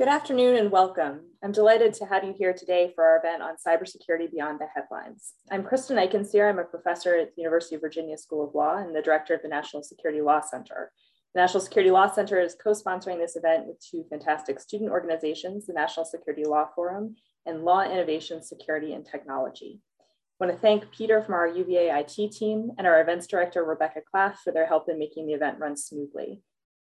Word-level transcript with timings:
Good 0.00 0.08
afternoon 0.08 0.56
and 0.56 0.70
welcome. 0.70 1.26
I'm 1.44 1.52
delighted 1.52 1.92
to 1.92 2.06
have 2.06 2.24
you 2.24 2.32
here 2.32 2.54
today 2.54 2.90
for 2.94 3.04
our 3.04 3.18
event 3.18 3.42
on 3.42 3.56
cybersecurity 3.56 4.30
beyond 4.30 4.58
the 4.58 4.66
headlines. 4.74 5.34
I'm 5.50 5.62
Kristen 5.62 5.98
Eichensehr. 5.98 6.48
I'm 6.48 6.58
a 6.58 6.64
professor 6.64 7.16
at 7.16 7.36
the 7.36 7.42
University 7.42 7.74
of 7.74 7.82
Virginia 7.82 8.16
School 8.16 8.48
of 8.48 8.54
Law 8.54 8.78
and 8.78 8.96
the 8.96 9.02
director 9.02 9.34
of 9.34 9.42
the 9.42 9.48
National 9.48 9.82
Security 9.82 10.22
Law 10.22 10.40
Center. 10.40 10.90
The 11.34 11.42
National 11.42 11.60
Security 11.60 11.90
Law 11.90 12.10
Center 12.10 12.40
is 12.40 12.56
co-sponsoring 12.64 13.18
this 13.18 13.36
event 13.36 13.66
with 13.66 13.76
two 13.78 14.06
fantastic 14.08 14.58
student 14.58 14.90
organizations, 14.90 15.66
the 15.66 15.74
National 15.74 16.06
Security 16.06 16.46
Law 16.46 16.68
Forum 16.74 17.16
and 17.44 17.64
Law 17.64 17.82
Innovation, 17.82 18.42
Security, 18.42 18.94
and 18.94 19.04
Technology. 19.04 19.82
I 20.00 20.46
want 20.46 20.56
to 20.56 20.62
thank 20.62 20.90
Peter 20.92 21.22
from 21.22 21.34
our 21.34 21.46
UVA 21.46 21.90
IT 21.90 22.32
team 22.32 22.70
and 22.78 22.86
our 22.86 23.02
events 23.02 23.26
director, 23.26 23.64
Rebecca 23.64 24.00
Claff, 24.14 24.36
for 24.36 24.50
their 24.50 24.66
help 24.66 24.88
in 24.88 24.98
making 24.98 25.26
the 25.26 25.34
event 25.34 25.58
run 25.58 25.76
smoothly. 25.76 26.40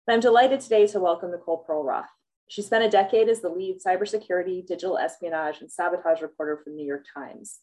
And 0.06 0.14
I'm 0.14 0.20
delighted 0.20 0.60
today 0.60 0.86
to 0.86 1.00
welcome 1.00 1.32
Nicole 1.32 1.66
Perlroth. 1.68 2.06
She 2.50 2.62
spent 2.62 2.82
a 2.82 2.90
decade 2.90 3.28
as 3.28 3.40
the 3.40 3.48
lead 3.48 3.78
cybersecurity, 3.78 4.66
digital 4.66 4.98
espionage, 4.98 5.60
and 5.60 5.70
sabotage 5.70 6.20
reporter 6.20 6.56
for 6.56 6.70
the 6.70 6.74
New 6.74 6.84
York 6.84 7.04
Times. 7.14 7.60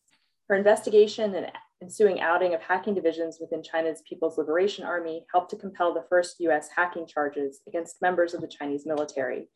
Her 0.47 0.55
investigation 0.55 1.35
and 1.35 1.51
ensuing 1.83 2.21
outing 2.21 2.53
of 2.53 2.61
hacking 2.61 2.93
divisions 2.93 3.37
within 3.41 3.61
China's 3.61 4.01
People's 4.07 4.37
Liberation 4.37 4.85
Army 4.85 5.25
helped 5.29 5.49
to 5.49 5.57
compel 5.57 5.93
the 5.93 6.05
first 6.07 6.39
US 6.39 6.69
hacking 6.73 7.05
charges 7.05 7.59
against 7.67 8.01
members 8.01 8.33
of 8.33 8.39
the 8.39 8.47
Chinese 8.47 8.85
military. 8.85 9.49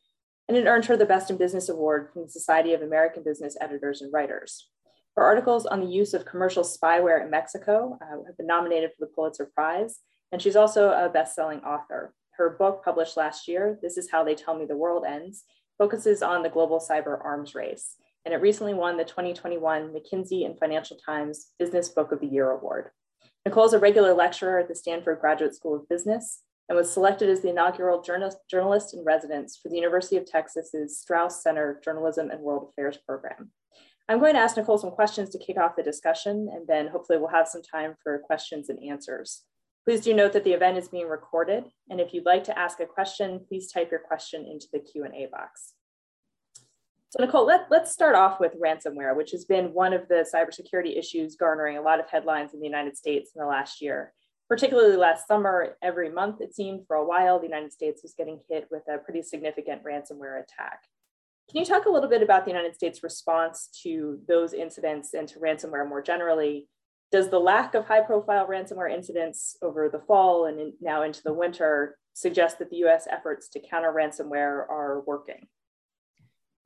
And 0.50 0.58
it 0.58 0.66
earned 0.68 0.84
her 0.88 0.98
the 0.98 1.06
Best 1.06 1.30
in 1.30 1.38
Business 1.38 1.70
Award 1.70 2.10
from 2.12 2.24
the 2.24 2.30
Society 2.30 2.74
of 2.74 2.82
American 2.82 3.24
Business 3.24 3.56
Editors 3.62 4.02
and 4.02 4.12
Writers. 4.12 4.68
Her 5.16 5.24
articles 5.24 5.66
on 5.66 5.80
the 5.80 5.88
use 5.88 6.14
of 6.14 6.26
commercial 6.26 6.66
spyware 6.66 7.24
in 7.24 7.32
Mexico 7.32 7.98
uh, 8.02 8.26
have 8.28 8.36
been 8.36 8.48
nominated 8.48 8.90
for 8.90 9.06
the 9.06 9.14
Pulitzer 9.16 9.50
Prize, 9.56 10.00
and 10.34 10.42
she's 10.42 10.58
also 10.58 10.90
a 10.90 11.08
best-selling 11.08 11.62
author. 11.62 12.14
Her 12.38 12.50
book, 12.50 12.84
published 12.84 13.18
last 13.18 13.48
year, 13.48 13.78
This 13.82 13.98
is 13.98 14.10
How 14.10 14.24
They 14.24 14.36
Tell 14.36 14.58
Me 14.58 14.66
the 14.66 14.78
World 14.78 15.06
Ends, 15.06 15.44
focuses 15.78 16.24
on 16.24 16.44
the 16.44 16.50
global 16.50 16.80
cyber 16.80 17.24
arms 17.24 17.54
race, 17.56 17.96
and 18.26 18.34
it 18.34 18.42
recently 18.42 18.74
won 18.74 18.98
the 18.98 19.04
2021 19.04 19.94
McKinsey 19.94 20.46
and 20.46 20.58
Financial 20.58 20.98
Times 20.98 21.52
Business 21.60 21.90
Book 21.90 22.12
of 22.12 22.20
the 22.20 22.28
Year 22.28 22.52
Award. 22.52 22.92
Nicole 23.46 23.66
is 23.66 23.74
a 23.74 23.80
regular 23.80 24.14
lecturer 24.14 24.60
at 24.60 24.68
the 24.68 24.76
Stanford 24.76 25.20
Graduate 25.20 25.56
School 25.56 25.76
of 25.76 25.90
Business 25.90 26.42
and 26.70 26.78
was 26.78 26.92
selected 26.92 27.30
as 27.30 27.42
the 27.42 27.50
inaugural 27.50 28.02
journalist 28.02 28.94
in 28.94 29.04
residence 29.04 29.60
for 29.62 29.70
the 29.70 29.76
University 29.76 30.16
of 30.16 30.26
Texas's 30.26 31.00
Strauss 31.00 31.44
Center 31.44 31.82
Journalism 31.84 32.30
and 32.30 32.40
World 32.40 32.70
Affairs 32.70 32.98
program. 33.06 33.52
I'm 34.08 34.20
going 34.20 34.36
to 34.36 34.40
ask 34.40 34.56
Nicole 34.56 34.78
some 34.78 34.92
questions 34.92 35.30
to 35.32 35.40
kick 35.40 35.58
off 35.58 35.76
the 35.76 35.84
discussion, 35.84 36.50
and 36.54 36.68
then 36.68 36.88
hopefully 36.88 37.18
we'll 37.18 37.30
have 37.30 37.48
some 37.48 37.62
time 37.62 37.96
for 38.02 38.20
questions 38.20 38.70
and 38.70 38.82
answers. 38.84 39.44
Please 39.84 40.02
do 40.02 40.14
note 40.14 40.34
that 40.34 40.44
the 40.44 40.54
event 40.54 40.78
is 40.78 40.90
being 40.90 41.08
recorded, 41.08 41.64
and 41.90 42.00
if 42.00 42.14
you'd 42.14 42.26
like 42.26 42.44
to 42.44 42.58
ask 42.58 42.80
a 42.80 42.86
question, 42.86 43.42
please 43.48 43.72
type 43.72 43.90
your 43.90 44.00
question 44.00 44.46
into 44.46 44.68
the 44.72 44.80
Q&A 44.80 45.28
box. 45.32 45.74
So 47.10 47.26
Nicole, 47.26 47.46
let, 47.46 47.66
let's 47.70 47.92
start 47.92 48.16
off 48.16 48.40
with 48.40 48.54
ransomware, 48.62 49.16
which 49.18 49.32
has 49.32 49.44
been 49.44 49.74
one 49.74 49.92
of 49.92 50.08
the 50.08 50.26
cybersecurity 50.34 50.98
issues 50.98 51.36
garnering 51.36 51.78
a 51.78 51.82
lot 51.82 52.00
of 52.00 52.10
headlines 52.10 52.54
in 52.54 52.60
the 52.60 52.66
United 52.66 52.96
States 52.96 53.32
in 53.36 53.42
the 53.42 53.48
last 53.48 53.82
year. 53.82 54.14
Particularly 54.48 54.96
last 54.98 55.28
summer, 55.28 55.76
every 55.82 56.10
month 56.10 56.42
it 56.42 56.54
seemed 56.54 56.86
for 56.86 56.96
a 56.96 57.06
while, 57.06 57.40
the 57.40 57.48
United 57.48 57.74
States 57.74 58.02
was 58.04 58.14
getting 58.16 58.40
hit 58.50 58.68
with 58.70 58.84
a 58.88 58.98
pretty 58.98 59.24
significant 59.24 59.84
ransomware 59.84 60.42
attack. 60.42 60.84
Can 61.50 61.60
you 61.60 61.66
talk 61.66 61.86
a 61.86 61.90
little 61.90 62.10
bit 62.10 62.22
about 62.22 62.46
the 62.46 62.52
United 62.52 62.76
States 62.76 63.04
response 63.04 63.68
to 63.84 64.20
those 64.28 64.54
incidents 64.54 65.14
and 65.14 65.28
to 65.30 65.40
ransomware 65.40 65.88
more 65.88 66.02
generally, 66.02 66.70
does 67.12 67.30
the 67.30 67.40
lack 67.40 67.76
of 67.76 67.86
high 67.86 68.02
profile 68.02 68.48
ransomware 68.48 68.92
incidents 68.92 69.58
over 69.62 69.90
the 69.90 70.00
fall 70.00 70.46
and 70.46 70.60
in, 70.60 70.74
now 70.80 71.04
into 71.04 71.22
the 71.24 71.34
winter 71.34 71.98
suggest 72.14 72.60
that 72.60 72.70
the 72.70 72.78
US 72.78 73.08
efforts 73.10 73.50
to 73.50 73.60
counter 73.60 73.92
ransomware 73.92 74.70
are 74.70 75.04
working? 75.06 75.48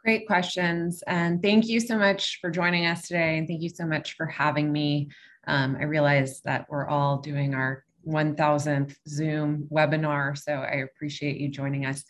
Great 0.03 0.27
questions. 0.27 1.03
And 1.07 1.41
thank 1.41 1.67
you 1.67 1.79
so 1.79 1.97
much 1.97 2.37
for 2.39 2.51
joining 2.51 2.85
us 2.85 3.07
today. 3.07 3.39
And 3.39 3.47
thank 3.47 3.61
you 3.61 3.69
so 3.69 3.85
much 3.85 4.15
for 4.15 4.27
having 4.27 4.71
me. 4.71 5.09
Um, 5.47 5.77
I 5.79 5.83
realize 5.83 6.41
that 6.41 6.67
we're 6.69 6.87
all 6.87 7.17
doing 7.17 7.55
our 7.55 7.83
1000th 8.07 8.95
Zoom 9.07 9.67
webinar, 9.71 10.37
so 10.37 10.53
I 10.53 10.83
appreciate 10.83 11.37
you 11.37 11.49
joining 11.49 11.87
us. 11.87 12.03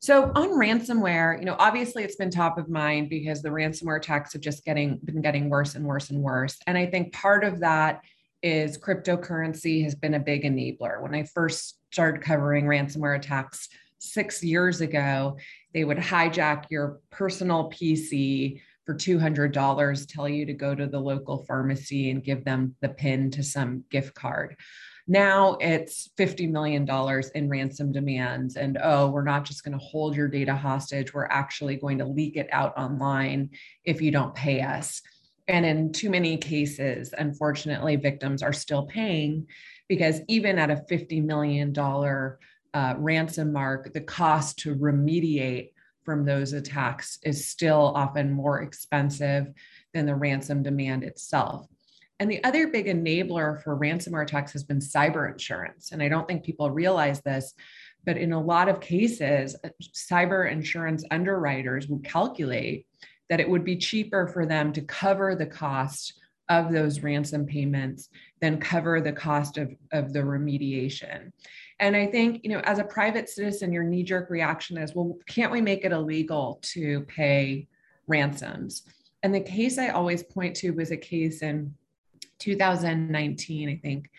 So 0.00 0.30
on 0.34 0.50
ransomware, 0.50 1.38
you 1.38 1.46
know, 1.46 1.56
obviously 1.58 2.04
it's 2.04 2.16
been 2.16 2.30
top 2.30 2.58
of 2.58 2.68
mind 2.68 3.08
because 3.08 3.42
the 3.42 3.48
ransomware 3.48 3.96
attacks 3.96 4.34
have 4.34 4.42
just 4.42 4.64
getting 4.64 4.98
been 5.04 5.22
getting 5.22 5.48
worse 5.48 5.74
and 5.74 5.84
worse 5.84 6.10
and 6.10 6.22
worse. 6.22 6.58
And 6.66 6.76
I 6.78 6.86
think 6.86 7.12
part 7.12 7.44
of 7.44 7.60
that 7.60 8.02
is 8.42 8.78
cryptocurrency 8.78 9.82
has 9.82 9.94
been 9.94 10.14
a 10.14 10.20
big 10.20 10.44
enabler. 10.44 11.00
When 11.02 11.14
I 11.14 11.24
first 11.24 11.78
started 11.92 12.22
covering 12.22 12.66
ransomware 12.66 13.16
attacks 13.16 13.68
6 13.98 14.44
years 14.44 14.82
ago, 14.82 15.38
they 15.72 15.84
would 15.84 15.96
hijack 15.96 16.66
your 16.70 17.00
personal 17.10 17.70
PC 17.70 18.60
for 18.84 18.94
$200, 18.94 20.06
tell 20.08 20.28
you 20.28 20.46
to 20.46 20.52
go 20.52 20.74
to 20.74 20.86
the 20.86 21.00
local 21.00 21.44
pharmacy 21.44 22.10
and 22.10 22.22
give 22.22 22.44
them 22.44 22.76
the 22.82 22.90
pin 22.90 23.30
to 23.32 23.42
some 23.42 23.82
gift 23.90 24.14
card. 24.14 24.54
Now 25.08 25.56
it's 25.60 26.10
$50 26.18 26.50
million 26.50 26.88
in 27.34 27.48
ransom 27.48 27.92
demands. 27.92 28.56
And 28.56 28.78
oh, 28.82 29.08
we're 29.08 29.22
not 29.22 29.44
just 29.44 29.64
going 29.64 29.78
to 29.78 29.84
hold 29.84 30.16
your 30.16 30.28
data 30.28 30.54
hostage, 30.54 31.14
we're 31.14 31.26
actually 31.26 31.76
going 31.76 31.98
to 31.98 32.06
leak 32.06 32.36
it 32.36 32.48
out 32.50 32.76
online 32.76 33.50
if 33.84 34.00
you 34.00 34.10
don't 34.10 34.34
pay 34.34 34.62
us. 34.62 35.02
And 35.48 35.64
in 35.64 35.92
too 35.92 36.10
many 36.10 36.36
cases, 36.36 37.14
unfortunately, 37.16 37.94
victims 37.96 38.42
are 38.42 38.52
still 38.52 38.86
paying 38.86 39.46
because 39.88 40.20
even 40.28 40.58
at 40.58 40.70
a 40.70 40.84
$50 40.90 41.24
million 41.24 41.72
uh, 42.74 42.94
ransom 42.98 43.52
mark, 43.52 43.92
the 43.92 44.00
cost 44.00 44.58
to 44.60 44.74
remediate 44.74 45.70
from 46.04 46.24
those 46.24 46.52
attacks 46.52 47.18
is 47.22 47.46
still 47.46 47.92
often 47.94 48.32
more 48.32 48.62
expensive 48.62 49.52
than 49.94 50.06
the 50.06 50.14
ransom 50.14 50.62
demand 50.62 51.04
itself. 51.04 51.66
And 52.18 52.30
the 52.30 52.42
other 52.44 52.68
big 52.68 52.86
enabler 52.86 53.62
for 53.62 53.76
ransomware 53.76 54.22
attacks 54.22 54.52
has 54.52 54.64
been 54.64 54.78
cyber 54.78 55.30
insurance. 55.30 55.92
And 55.92 56.02
I 56.02 56.08
don't 56.08 56.26
think 56.26 56.44
people 56.44 56.70
realize 56.70 57.20
this, 57.20 57.52
but 58.04 58.16
in 58.16 58.32
a 58.32 58.42
lot 58.42 58.68
of 58.68 58.80
cases, 58.80 59.56
uh, 59.62 59.68
cyber 59.94 60.50
insurance 60.50 61.04
underwriters 61.10 61.88
would 61.88 62.04
calculate 62.04 62.86
that 63.28 63.40
it 63.40 63.48
would 63.48 63.64
be 63.64 63.76
cheaper 63.76 64.28
for 64.28 64.46
them 64.46 64.72
to 64.72 64.80
cover 64.82 65.34
the 65.34 65.46
cost 65.46 66.14
of 66.48 66.72
those 66.72 67.00
ransom 67.00 67.44
payments 67.44 68.08
than 68.40 68.60
cover 68.60 69.00
the 69.00 69.12
cost 69.12 69.58
of, 69.58 69.74
of 69.92 70.12
the 70.12 70.20
remediation. 70.20 71.32
And 71.80 71.96
I 71.96 72.06
think, 72.06 72.40
you 72.44 72.50
know, 72.50 72.60
as 72.60 72.78
a 72.78 72.84
private 72.84 73.28
citizen, 73.28 73.72
your 73.72 73.82
knee 73.82 74.04
jerk 74.04 74.30
reaction 74.30 74.78
is, 74.78 74.94
well, 74.94 75.18
can't 75.26 75.52
we 75.52 75.60
make 75.60 75.84
it 75.84 75.92
illegal 75.92 76.60
to 76.62 77.00
pay 77.02 77.66
ransoms? 78.06 78.82
And 79.22 79.34
the 79.34 79.40
case 79.40 79.76
I 79.76 79.88
always 79.88 80.22
point 80.22 80.54
to 80.56 80.70
was 80.70 80.92
a 80.92 80.96
case 80.96 81.42
in 81.42 81.74
2019, 82.38 83.68
I 83.68 83.76
think, 83.76 84.10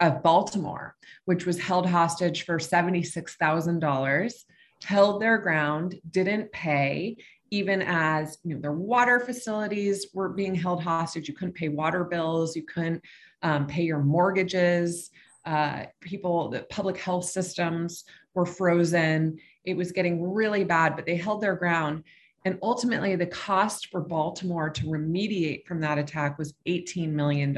of 0.00 0.22
Baltimore, 0.22 0.94
which 1.24 1.46
was 1.46 1.58
held 1.58 1.86
hostage 1.86 2.44
for 2.44 2.58
$76,000, 2.58 4.44
held 4.84 5.22
their 5.22 5.38
ground, 5.38 6.00
didn't 6.10 6.52
pay, 6.52 7.16
even 7.50 7.82
as 7.82 8.38
you 8.44 8.54
know, 8.54 8.60
their 8.60 8.72
water 8.72 9.20
facilities 9.20 10.08
were 10.12 10.28
being 10.28 10.54
held 10.54 10.82
hostage. 10.82 11.28
You 11.28 11.34
couldn't 11.34 11.54
pay 11.54 11.68
water 11.68 12.04
bills, 12.04 12.56
you 12.56 12.64
couldn't 12.64 13.02
um, 13.42 13.66
pay 13.66 13.82
your 13.82 14.00
mortgages. 14.00 15.10
Uh, 15.44 15.84
people, 16.00 16.50
the 16.50 16.66
public 16.70 16.96
health 16.98 17.24
systems 17.24 18.04
were 18.34 18.46
frozen. 18.46 19.38
It 19.64 19.76
was 19.76 19.92
getting 19.92 20.22
really 20.22 20.64
bad, 20.64 20.96
but 20.96 21.06
they 21.06 21.16
held 21.16 21.40
their 21.40 21.54
ground. 21.54 22.02
And 22.46 22.60
ultimately, 22.62 23.16
the 23.16 23.26
cost 23.26 23.88
for 23.88 24.00
Baltimore 24.00 24.70
to 24.70 24.84
remediate 24.84 25.66
from 25.66 25.80
that 25.80 25.98
attack 25.98 26.38
was 26.38 26.54
$18 26.68 27.10
million. 27.10 27.52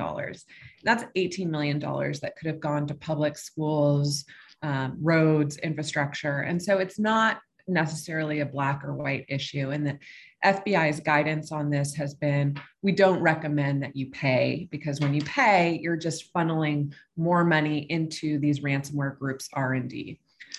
That's 0.82 1.04
$18 1.14 1.46
million 1.46 1.78
that 1.78 2.32
could 2.38 2.46
have 2.46 2.58
gone 2.58 2.86
to 2.86 2.94
public 2.94 3.36
schools, 3.36 4.24
um, 4.62 4.96
roads, 4.98 5.58
infrastructure. 5.58 6.40
And 6.40 6.60
so 6.60 6.78
it's 6.78 6.98
not 6.98 7.38
necessarily 7.68 8.40
a 8.40 8.46
black 8.46 8.82
or 8.82 8.94
white 8.94 9.26
issue. 9.28 9.72
And 9.72 9.86
the 9.86 9.98
FBI's 10.42 11.00
guidance 11.00 11.52
on 11.52 11.68
this 11.68 11.94
has 11.96 12.14
been 12.14 12.58
we 12.80 12.92
don't 12.92 13.20
recommend 13.20 13.82
that 13.82 13.94
you 13.94 14.10
pay 14.10 14.68
because 14.70 15.00
when 15.00 15.12
you 15.12 15.20
pay, 15.20 15.78
you're 15.82 15.98
just 15.98 16.32
funneling 16.32 16.94
more 17.14 17.44
money 17.44 17.80
into 17.90 18.38
these 18.38 18.60
ransomware 18.60 19.18
groups' 19.18 19.50
R&D. 19.52 20.18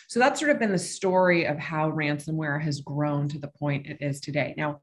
So 0.10 0.20
that's 0.20 0.40
sort 0.40 0.50
of 0.50 0.58
been 0.58 0.72
the 0.72 0.80
story 0.80 1.46
of 1.46 1.60
how 1.60 1.92
ransomware 1.92 2.60
has 2.64 2.82
grown 2.82 3.30
to 3.30 3.38
the 3.38 3.48
point 3.48 3.86
it 3.86 4.00
is 4.02 4.20
today. 4.20 4.56
Now, 4.58 4.82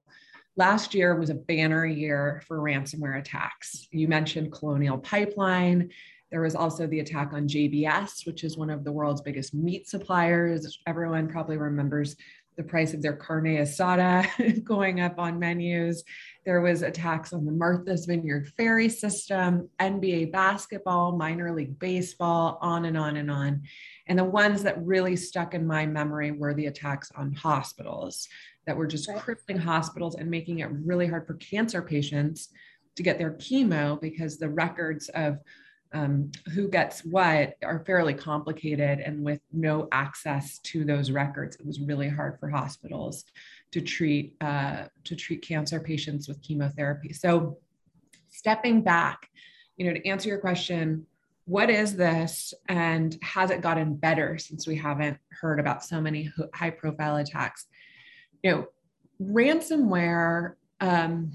last 0.57 0.95
year 0.95 1.17
was 1.19 1.31
a 1.31 1.35
banner 1.35 1.85
year 1.85 2.45
for 2.47 2.61
ransomware 2.61 3.19
attacks. 3.19 3.89
You 3.91 4.07
mentioned 4.07 4.53
Colonial 4.53 4.99
Pipeline. 4.99 5.91
There 6.31 6.43
was 6.43 6.55
also 6.55 6.87
the 6.87 7.01
attack 7.01 7.33
on 7.33 7.49
JBS, 7.49 8.25
which 8.25 8.45
is 8.45 8.57
one 8.57 8.71
of 8.71 8.85
the 8.85 8.93
world's 8.93 9.21
biggest 9.21 9.53
meat 9.53 9.89
suppliers. 9.89 10.79
Everyone 10.87 11.27
probably 11.27 11.57
remembers 11.57 12.15
the 12.57 12.63
price 12.63 12.95
of 12.95 13.03
their 13.03 13.17
carne 13.17 13.57
asada 13.57 14.65
going 14.65 15.01
up 15.01 15.19
on 15.19 15.41
menus. 15.41 16.05
There 16.45 16.61
was 16.61 16.83
attacks 16.83 17.33
on 17.33 17.45
the 17.45 17.53
Martha's 17.53 18.07
Vineyard 18.07 18.53
ferry 18.57 18.89
system, 18.89 19.69
NBA 19.81 20.31
basketball, 20.31 21.17
minor 21.17 21.53
league 21.53 21.81
baseball, 21.81 22.59
on 22.63 22.85
and 22.85 22.97
on 22.97 23.17
and 23.17 23.31
on. 23.31 23.63
And 24.07 24.19
the 24.19 24.25
ones 24.25 24.63
that 24.63 24.85
really 24.85 25.17
stuck 25.17 25.55
in 25.55 25.67
my 25.67 25.87
memory 25.87 26.31
were 26.31 26.55
the 26.55 26.67
attacks 26.67 27.11
on 27.17 27.33
hospitals. 27.33 28.29
that 28.67 28.77
were 28.77 28.87
just 28.87 29.09
right. 29.09 29.19
crippling 29.19 29.59
hospitals 29.59 30.17
and 30.17 30.29
making 30.29 30.59
it 30.59 30.69
really 30.85 31.07
hard 31.07 31.27
for 31.27 31.35
cancer 31.35 31.81
patients 31.81 32.49
to 32.97 33.03
get 33.03 33.19
their 33.19 33.33
chemo 33.33 34.01
because 34.01 34.39
the 34.39 34.49
records 34.49 35.09
of 35.11 35.39
um, 35.93 36.31
who 36.53 36.69
gets 36.69 37.05
what 37.05 37.55
are 37.63 37.85
fairly 37.87 38.13
complicated 38.13 38.99
and 38.99 39.23
with 39.25 39.41
no 39.53 39.89
access 39.93 40.59
to 40.59 40.85
those 40.85 41.11
records 41.11 41.57
it 41.57 41.65
was 41.65 41.81
really 41.81 42.09
hard 42.09 42.39
for 42.41 42.49
hospitals 42.49 43.25
to 43.71 43.81
treat 43.81 44.35
uh, 44.41 44.85
to 45.05 45.15
treat 45.15 45.43
cancer 45.43 45.79
patients 45.79 46.27
with 46.27 46.43
chemotherapy 46.43 47.13
so 47.13 47.59
stepping 48.29 48.83
back 48.83 49.29
you 49.77 49.87
know 49.87 49.93
to 49.93 50.07
answer 50.07 50.29
your 50.29 50.39
question 50.39 51.07
what 51.47 51.71
is 51.71 51.97
this 51.97 52.53
and 52.69 53.17
has 53.23 53.51
it 53.51 53.63
gotten 53.63 53.95
better 53.95 54.37
since 54.37 54.67
we 54.67 54.77
haven't 54.77 55.17
heard 55.31 55.59
about 55.61 55.85
so 55.85 56.01
many 56.01 56.31
high 56.55 56.71
profile 56.71 57.17
attacks? 57.17 57.67
You 58.43 58.51
know 58.51 58.67
ransomware 59.21 60.55
um, 60.81 61.33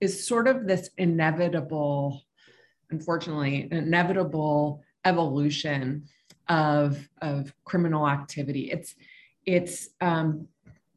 is 0.00 0.26
sort 0.26 0.48
of 0.48 0.66
this 0.66 0.90
inevitable 0.98 2.22
unfortunately 2.90 3.68
inevitable 3.70 4.82
evolution 5.04 6.06
of 6.48 7.08
of 7.22 7.52
criminal 7.64 8.08
activity. 8.08 8.70
It's 8.70 8.94
it's 9.44 9.88
um, 10.00 10.48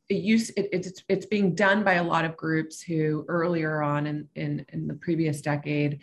it 0.10 0.52
it, 0.58 0.70
it's 0.72 1.04
it's 1.08 1.26
being 1.26 1.56
done 1.56 1.84
by 1.84 1.94
a 1.94 2.04
lot 2.04 2.26
of 2.26 2.36
groups 2.38 2.82
who 2.82 3.26
earlier 3.28 3.82
on 3.82 4.08
in 4.08 4.28
in, 4.36 4.66
in 4.70 4.88
the 4.88 4.96
previous 4.96 5.42
decade 5.42 6.00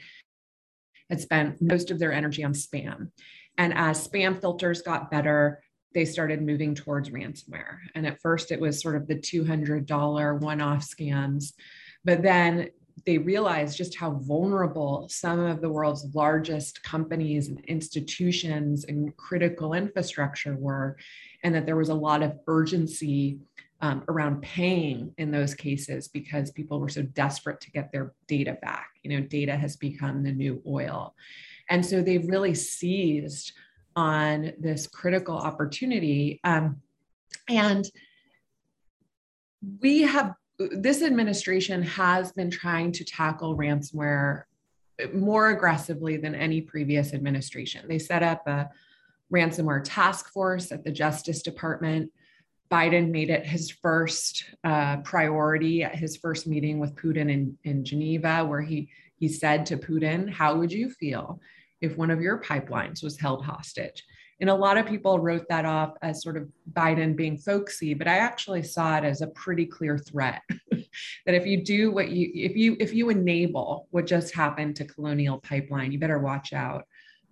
had 1.10 1.20
spent 1.20 1.60
most 1.60 1.90
of 1.90 1.98
their 1.98 2.12
energy 2.12 2.44
on 2.44 2.52
spam. 2.52 3.10
And 3.58 3.72
as 3.74 4.06
spam 4.06 4.40
filters 4.40 4.82
got 4.82 5.10
better, 5.10 5.62
they 5.94 6.04
started 6.04 6.42
moving 6.42 6.74
towards 6.74 7.10
ransomware. 7.10 7.78
And 7.94 8.06
at 8.06 8.20
first, 8.20 8.52
it 8.52 8.60
was 8.60 8.80
sort 8.80 8.96
of 8.96 9.06
the 9.06 9.14
$200 9.16 10.40
one 10.40 10.60
off 10.60 10.86
scams. 10.86 11.52
But 12.04 12.22
then 12.22 12.68
they 13.04 13.18
realized 13.18 13.76
just 13.76 13.96
how 13.96 14.12
vulnerable 14.12 15.08
some 15.10 15.38
of 15.38 15.60
the 15.60 15.68
world's 15.70 16.14
largest 16.14 16.82
companies 16.82 17.48
and 17.48 17.60
institutions 17.66 18.84
and 18.84 19.16
critical 19.16 19.74
infrastructure 19.74 20.56
were, 20.56 20.96
and 21.42 21.54
that 21.54 21.66
there 21.66 21.76
was 21.76 21.90
a 21.90 21.94
lot 21.94 22.22
of 22.22 22.38
urgency 22.46 23.38
um, 23.80 24.04
around 24.08 24.42
paying 24.42 25.12
in 25.18 25.30
those 25.30 25.54
cases 25.54 26.08
because 26.08 26.50
people 26.50 26.80
were 26.80 26.88
so 26.88 27.02
desperate 27.02 27.60
to 27.60 27.70
get 27.70 27.92
their 27.92 28.12
data 28.26 28.56
back. 28.62 28.90
You 29.02 29.10
know, 29.10 29.26
data 29.26 29.56
has 29.56 29.76
become 29.76 30.22
the 30.22 30.32
new 30.32 30.62
oil. 30.66 31.14
And 31.68 31.84
so 31.84 32.00
they've 32.00 32.26
really 32.26 32.54
seized 32.54 33.52
on 33.94 34.52
this 34.58 34.86
critical 34.86 35.36
opportunity. 35.36 36.40
Um, 36.44 36.80
and 37.48 37.84
we 39.80 40.02
have, 40.02 40.34
this 40.58 41.02
administration 41.02 41.82
has 41.82 42.32
been 42.32 42.50
trying 42.50 42.92
to 42.92 43.04
tackle 43.04 43.56
ransomware 43.56 44.44
more 45.12 45.50
aggressively 45.50 46.16
than 46.16 46.34
any 46.34 46.62
previous 46.62 47.12
administration. 47.12 47.86
They 47.88 47.98
set 47.98 48.22
up 48.22 48.46
a 48.46 48.70
ransomware 49.32 49.82
task 49.84 50.32
force 50.32 50.72
at 50.72 50.84
the 50.84 50.92
Justice 50.92 51.42
Department 51.42 52.10
Biden 52.70 53.10
made 53.10 53.30
it 53.30 53.46
his 53.46 53.70
first 53.70 54.44
uh, 54.64 54.98
priority 54.98 55.84
at 55.84 55.94
his 55.94 56.16
first 56.16 56.46
meeting 56.46 56.78
with 56.78 56.96
Putin 56.96 57.30
in, 57.30 57.56
in 57.64 57.84
Geneva, 57.84 58.44
where 58.44 58.62
he, 58.62 58.88
he 59.16 59.28
said 59.28 59.66
to 59.66 59.76
Putin, 59.76 60.28
How 60.28 60.56
would 60.56 60.72
you 60.72 60.90
feel 60.90 61.40
if 61.80 61.96
one 61.96 62.10
of 62.10 62.20
your 62.20 62.40
pipelines 62.40 63.02
was 63.02 63.18
held 63.18 63.44
hostage? 63.44 64.02
And 64.40 64.50
a 64.50 64.54
lot 64.54 64.76
of 64.76 64.86
people 64.86 65.18
wrote 65.18 65.46
that 65.48 65.64
off 65.64 65.94
as 66.02 66.22
sort 66.22 66.36
of 66.36 66.48
Biden 66.72 67.16
being 67.16 67.38
folksy, 67.38 67.94
but 67.94 68.06
I 68.06 68.18
actually 68.18 68.62
saw 68.62 68.98
it 68.98 69.04
as 69.04 69.22
a 69.22 69.28
pretty 69.28 69.64
clear 69.64 69.96
threat 69.96 70.42
that 70.70 71.34
if 71.34 71.46
you 71.46 71.64
do 71.64 71.90
what 71.90 72.10
you 72.10 72.30
if 72.34 72.54
you 72.54 72.76
if 72.78 72.92
you 72.92 73.08
enable 73.08 73.88
what 73.92 74.06
just 74.06 74.34
happened 74.34 74.76
to 74.76 74.84
Colonial 74.84 75.38
Pipeline, 75.38 75.90
you 75.90 75.98
better 75.98 76.18
watch 76.18 76.52
out 76.52 76.84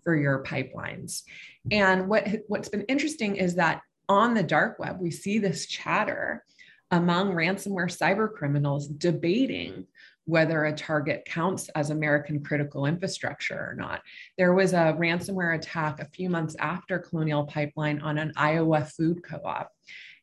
for 0.02 0.16
your 0.16 0.42
pipelines. 0.44 1.22
And 1.70 2.08
what 2.08 2.26
what's 2.46 2.70
been 2.70 2.82
interesting 2.82 3.36
is 3.36 3.56
that 3.56 3.82
on 4.08 4.34
the 4.34 4.42
dark 4.42 4.78
web, 4.78 5.00
we 5.00 5.10
see 5.10 5.38
this 5.38 5.66
chatter 5.66 6.44
among 6.90 7.32
ransomware 7.32 7.90
cyber 7.90 8.32
criminals 8.32 8.86
debating 8.86 9.86
whether 10.26 10.64
a 10.64 10.72
target 10.72 11.24
counts 11.26 11.68
as 11.70 11.90
American 11.90 12.42
critical 12.42 12.86
infrastructure 12.86 13.58
or 13.58 13.74
not. 13.76 14.00
There 14.38 14.54
was 14.54 14.72
a 14.72 14.96
ransomware 14.98 15.54
attack 15.56 16.00
a 16.00 16.08
few 16.08 16.30
months 16.30 16.56
after 16.58 16.98
Colonial 16.98 17.44
Pipeline 17.44 18.00
on 18.00 18.16
an 18.18 18.32
Iowa 18.36 18.84
food 18.84 19.22
co 19.22 19.40
op. 19.44 19.70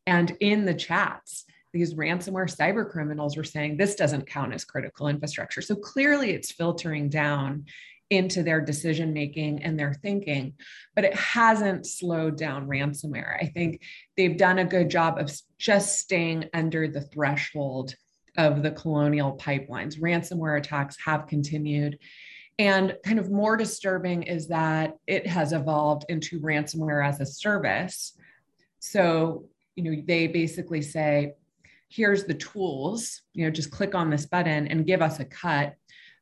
And 0.08 0.36
in 0.40 0.66
the 0.66 0.74
chats, 0.74 1.46
these 1.74 1.94
ransomware 1.94 2.54
cyber 2.54 2.90
criminals 2.90 3.38
were 3.38 3.44
saying 3.44 3.78
this 3.78 3.96
doesn't 3.96 4.28
count 4.28 4.54
as 4.54 4.66
critical 4.66 5.08
infrastructure. 5.08 5.62
So 5.62 5.76
clearly 5.76 6.32
it's 6.32 6.52
filtering 6.52 7.08
down 7.08 7.66
into 8.12 8.44
their 8.44 8.62
decision 8.62 9.14
making 9.14 9.64
and 9.64 9.80
their 9.80 9.94
thinking, 9.94 10.54
but 10.96 11.06
it 11.06 11.16
hasn't 11.16 11.88
slowed 11.88 12.38
down 12.38 12.68
ransomware. 12.68 13.42
I 13.42 13.46
think 13.46 13.82
they've 14.18 14.38
done 14.38 14.60
a 14.60 14.66
good 14.66 14.90
job 14.90 15.18
of 15.18 15.32
just 15.58 15.98
staying 15.98 16.50
under 16.54 16.90
the 16.90 17.02
threshold 17.02 17.96
of 18.38 18.64
the 18.64 18.72
colonial 18.72 19.38
pipelines. 19.38 20.00
Ransomware 20.00 20.60
attacks 20.60 20.98
have 21.04 21.26
continued. 21.26 21.98
And 22.60 22.98
kind 23.06 23.18
of 23.18 23.32
more 23.32 23.56
disturbing 23.56 24.24
is 24.24 24.50
that 24.50 24.98
it 25.08 25.26
has 25.26 25.54
evolved 25.54 26.06
into 26.10 26.42
ransomware 26.42 27.08
as 27.08 27.22
a 27.22 27.26
service. 27.26 28.14
So, 28.80 29.46
you 29.76 29.84
know, 29.84 30.04
they 30.06 30.28
basically 30.28 30.82
say, 30.82 31.34
here's 31.88 32.26
the 32.26 32.34
tools, 32.34 33.22
you 33.34 33.46
know, 33.46 33.52
just 33.52 33.72
click 33.72 33.96
on 33.96 34.10
this 34.10 34.26
button 34.26 34.68
and 34.68 34.86
give 34.86 35.02
us 35.02 35.20
a 35.20 35.26
cut 35.26 35.76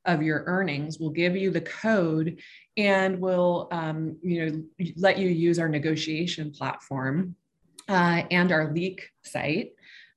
of 0.05 0.21
your 0.21 0.43
earnings. 0.45 0.99
We'll 0.99 1.09
give 1.09 1.35
you 1.35 1.51
the 1.51 1.61
code 1.61 2.39
and 2.77 3.19
we'll 3.19 3.67
um, 3.71 4.17
you 4.21 4.45
know 4.45 4.63
let 4.97 5.17
you 5.17 5.29
use 5.29 5.59
our 5.59 5.69
negotiation 5.69 6.51
platform 6.51 7.35
uh, 7.87 8.23
and 8.31 8.51
our 8.51 8.73
leak 8.73 9.09
site 9.23 9.71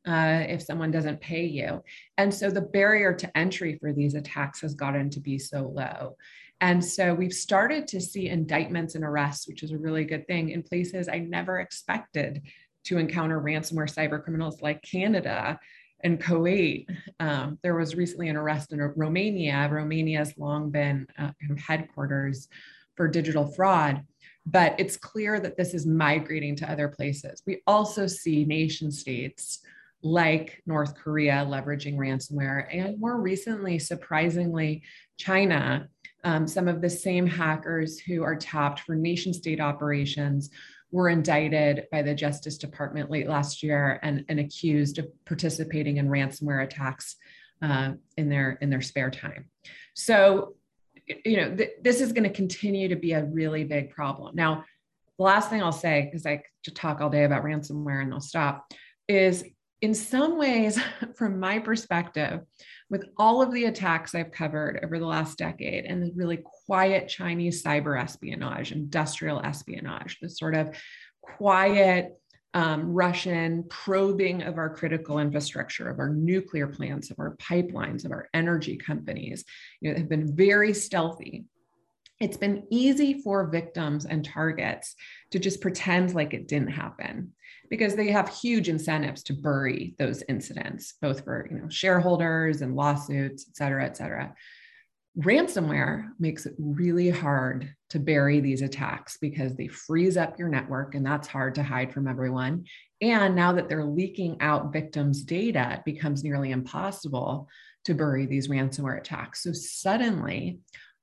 uh, 0.06 0.44
if 0.48 0.62
someone 0.62 0.90
doesn't 0.90 1.20
pay 1.20 1.44
you. 1.44 1.82
And 2.18 2.32
so 2.32 2.50
the 2.50 2.60
barrier 2.60 3.14
to 3.14 3.38
entry 3.38 3.78
for 3.80 3.92
these 3.92 4.14
attacks 4.14 4.60
has 4.60 4.74
gotten 4.74 5.10
to 5.10 5.20
be 5.20 5.38
so 5.38 5.72
low. 5.74 6.16
And 6.60 6.84
so 6.84 7.12
we've 7.12 7.32
started 7.32 7.88
to 7.88 8.00
see 8.00 8.28
indictments 8.28 8.94
and 8.94 9.04
arrests, 9.04 9.48
which 9.48 9.62
is 9.62 9.72
a 9.72 9.78
really 9.78 10.04
good 10.04 10.26
thing 10.28 10.50
in 10.50 10.62
places 10.62 11.08
I 11.08 11.18
never 11.18 11.58
expected 11.58 12.42
to 12.84 12.98
encounter 12.98 13.40
ransomware 13.40 13.92
cyber 13.92 14.22
criminals 14.22 14.60
like 14.60 14.82
Canada 14.82 15.58
in 16.02 16.18
Kuwait, 16.18 16.86
um, 17.20 17.58
there 17.62 17.74
was 17.74 17.94
recently 17.94 18.28
an 18.28 18.36
arrest 18.36 18.72
in 18.72 18.80
Romania. 18.80 19.68
Romania 19.70 20.18
has 20.18 20.36
long 20.36 20.70
been 20.70 21.06
uh, 21.18 21.30
headquarters 21.58 22.48
for 22.96 23.06
digital 23.08 23.46
fraud, 23.46 24.02
but 24.44 24.74
it's 24.78 24.96
clear 24.96 25.38
that 25.40 25.56
this 25.56 25.74
is 25.74 25.86
migrating 25.86 26.56
to 26.56 26.70
other 26.70 26.88
places. 26.88 27.42
We 27.46 27.62
also 27.66 28.06
see 28.06 28.44
nation 28.44 28.90
states 28.90 29.60
like 30.02 30.60
North 30.66 30.96
Korea 30.96 31.46
leveraging 31.48 31.96
ransomware, 31.96 32.66
and 32.72 32.98
more 32.98 33.20
recently, 33.20 33.78
surprisingly, 33.78 34.82
China. 35.18 35.88
Um, 36.24 36.46
some 36.46 36.68
of 36.68 36.80
the 36.80 36.90
same 36.90 37.26
hackers 37.26 37.98
who 37.98 38.22
are 38.22 38.36
tapped 38.36 38.80
for 38.80 38.94
nation 38.94 39.34
state 39.34 39.60
operations 39.60 40.50
were 40.92 41.08
indicted 41.08 41.86
by 41.90 42.02
the 42.02 42.14
Justice 42.14 42.58
Department 42.58 43.10
late 43.10 43.28
last 43.28 43.62
year 43.62 43.98
and, 44.02 44.24
and 44.28 44.38
accused 44.38 44.98
of 44.98 45.08
participating 45.24 45.96
in 45.96 46.08
ransomware 46.08 46.62
attacks 46.62 47.16
uh, 47.62 47.92
in 48.16 48.28
their 48.28 48.52
in 48.60 48.70
their 48.70 48.82
spare 48.82 49.10
time. 49.10 49.46
So, 49.94 50.54
you 51.24 51.38
know, 51.38 51.56
th- 51.56 51.70
this 51.82 52.00
is 52.00 52.12
going 52.12 52.24
to 52.24 52.30
continue 52.30 52.88
to 52.88 52.96
be 52.96 53.12
a 53.12 53.24
really 53.24 53.64
big 53.64 53.90
problem. 53.90 54.36
Now, 54.36 54.64
the 55.18 55.24
last 55.24 55.48
thing 55.48 55.62
I'll 55.62 55.72
say, 55.72 56.02
because 56.04 56.26
I 56.26 56.42
could 56.64 56.76
talk 56.76 57.00
all 57.00 57.10
day 57.10 57.24
about 57.24 57.44
ransomware 57.44 58.02
and 58.02 58.12
I'll 58.12 58.20
stop, 58.20 58.72
is 59.08 59.44
in 59.82 59.94
some 59.94 60.38
ways, 60.38 60.80
from 61.16 61.38
my 61.38 61.58
perspective, 61.58 62.40
with 62.88 63.04
all 63.16 63.42
of 63.42 63.52
the 63.52 63.64
attacks 63.64 64.14
I've 64.14 64.32
covered 64.32 64.80
over 64.82 64.98
the 64.98 65.06
last 65.06 65.38
decade 65.38 65.84
and 65.84 66.02
the 66.02 66.12
really 66.14 66.38
quiet 66.66 67.08
Chinese 67.08 67.62
cyber 67.62 68.00
espionage, 68.00 68.72
industrial 68.72 69.40
espionage, 69.40 70.18
the 70.20 70.30
sort 70.30 70.54
of 70.54 70.76
quiet 71.20 72.12
um, 72.54 72.92
Russian 72.92 73.64
probing 73.70 74.42
of 74.42 74.58
our 74.58 74.74
critical 74.74 75.18
infrastructure, 75.18 75.88
of 75.88 75.98
our 75.98 76.10
nuclear 76.10 76.66
plants, 76.66 77.10
of 77.10 77.18
our 77.18 77.34
pipelines, 77.36 78.04
of 78.04 78.12
our 78.12 78.28
energy 78.34 78.76
companies, 78.76 79.44
you 79.80 79.90
know, 79.90 79.98
have 79.98 80.08
been 80.08 80.36
very 80.36 80.74
stealthy. 80.74 81.46
It's 82.22 82.36
been 82.36 82.62
easy 82.70 83.20
for 83.20 83.48
victims 83.48 84.06
and 84.06 84.24
targets 84.24 84.94
to 85.32 85.40
just 85.40 85.60
pretend 85.60 86.14
like 86.14 86.32
it 86.34 86.46
didn't 86.46 86.68
happen 86.68 87.32
because 87.68 87.96
they 87.96 88.12
have 88.12 88.28
huge 88.28 88.68
incentives 88.68 89.24
to 89.24 89.32
bury 89.32 89.96
those 89.98 90.22
incidents, 90.28 90.94
both 91.02 91.24
for 91.24 91.48
you 91.50 91.58
know 91.58 91.68
shareholders 91.68 92.62
and 92.62 92.76
lawsuits, 92.76 93.46
et 93.48 93.56
cetera, 93.56 93.84
et 93.84 93.96
cetera. 93.96 94.32
Ransomware 95.18 96.10
makes 96.20 96.46
it 96.46 96.54
really 96.58 97.10
hard 97.10 97.74
to 97.90 97.98
bury 97.98 98.38
these 98.38 98.62
attacks 98.62 99.18
because 99.20 99.56
they 99.56 99.66
freeze 99.66 100.16
up 100.16 100.38
your 100.38 100.48
network, 100.48 100.94
and 100.94 101.04
that's 101.04 101.26
hard 101.26 101.56
to 101.56 101.64
hide 101.64 101.92
from 101.92 102.06
everyone. 102.06 102.66
And 103.00 103.34
now 103.34 103.52
that 103.54 103.68
they're 103.68 103.84
leaking 103.84 104.36
out 104.40 104.72
victims' 104.72 105.24
data, 105.24 105.72
it 105.78 105.84
becomes 105.84 106.22
nearly 106.22 106.52
impossible 106.52 107.48
to 107.84 107.94
bury 107.94 108.26
these 108.26 108.46
ransomware 108.46 109.00
attacks. 109.00 109.42
So 109.42 109.52
suddenly, 109.52 110.60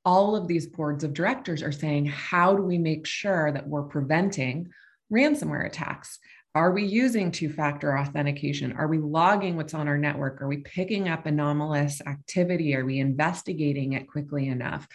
all 0.10 0.36
of 0.36 0.48
these 0.48 0.66
boards 0.66 1.04
of 1.04 1.14
directors 1.14 1.62
are 1.62 1.72
saying, 1.72 2.08
how 2.08 2.56
do 2.56 2.64
we 2.64 2.80
make 2.80 3.06
sure 3.06 3.52
that 3.52 3.68
we're 3.68 3.84
preventing 3.84 4.68
ransomware 5.14 5.68
attacks? 5.68 6.18
Are 6.56 6.72
we 6.72 6.84
using 6.84 7.30
two 7.30 7.48
factor 7.48 7.96
authentication? 7.96 8.72
Are 8.72 8.88
we 8.88 8.98
logging 8.98 9.56
what's 9.56 9.76
on 9.76 9.88
our 9.88 10.00
network? 10.00 10.42
Are 10.42 10.48
we 10.48 10.58
picking 10.58 11.08
up 11.08 11.28
anomalous 11.28 12.02
activity? 12.08 12.76
Are 12.76 12.86
we 12.86 12.98
investigating 12.98 13.94
it 13.94 14.08
quickly 14.08 14.48
enough? 14.48 14.88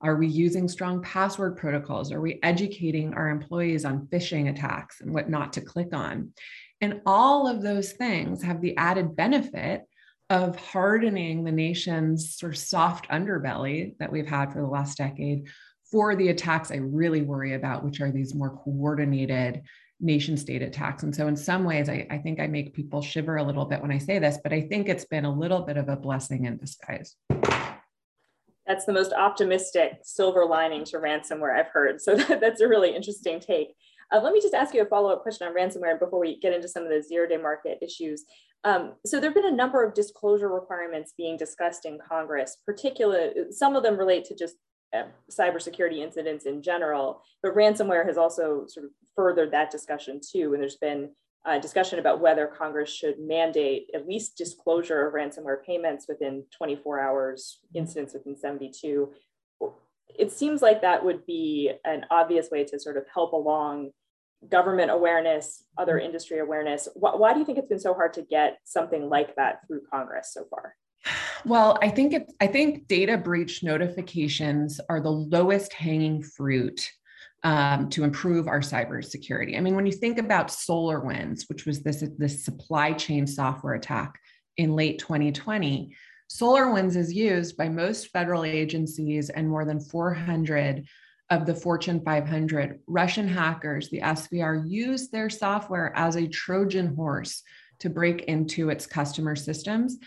Are 0.00 0.16
we 0.16 0.26
using 0.26 0.66
strong 0.66 1.00
password 1.00 1.56
protocols? 1.56 2.10
Are 2.10 2.20
we 2.20 2.40
educating 2.42 3.14
our 3.14 3.28
employees 3.28 3.84
on 3.84 4.08
phishing 4.08 4.50
attacks 4.50 5.00
and 5.00 5.14
what 5.14 5.30
not 5.30 5.52
to 5.52 5.60
click 5.60 5.94
on? 5.94 6.32
And 6.80 7.02
all 7.06 7.46
of 7.46 7.62
those 7.62 7.92
things 7.92 8.42
have 8.42 8.60
the 8.60 8.76
added 8.76 9.14
benefit 9.14 9.84
of 10.28 10.56
hardening 10.56 11.44
the 11.44 11.52
nation's 11.52 12.36
sort 12.36 12.52
of 12.52 12.58
soft 12.58 13.08
underbelly 13.08 13.96
that 13.98 14.10
we've 14.10 14.26
had 14.26 14.52
for 14.52 14.60
the 14.60 14.66
last 14.66 14.98
decade 14.98 15.46
for 15.90 16.16
the 16.16 16.28
attacks 16.28 16.70
I 16.70 16.76
really 16.76 17.22
worry 17.22 17.54
about, 17.54 17.84
which 17.84 18.00
are 18.00 18.10
these 18.10 18.34
more 18.34 18.50
coordinated 18.50 19.62
nation 20.00 20.36
state 20.36 20.62
attacks. 20.62 21.02
And 21.02 21.14
so, 21.14 21.28
in 21.28 21.36
some 21.36 21.64
ways, 21.64 21.88
I, 21.88 22.06
I, 22.10 22.18
think 22.18 22.40
I 22.40 22.46
make 22.46 22.74
people 22.74 23.00
shiver 23.00 23.36
a 23.36 23.42
little 23.42 23.64
bit 23.64 23.80
when 23.80 23.90
I 23.90 23.98
say 23.98 24.18
this, 24.18 24.38
but 24.42 24.52
I 24.52 24.62
think 24.62 24.88
it's 24.88 25.04
been 25.04 25.24
a 25.24 25.32
little 25.32 25.62
bit 25.62 25.76
of 25.76 25.88
a 25.88 25.96
blessing 25.96 26.44
in 26.44 26.58
disguise. 26.58 27.16
That's 28.66 28.84
the 28.84 28.92
most 28.92 29.12
optimistic 29.12 30.00
silver 30.02 30.44
lining 30.44 30.84
to 30.86 30.98
ransomware 30.98 31.56
I've 31.56 31.68
heard. 31.68 32.00
So, 32.00 32.16
that, 32.16 32.40
that's 32.40 32.60
a 32.60 32.68
really 32.68 32.94
interesting 32.94 33.40
take. 33.40 33.74
Uh, 34.12 34.20
let 34.22 34.32
me 34.32 34.40
just 34.40 34.54
ask 34.54 34.74
you 34.74 34.82
a 34.82 34.86
follow 34.86 35.12
up 35.12 35.22
question 35.22 35.46
on 35.46 35.54
ransomware 35.54 35.98
before 35.98 36.20
we 36.20 36.38
get 36.38 36.52
into 36.52 36.68
some 36.68 36.82
of 36.82 36.90
the 36.90 37.02
zero 37.02 37.28
day 37.28 37.36
market 37.36 37.78
issues. 37.82 38.24
Um, 38.64 38.94
so 39.04 39.20
there 39.20 39.30
have 39.30 39.34
been 39.34 39.52
a 39.52 39.56
number 39.56 39.84
of 39.84 39.94
disclosure 39.94 40.48
requirements 40.48 41.12
being 41.16 41.36
discussed 41.36 41.84
in 41.84 41.98
Congress, 42.08 42.58
particularly 42.64 43.52
some 43.52 43.76
of 43.76 43.82
them 43.82 43.96
relate 43.96 44.24
to 44.26 44.34
just 44.34 44.56
uh, 44.94 45.04
cybersecurity 45.30 45.98
incidents 45.98 46.46
in 46.46 46.62
general, 46.62 47.22
but 47.42 47.54
ransomware 47.54 48.06
has 48.06 48.16
also 48.16 48.64
sort 48.68 48.86
of 48.86 48.92
furthered 49.14 49.52
that 49.52 49.70
discussion 49.70 50.20
too. 50.20 50.52
And 50.52 50.62
there's 50.62 50.76
been 50.76 51.10
a 51.44 51.60
discussion 51.60 51.98
about 51.98 52.20
whether 52.20 52.46
Congress 52.46 52.92
should 52.92 53.20
mandate 53.20 53.88
at 53.94 54.06
least 54.06 54.36
disclosure 54.36 55.06
of 55.06 55.14
ransomware 55.14 55.64
payments 55.64 56.06
within 56.08 56.44
24 56.56 57.00
hours, 57.00 57.60
incidents 57.72 58.14
within 58.14 58.36
72. 58.36 59.12
It 60.18 60.32
seems 60.32 60.62
like 60.62 60.82
that 60.82 61.04
would 61.04 61.26
be 61.26 61.72
an 61.84 62.06
obvious 62.10 62.50
way 62.50 62.64
to 62.64 62.78
sort 62.78 62.96
of 62.96 63.04
help 63.12 63.32
along 63.32 63.90
government 64.48 64.90
awareness, 64.90 65.64
other 65.78 65.98
industry 65.98 66.38
awareness. 66.38 66.88
Why, 66.94 67.14
why 67.14 67.32
do 67.32 67.40
you 67.40 67.44
think 67.44 67.58
it's 67.58 67.68
been 67.68 67.80
so 67.80 67.94
hard 67.94 68.12
to 68.14 68.22
get 68.22 68.58
something 68.64 69.08
like 69.08 69.34
that 69.36 69.66
through 69.66 69.82
Congress 69.92 70.30
so 70.32 70.44
far? 70.50 70.74
Well, 71.44 71.78
I 71.82 71.90
think 71.90 72.12
it, 72.12 72.32
I 72.40 72.46
think 72.46 72.88
data 72.88 73.16
breach 73.16 73.62
notifications 73.62 74.80
are 74.88 75.00
the 75.00 75.10
lowest 75.10 75.72
hanging 75.72 76.22
fruit 76.22 76.90
um, 77.44 77.88
to 77.90 78.02
improve 78.02 78.48
our 78.48 78.60
cybersecurity. 78.60 79.56
I 79.56 79.60
mean, 79.60 79.76
when 79.76 79.86
you 79.86 79.92
think 79.92 80.18
about 80.18 80.48
SolarWinds, 80.48 81.48
which 81.48 81.64
was 81.64 81.82
this, 81.82 82.02
this 82.18 82.44
supply 82.44 82.92
chain 82.92 83.26
software 83.26 83.74
attack 83.74 84.18
in 84.56 84.74
late 84.74 84.98
2020, 84.98 85.94
SolarWinds 86.30 86.96
is 86.96 87.12
used 87.12 87.56
by 87.56 87.68
most 87.68 88.08
federal 88.08 88.44
agencies 88.44 89.30
and 89.30 89.48
more 89.48 89.64
than 89.64 89.80
400 89.80 90.86
of 91.30 91.46
the 91.46 91.54
Fortune 91.54 92.00
500. 92.04 92.80
Russian 92.86 93.28
hackers, 93.28 93.90
the 93.90 94.00
SVR, 94.00 94.68
used 94.68 95.12
their 95.12 95.30
software 95.30 95.92
as 95.96 96.16
a 96.16 96.28
Trojan 96.28 96.94
horse 96.94 97.42
to 97.80 97.90
break 97.90 98.22
into 98.22 98.70
its 98.70 98.86
customer 98.86 99.36
systems. 99.36 99.98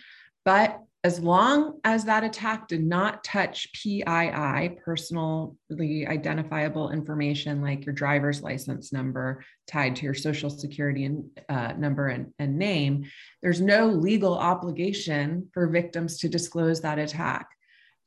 But 0.44 0.82
as 1.06 1.20
long 1.20 1.80
as 1.86 2.04
that 2.04 2.26
attack 2.26 2.68
did 2.68 2.84
not 2.84 3.24
touch 3.24 3.72
PII, 3.72 4.78
personally 4.84 6.06
identifiable 6.06 6.90
information 6.90 7.62
like 7.62 7.86
your 7.86 7.96
driver's 7.96 8.42
license 8.42 8.92
number 8.92 9.42
tied 9.66 9.96
to 9.96 10.04
your 10.04 10.14
social 10.14 10.50
security 10.50 11.06
and, 11.06 11.24
uh, 11.48 11.72
number 11.78 12.08
and, 12.08 12.34
and 12.38 12.58
name, 12.58 13.06
there's 13.42 13.62
no 13.62 13.88
legal 13.88 14.38
obligation 14.38 15.48
for 15.54 15.68
victims 15.68 16.20
to 16.20 16.28
disclose 16.28 16.82
that 16.82 17.00
attack. 17.00 17.48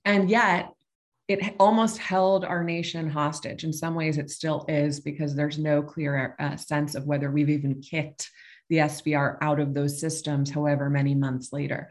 And 0.04 0.28
yet, 0.28 0.70
it 1.28 1.54
almost 1.58 1.96
held 1.96 2.44
our 2.44 2.62
nation 2.62 3.08
hostage. 3.08 3.64
In 3.64 3.72
some 3.72 3.94
ways, 3.94 4.18
it 4.18 4.28
still 4.28 4.66
is 4.68 5.00
because 5.00 5.34
there's 5.34 5.58
no 5.58 5.82
clear 5.82 6.36
uh, 6.38 6.56
sense 6.56 6.94
of 6.94 7.06
whether 7.06 7.30
we've 7.30 7.48
even 7.48 7.80
kicked 7.80 8.28
the 8.68 8.78
SVR 8.78 9.38
out 9.40 9.60
of 9.60 9.72
those 9.72 9.98
systems, 9.98 10.50
however 10.50 10.90
many 10.90 11.14
months 11.14 11.54
later 11.54 11.90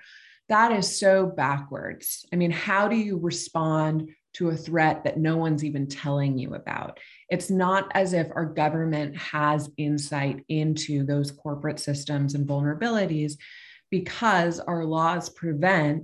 that 0.51 0.73
is 0.73 0.99
so 0.99 1.25
backwards. 1.25 2.25
I 2.33 2.35
mean, 2.35 2.51
how 2.51 2.89
do 2.89 2.97
you 2.97 3.17
respond 3.17 4.09
to 4.33 4.49
a 4.49 4.55
threat 4.55 5.05
that 5.05 5.17
no 5.17 5.37
one's 5.37 5.63
even 5.63 5.87
telling 5.87 6.37
you 6.37 6.55
about? 6.55 6.99
It's 7.29 7.49
not 7.49 7.89
as 7.95 8.11
if 8.11 8.27
our 8.35 8.45
government 8.45 9.15
has 9.15 9.69
insight 9.77 10.43
into 10.49 11.05
those 11.05 11.31
corporate 11.31 11.79
systems 11.79 12.35
and 12.35 12.45
vulnerabilities 12.45 13.37
because 13.89 14.59
our 14.59 14.83
laws 14.83 15.29
prevent 15.29 16.03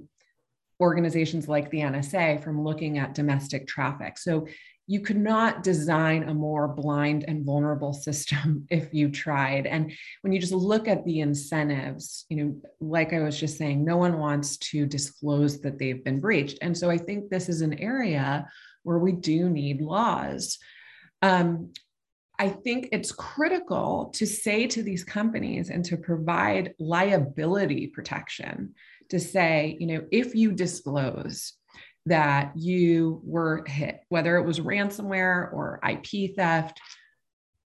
organizations 0.79 1.49
like 1.49 1.69
the 1.69 1.79
NSA 1.79 2.41
from 2.41 2.63
looking 2.63 2.99
at 2.99 3.15
domestic 3.15 3.67
traffic. 3.67 4.17
So 4.17 4.47
you 4.89 5.01
could 5.01 5.17
not 5.17 5.63
design 5.63 6.23
a 6.23 6.33
more 6.33 6.67
blind 6.67 7.25
and 7.27 7.45
vulnerable 7.45 7.93
system 7.93 8.65
if 8.69 8.93
you 8.93 9.09
tried. 9.09 9.67
And 9.67 9.91
when 10.21 10.31
you 10.33 10.39
just 10.39 10.53
look 10.53 10.87
at 10.87 11.03
the 11.05 11.19
incentives 11.19 12.25
you 12.29 12.37
know 12.37 12.55
like 12.79 13.13
i 13.13 13.19
was 13.19 13.39
just 13.39 13.57
saying 13.57 13.83
no 13.83 13.97
one 13.97 14.17
wants 14.19 14.57
to 14.57 14.85
disclose 14.85 15.59
that 15.61 15.77
they've 15.77 16.03
been 16.03 16.19
breached. 16.19 16.57
And 16.61 16.77
so 16.77 16.89
i 16.89 16.97
think 16.97 17.29
this 17.29 17.49
is 17.49 17.61
an 17.61 17.79
area 17.79 18.47
where 18.83 18.99
we 18.99 19.11
do 19.11 19.49
need 19.49 19.81
laws. 19.81 20.57
Um, 21.21 21.73
I 22.39 22.49
think 22.49 22.89
it's 22.91 23.11
critical 23.11 24.11
to 24.15 24.25
say 24.25 24.67
to 24.67 24.83
these 24.83 25.03
companies 25.03 25.69
and 25.69 25.83
to 25.85 25.97
provide 25.97 26.73
liability 26.79 27.87
protection 27.87 28.75
to 29.09 29.19
say, 29.19 29.75
you 29.79 29.87
know, 29.87 30.05
if 30.11 30.35
you 30.35 30.51
disclose 30.51 31.53
that 32.07 32.51
you 32.55 33.21
were 33.23 33.63
hit, 33.65 34.01
whether 34.09 34.37
it 34.37 34.45
was 34.45 34.59
ransomware 34.59 35.51
or 35.53 35.79
IP 35.87 36.35
theft, 36.35 36.79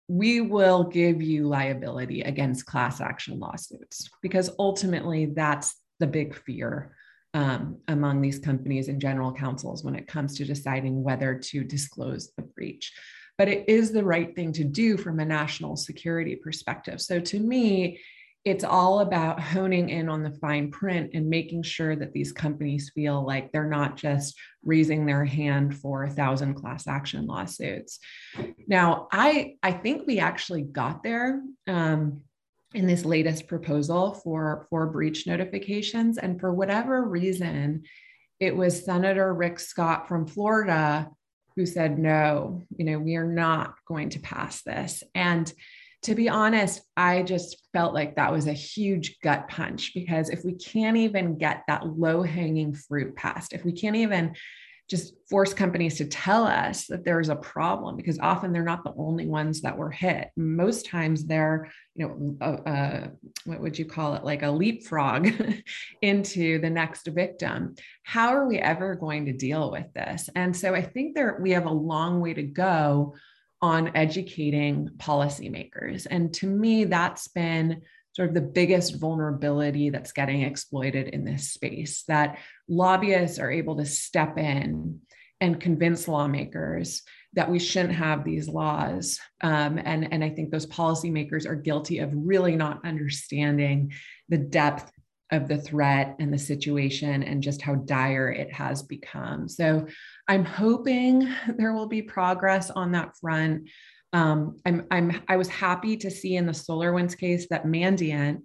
we 0.07 0.41
will 0.41 0.83
give 0.83 1.21
you 1.21 1.47
liability 1.47 2.21
against 2.21 2.65
class 2.65 3.01
action 3.01 3.39
lawsuits 3.39 4.09
because 4.21 4.49
ultimately 4.57 5.25
that's 5.25 5.75
the 5.99 6.07
big 6.07 6.33
fear 6.33 6.95
um, 7.33 7.77
among 7.87 8.21
these 8.21 8.39
companies 8.39 8.87
and 8.87 9.01
general 9.01 9.33
counsels 9.33 9.83
when 9.83 9.95
it 9.95 10.07
comes 10.07 10.35
to 10.37 10.45
deciding 10.45 11.03
whether 11.03 11.35
to 11.35 11.63
disclose 11.63 12.31
the 12.37 12.43
breach. 12.43 12.93
But 13.37 13.49
it 13.49 13.67
is 13.67 13.91
the 13.91 14.03
right 14.03 14.33
thing 14.33 14.53
to 14.53 14.63
do 14.63 14.97
from 14.97 15.19
a 15.19 15.25
national 15.25 15.75
security 15.75 16.35
perspective. 16.35 17.01
So 17.01 17.19
to 17.19 17.39
me, 17.39 17.99
it's 18.47 18.63
all 18.63 19.01
about 19.01 19.41
honing 19.41 19.89
in 19.89 20.07
on 20.07 20.23
the 20.23 20.31
fine 20.31 20.71
print 20.71 21.11
and 21.13 21.29
making 21.29 21.63
sure 21.63 21.97
that 21.97 22.13
these 22.13 22.31
companies 22.31 22.91
feel 22.95 23.25
like 23.25 23.51
they're 23.51 23.69
not 23.69 23.97
just 23.97 24.37
raising 24.63 25.05
their 25.05 25.25
hand 25.25 25.77
for 25.77 26.05
a 26.05 26.09
thousand 26.09 26.53
class 26.53 26.87
action 26.87 27.27
lawsuits. 27.27 27.99
Now, 28.65 29.09
I 29.11 29.55
I 29.61 29.73
think 29.73 30.07
we 30.07 30.19
actually 30.19 30.63
got 30.63 31.03
there. 31.03 31.41
Um, 31.67 32.21
in 32.73 32.85
this 32.85 33.05
latest 33.05 33.47
proposal 33.47 34.13
for, 34.13 34.67
for 34.69 34.87
breach 34.87 35.25
notifications. 35.25 36.17
And 36.17 36.37
for 36.37 36.53
whatever 36.53 37.01
reason, 37.01 37.83
it 38.41 38.55
was 38.55 38.83
Senator 38.83 39.33
Rick 39.33 39.59
Scott 39.59 40.09
from 40.09 40.27
Florida 40.27 41.09
who 41.55 41.65
said, 41.65 41.97
no, 41.97 42.61
you 42.77 42.85
know, 42.85 42.99
we 42.99 43.15
are 43.15 43.25
not 43.25 43.73
going 43.87 44.09
to 44.09 44.19
pass 44.19 44.61
this. 44.63 45.01
And 45.15 45.51
to 46.03 46.15
be 46.15 46.29
honest, 46.29 46.81
I 46.95 47.23
just 47.23 47.57
felt 47.73 47.93
like 47.93 48.15
that 48.15 48.31
was 48.31 48.47
a 48.47 48.53
huge 48.53 49.19
gut 49.21 49.47
punch 49.47 49.93
because 49.93 50.29
if 50.29 50.43
we 50.43 50.53
can't 50.53 50.97
even 50.97 51.37
get 51.37 51.63
that 51.67 51.85
low 51.85 52.21
hanging 52.21 52.73
fruit 52.73 53.15
passed, 53.15 53.53
if 53.53 53.65
we 53.65 53.71
can't 53.71 53.95
even 53.95 54.35
just 54.89 55.15
force 55.29 55.53
companies 55.53 55.97
to 55.97 56.05
tell 56.05 56.45
us 56.45 56.85
that 56.85 57.03
there's 57.03 57.27
a 57.27 57.35
problem 57.35 57.97
because 57.97 58.19
often 58.19 58.53
they're 58.53 58.63
not 58.63 58.85
the 58.85 58.93
only 58.97 59.27
ones 59.27 59.61
that 59.61 59.77
were 59.77 59.91
hit. 59.91 60.29
Most 60.37 60.85
times 60.85 61.25
they're 61.25 61.69
you 61.93 62.07
know 62.07 62.37
uh, 62.39 62.69
uh, 62.69 63.07
what 63.43 63.59
would 63.59 63.77
you 63.77 63.85
call 63.85 64.15
it? 64.15 64.23
Like 64.23 64.43
a 64.43 64.51
leapfrog 64.51 65.29
into 66.01 66.59
the 66.59 66.69
next 66.69 67.07
victim. 67.07 67.75
How 68.03 68.29
are 68.29 68.47
we 68.47 68.59
ever 68.59 68.95
going 68.95 69.25
to 69.25 69.33
deal 69.33 69.71
with 69.71 69.91
this? 69.93 70.29
And 70.35 70.55
so 70.55 70.73
i 70.73 70.81
think 70.81 71.15
there 71.15 71.37
we 71.41 71.51
have 71.51 71.65
a 71.65 71.71
long 71.71 72.21
way 72.21 72.33
to 72.33 72.43
go 72.43 73.15
on 73.61 73.95
educating 73.95 74.89
policymakers. 74.97 76.05
And 76.09 76.33
to 76.35 76.47
me, 76.47 76.85
that's 76.85 77.27
been 77.27 77.81
sort 78.13 78.29
of 78.29 78.35
the 78.35 78.41
biggest 78.41 78.95
vulnerability 78.95 79.89
that's 79.89 80.11
getting 80.11 80.41
exploited 80.41 81.09
in 81.09 81.23
this 81.23 81.51
space 81.51 82.03
that 82.07 82.39
lobbyists 82.67 83.39
are 83.39 83.51
able 83.51 83.77
to 83.77 83.85
step 83.85 84.37
in 84.37 84.99
and 85.39 85.59
convince 85.59 86.07
lawmakers 86.07 87.03
that 87.33 87.51
we 87.51 87.59
shouldn't 87.59 87.93
have 87.93 88.23
these 88.23 88.47
laws. 88.47 89.19
Um, 89.41 89.77
and, 89.77 90.11
and 90.11 90.23
I 90.23 90.29
think 90.29 90.49
those 90.49 90.65
policymakers 90.65 91.45
are 91.45 91.55
guilty 91.55 91.99
of 91.99 92.11
really 92.13 92.55
not 92.55 92.83
understanding 92.83 93.93
the 94.29 94.39
depth 94.39 94.91
of 95.31 95.47
the 95.47 95.57
threat 95.57 96.15
and 96.19 96.33
the 96.33 96.37
situation 96.37 97.23
and 97.23 97.43
just 97.43 97.61
how 97.61 97.75
dire 97.75 98.29
it 98.29 98.51
has 98.53 98.83
become. 98.83 99.49
So 99.49 99.87
I'm 100.27 100.45
hoping 100.45 101.29
there 101.57 101.73
will 101.73 101.87
be 101.87 102.01
progress 102.01 102.69
on 102.69 102.91
that 102.93 103.11
front. 103.19 103.69
Um, 104.13 104.57
I'm, 104.65 104.87
I'm, 104.89 105.21
I 105.27 105.35
was 105.35 105.49
happy 105.49 105.97
to 105.97 106.09
see 106.09 106.37
in 106.37 106.45
the 106.45 106.53
SolarWinds 106.53 107.17
case 107.17 107.47
that 107.49 107.65
Mandiant, 107.65 108.41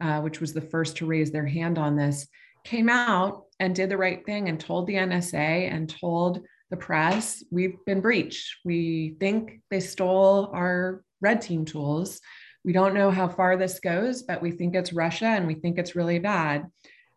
uh, 0.00 0.20
which 0.20 0.40
was 0.40 0.52
the 0.52 0.60
first 0.60 0.96
to 0.98 1.06
raise 1.06 1.32
their 1.32 1.46
hand 1.46 1.78
on 1.78 1.96
this, 1.96 2.28
came 2.64 2.88
out 2.88 3.44
and 3.58 3.74
did 3.74 3.88
the 3.88 3.96
right 3.96 4.24
thing 4.24 4.48
and 4.48 4.60
told 4.60 4.86
the 4.86 4.94
NSA 4.94 5.72
and 5.72 5.88
told 5.88 6.40
the 6.70 6.76
press, 6.76 7.44
we've 7.50 7.76
been 7.84 8.00
breached. 8.00 8.56
We 8.64 9.16
think 9.20 9.60
they 9.70 9.80
stole 9.80 10.50
our 10.54 11.02
red 11.20 11.42
team 11.42 11.64
tools. 11.64 12.20
We 12.64 12.72
don't 12.72 12.94
know 12.94 13.10
how 13.10 13.28
far 13.28 13.56
this 13.56 13.80
goes, 13.80 14.22
but 14.22 14.40
we 14.40 14.52
think 14.52 14.74
it's 14.74 14.92
Russia 14.92 15.26
and 15.26 15.46
we 15.46 15.54
think 15.54 15.78
it's 15.78 15.96
really 15.96 16.18
bad. 16.18 16.70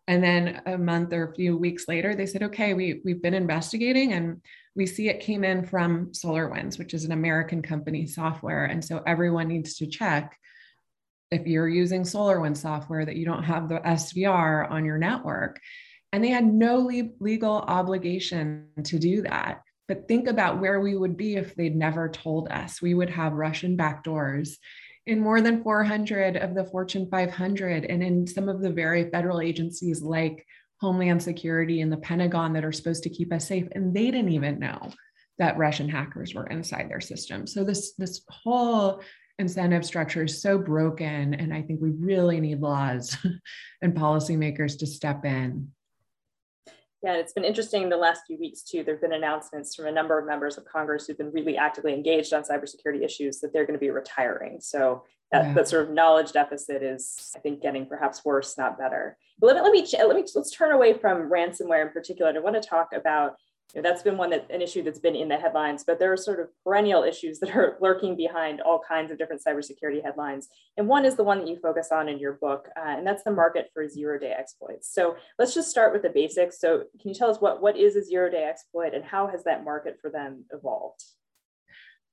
And 0.08 0.22
then 0.22 0.62
a 0.66 0.78
month 0.78 1.12
or 1.12 1.24
a 1.24 1.34
few 1.34 1.56
weeks 1.56 1.88
later, 1.88 2.14
they 2.14 2.26
said, 2.26 2.44
okay, 2.44 2.74
we, 2.74 3.00
we've 3.04 3.22
been 3.22 3.34
investigating 3.34 4.12
and 4.12 4.40
we 4.76 4.86
see 4.86 5.08
it 5.08 5.20
came 5.20 5.42
in 5.42 5.64
from 5.64 6.12
SolarWinds, 6.12 6.78
which 6.78 6.94
is 6.94 7.04
an 7.04 7.12
American 7.12 7.62
company 7.62 8.06
software. 8.06 8.66
And 8.66 8.84
so 8.84 9.02
everyone 9.06 9.48
needs 9.48 9.76
to 9.76 9.86
check 9.86 10.38
if 11.30 11.46
you're 11.46 11.68
using 11.68 12.02
SolarWinds 12.02 12.58
software 12.58 13.04
that 13.04 13.16
you 13.16 13.24
don't 13.24 13.42
have 13.42 13.68
the 13.68 13.80
SVR 13.80 14.70
on 14.70 14.84
your 14.84 14.98
network. 14.98 15.60
And 16.12 16.22
they 16.22 16.28
had 16.28 16.46
no 16.46 16.76
le- 16.78 17.10
legal 17.18 17.56
obligation 17.56 18.68
to 18.84 18.98
do 18.98 19.22
that. 19.22 19.62
But 19.88 20.08
think 20.08 20.28
about 20.28 20.60
where 20.60 20.80
we 20.80 20.96
would 20.96 21.16
be 21.16 21.36
if 21.36 21.54
they'd 21.54 21.76
never 21.76 22.08
told 22.08 22.48
us. 22.48 22.80
We 22.80 22.94
would 22.94 23.10
have 23.10 23.32
Russian 23.32 23.76
backdoors 23.76 24.56
in 25.06 25.20
more 25.20 25.40
than 25.40 25.62
400 25.62 26.36
of 26.36 26.54
the 26.54 26.64
Fortune 26.64 27.08
500 27.10 27.84
and 27.84 28.02
in 28.02 28.26
some 28.26 28.48
of 28.48 28.60
the 28.60 28.70
very 28.70 29.08
federal 29.10 29.40
agencies 29.40 30.02
like 30.02 30.44
Homeland 30.80 31.22
Security 31.22 31.80
and 31.80 31.92
the 31.92 31.96
Pentagon 31.98 32.52
that 32.52 32.64
are 32.64 32.72
supposed 32.72 33.04
to 33.04 33.10
keep 33.10 33.32
us 33.32 33.46
safe. 33.46 33.66
And 33.72 33.94
they 33.94 34.10
didn't 34.10 34.32
even 34.32 34.58
know 34.58 34.92
that 35.38 35.58
Russian 35.58 35.88
hackers 35.88 36.34
were 36.34 36.46
inside 36.46 36.90
their 36.90 37.00
system. 37.00 37.46
So 37.46 37.62
this, 37.62 37.94
this 37.94 38.22
whole 38.28 39.00
incentive 39.38 39.84
structure 39.84 40.24
is 40.24 40.40
so 40.40 40.58
broken. 40.58 41.34
And 41.34 41.52
I 41.52 41.62
think 41.62 41.80
we 41.80 41.90
really 41.90 42.40
need 42.40 42.60
laws 42.60 43.16
and 43.82 43.94
policymakers 43.94 44.78
to 44.78 44.86
step 44.86 45.24
in. 45.24 45.68
Yeah, 47.02 47.14
it's 47.14 47.32
been 47.32 47.44
interesting 47.44 47.88
the 47.88 47.96
last 47.96 48.22
few 48.26 48.38
weeks 48.38 48.62
too. 48.62 48.82
There 48.82 48.94
have 48.94 49.02
been 49.02 49.12
announcements 49.12 49.74
from 49.74 49.86
a 49.86 49.92
number 49.92 50.18
of 50.18 50.26
members 50.26 50.56
of 50.56 50.64
Congress 50.64 51.06
who've 51.06 51.18
been 51.18 51.30
really 51.30 51.56
actively 51.56 51.92
engaged 51.92 52.32
on 52.32 52.42
cybersecurity 52.42 53.04
issues 53.04 53.38
that 53.40 53.52
they're 53.52 53.66
going 53.66 53.78
to 53.78 53.84
be 53.84 53.90
retiring. 53.90 54.58
So 54.60 55.04
that, 55.30 55.44
yeah. 55.44 55.54
that 55.54 55.68
sort 55.68 55.86
of 55.88 55.94
knowledge 55.94 56.32
deficit 56.32 56.82
is, 56.82 57.32
I 57.36 57.40
think, 57.40 57.60
getting 57.60 57.86
perhaps 57.86 58.24
worse, 58.24 58.56
not 58.56 58.78
better. 58.78 59.18
But 59.38 59.46
let 59.46 59.56
me, 59.56 59.60
let 59.62 59.72
me 59.72 59.86
let 60.06 60.16
me 60.16 60.24
let's 60.34 60.50
turn 60.50 60.72
away 60.72 60.94
from 60.94 61.30
ransomware 61.30 61.86
in 61.86 61.92
particular. 61.92 62.32
I 62.34 62.38
want 62.38 62.60
to 62.60 62.66
talk 62.66 62.88
about 62.94 63.36
you 63.74 63.82
know, 63.82 63.88
that's 63.88 64.02
been 64.02 64.16
one 64.16 64.30
that 64.30 64.50
an 64.50 64.62
issue 64.62 64.82
that's 64.82 64.98
been 64.98 65.16
in 65.16 65.28
the 65.28 65.36
headlines, 65.36 65.84
but 65.84 65.98
there 65.98 66.12
are 66.12 66.16
sort 66.16 66.40
of 66.40 66.48
perennial 66.62 67.02
issues 67.02 67.40
that 67.40 67.54
are 67.54 67.76
lurking 67.80 68.16
behind 68.16 68.60
all 68.60 68.80
kinds 68.86 69.10
of 69.10 69.18
different 69.18 69.42
cybersecurity 69.44 70.02
headlines. 70.02 70.48
And 70.76 70.88
one 70.88 71.04
is 71.04 71.16
the 71.16 71.24
one 71.24 71.38
that 71.38 71.48
you 71.48 71.58
focus 71.58 71.88
on 71.92 72.08
in 72.08 72.18
your 72.18 72.34
book, 72.34 72.68
uh, 72.76 72.94
and 72.96 73.06
that's 73.06 73.24
the 73.24 73.32
market 73.32 73.70
for 73.74 73.88
zero-day 73.88 74.30
exploits. 74.30 74.92
So 74.92 75.16
let's 75.38 75.54
just 75.54 75.70
start 75.70 75.92
with 75.92 76.02
the 76.02 76.10
basics. 76.10 76.60
So 76.60 76.84
can 77.00 77.10
you 77.10 77.14
tell 77.14 77.30
us 77.30 77.40
what, 77.40 77.60
what 77.60 77.76
is 77.76 77.96
a 77.96 78.04
zero-day 78.04 78.44
exploit 78.44 78.94
and 78.94 79.04
how 79.04 79.26
has 79.26 79.44
that 79.44 79.64
market 79.64 79.98
for 80.00 80.10
them 80.10 80.44
evolved? 80.52 81.02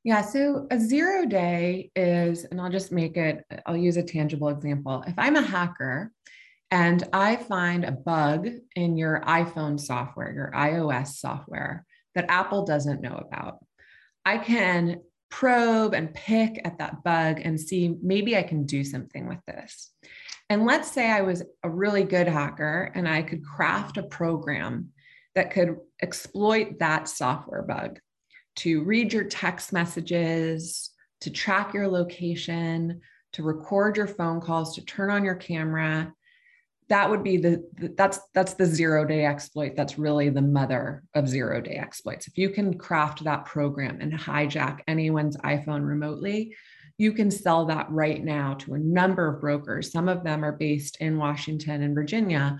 Yeah, 0.04 0.22
so 0.22 0.68
a 0.70 0.78
zero 0.78 1.26
day 1.26 1.90
is, 1.96 2.44
and 2.44 2.60
I'll 2.60 2.70
just 2.70 2.92
make 2.92 3.16
it, 3.16 3.46
I'll 3.66 3.78
use 3.78 3.96
a 3.96 4.04
tangible 4.04 4.50
example. 4.50 5.02
If 5.08 5.14
I'm 5.18 5.38
a 5.38 5.42
hacker 5.42 6.12
and 6.74 7.04
I 7.14 7.36
find 7.36 7.86
a 7.86 7.92
bug 7.92 8.50
in 8.76 8.98
your 8.98 9.22
iPhone 9.28 9.80
software, 9.80 10.34
your 10.34 10.52
iOS 10.56 11.10
software 11.10 11.86
that 12.16 12.26
Apple 12.30 12.66
doesn't 12.66 13.00
know 13.00 13.16
about. 13.16 13.60
I 14.26 14.40
can 14.40 15.02
probe 15.30 15.94
and 15.94 16.12
pick 16.16 16.60
at 16.66 16.80
that 16.80 17.04
bug 17.04 17.42
and 17.44 17.62
see 17.62 17.96
maybe 18.02 18.36
I 18.36 18.42
can 18.42 18.66
do 18.66 18.84
something 18.84 19.28
with 19.28 19.38
this. 19.46 19.92
And 20.50 20.66
let's 20.66 20.90
say 20.90 21.12
I 21.12 21.22
was 21.22 21.44
a 21.62 21.70
really 21.70 22.06
good 22.06 22.28
hacker 22.28 22.92
and 22.96 23.08
I 23.08 23.22
could 23.22 23.46
craft 23.46 23.98
a 23.98 24.04
program 24.04 24.90
that 25.36 25.52
could 25.52 25.78
exploit 26.02 26.80
that 26.80 27.08
software 27.08 27.62
bug 27.62 28.00
to 28.56 28.84
read 28.84 29.14
your 29.14 29.26
text 29.26 29.74
messages, 29.74 30.90
to 31.22 31.30
track 31.30 31.76
your 31.76 31.88
location, 31.88 33.02
to 33.34 33.44
record 33.44 33.96
your 33.96 34.08
phone 34.08 34.42
calls, 34.42 34.74
to 34.74 34.86
turn 34.86 35.12
on 35.12 35.24
your 35.24 35.36
camera, 35.36 36.12
that 36.90 37.10
would 37.10 37.24
be 37.24 37.38
the, 37.38 37.64
that's 37.98 38.20
that's 38.34 38.54
the 38.54 38.66
zero 38.66 39.06
day 39.06 39.26
exploit. 39.26 39.76
That's 39.76 39.98
really 39.98 40.30
the 40.30 40.42
mother 40.42 41.04
of 41.14 41.28
zero 41.28 41.62
day 41.62 41.76
exploits. 41.76 42.28
If 42.28 42.38
you 42.38 42.50
can 42.50 42.78
craft 42.78 43.24
that 43.24 43.46
program 43.46 44.00
and 44.02 44.14
hijack 44.14 44.80
anyone's 44.88 45.38
iphone 45.38 45.86
remotely 45.88 46.56
you 46.98 47.12
can 47.12 47.32
sell 47.32 47.66
that 47.66 47.90
right 47.90 48.24
now 48.24 48.54
to 48.54 48.76
a 48.76 48.80
number 48.80 49.28
of 49.28 49.42
brokers. 49.42 49.92
Some 49.92 50.08
of 50.08 50.24
them 50.24 50.46
are 50.46 50.52
based 50.52 50.98
in 50.98 51.18
washington 51.18 51.82
and 51.82 51.96
virginia 51.96 52.60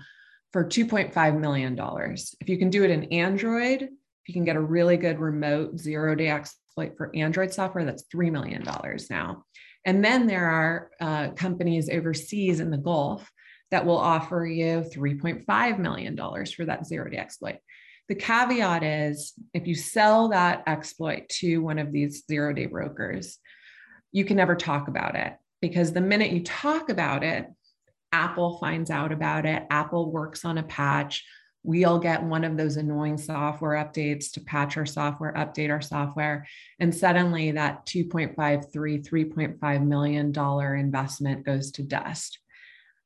for 0.52 0.64
2.5 0.64 1.40
million 1.40 1.74
dollars. 1.74 2.34
If 2.40 2.48
you 2.48 2.58
can 2.58 2.70
do 2.70 2.84
it 2.84 2.90
in 2.90 3.04
android 3.04 3.82
if 3.82 4.28
you 4.28 4.34
can 4.34 4.44
get 4.44 4.56
a 4.56 4.60
really 4.60 4.96
good 4.96 5.20
remote 5.20 5.78
zero 5.78 6.14
day 6.14 6.28
exploit 6.28 6.96
for 6.96 7.14
android 7.14 7.52
software 7.52 7.84
that's 7.84 8.04
$3 8.04 8.32
million 8.32 8.64
now. 9.10 9.44
And 9.86 10.02
then 10.02 10.26
there 10.26 10.46
are 10.46 10.90
uh, 10.98 11.30
companies 11.32 11.90
overseas 11.90 12.60
in 12.60 12.70
the 12.70 12.78
gulf 12.78 13.30
that 13.70 13.86
will 13.86 13.98
offer 13.98 14.46
you 14.46 14.84
$3.5 14.94 15.78
million 15.78 16.16
for 16.16 16.64
that 16.64 16.86
zero 16.86 17.10
day 17.10 17.16
exploit. 17.16 17.56
The 18.08 18.14
caveat 18.14 18.82
is 18.82 19.32
if 19.54 19.66
you 19.66 19.74
sell 19.74 20.28
that 20.28 20.62
exploit 20.66 21.28
to 21.40 21.58
one 21.58 21.78
of 21.78 21.90
these 21.90 22.24
zero 22.26 22.52
day 22.52 22.66
brokers, 22.66 23.38
you 24.12 24.24
can 24.24 24.36
never 24.36 24.54
talk 24.54 24.88
about 24.88 25.16
it 25.16 25.34
because 25.60 25.92
the 25.92 26.00
minute 26.00 26.30
you 26.30 26.42
talk 26.42 26.90
about 26.90 27.24
it, 27.24 27.46
Apple 28.12 28.58
finds 28.58 28.90
out 28.90 29.10
about 29.10 29.46
it. 29.46 29.64
Apple 29.70 30.12
works 30.12 30.44
on 30.44 30.58
a 30.58 30.62
patch. 30.62 31.24
We 31.64 31.86
all 31.86 31.98
get 31.98 32.22
one 32.22 32.44
of 32.44 32.58
those 32.58 32.76
annoying 32.76 33.16
software 33.16 33.82
updates 33.82 34.30
to 34.32 34.40
patch 34.42 34.76
our 34.76 34.84
software, 34.84 35.32
update 35.32 35.70
our 35.70 35.80
software. 35.80 36.46
And 36.78 36.94
suddenly 36.94 37.52
that 37.52 37.86
2.53, 37.86 38.68
$3.5 38.70 39.86
million 39.86 40.78
investment 40.78 41.44
goes 41.44 41.72
to 41.72 41.82
dust 41.82 42.38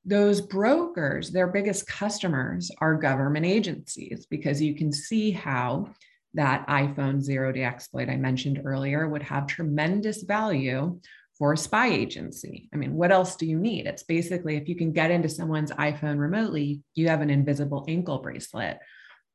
those 0.08 0.40
brokers, 0.40 1.30
their 1.30 1.46
biggest 1.46 1.86
customers 1.86 2.70
are 2.78 2.94
government 2.94 3.44
agencies 3.44 4.26
because 4.30 4.60
you 4.62 4.74
can 4.74 4.90
see 4.90 5.30
how 5.30 5.90
that 6.34 6.66
iPhone 6.66 7.20
zero 7.20 7.52
day 7.52 7.64
exploit 7.64 8.08
I 8.08 8.16
mentioned 8.16 8.62
earlier 8.64 9.06
would 9.06 9.22
have 9.22 9.46
tremendous 9.46 10.22
value 10.22 10.98
for 11.36 11.52
a 11.52 11.58
spy 11.58 11.88
agency. 11.88 12.68
I 12.72 12.76
mean, 12.76 12.94
what 12.94 13.12
else 13.12 13.36
do 13.36 13.46
you 13.46 13.58
need? 13.58 13.86
It's 13.86 14.02
basically 14.02 14.56
if 14.56 14.68
you 14.68 14.76
can 14.76 14.92
get 14.92 15.10
into 15.10 15.28
someone's 15.28 15.72
iPhone 15.72 16.18
remotely, 16.18 16.80
you 16.94 17.08
have 17.08 17.20
an 17.20 17.30
invisible 17.30 17.84
ankle 17.86 18.18
bracelet 18.18 18.78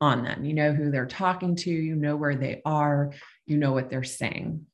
on 0.01 0.23
them. 0.23 0.43
You 0.43 0.53
know 0.53 0.73
who 0.73 0.91
they're 0.91 1.05
talking 1.05 1.55
to, 1.57 1.71
you 1.71 1.95
know 1.95 2.15
where 2.15 2.35
they 2.35 2.61
are, 2.65 3.13
you 3.45 3.57
know 3.57 3.73
what 3.73 3.89
they're 3.89 4.03
saying. 4.03 4.65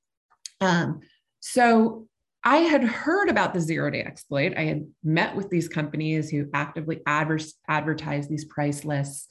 Um, 0.61 1.01
so 1.41 2.07
I 2.43 2.57
had 2.57 2.83
heard 2.83 3.29
about 3.29 3.53
the 3.53 3.59
zero 3.59 3.89
day 3.89 4.01
exploit. 4.01 4.53
I 4.55 4.63
had 4.63 4.87
met 5.03 5.35
with 5.35 5.49
these 5.49 5.67
companies 5.67 6.29
who 6.29 6.49
actively 6.53 7.01
adver- 7.05 7.39
advertise 7.67 8.27
these 8.27 8.45
price 8.45 8.85
lists 8.85 9.27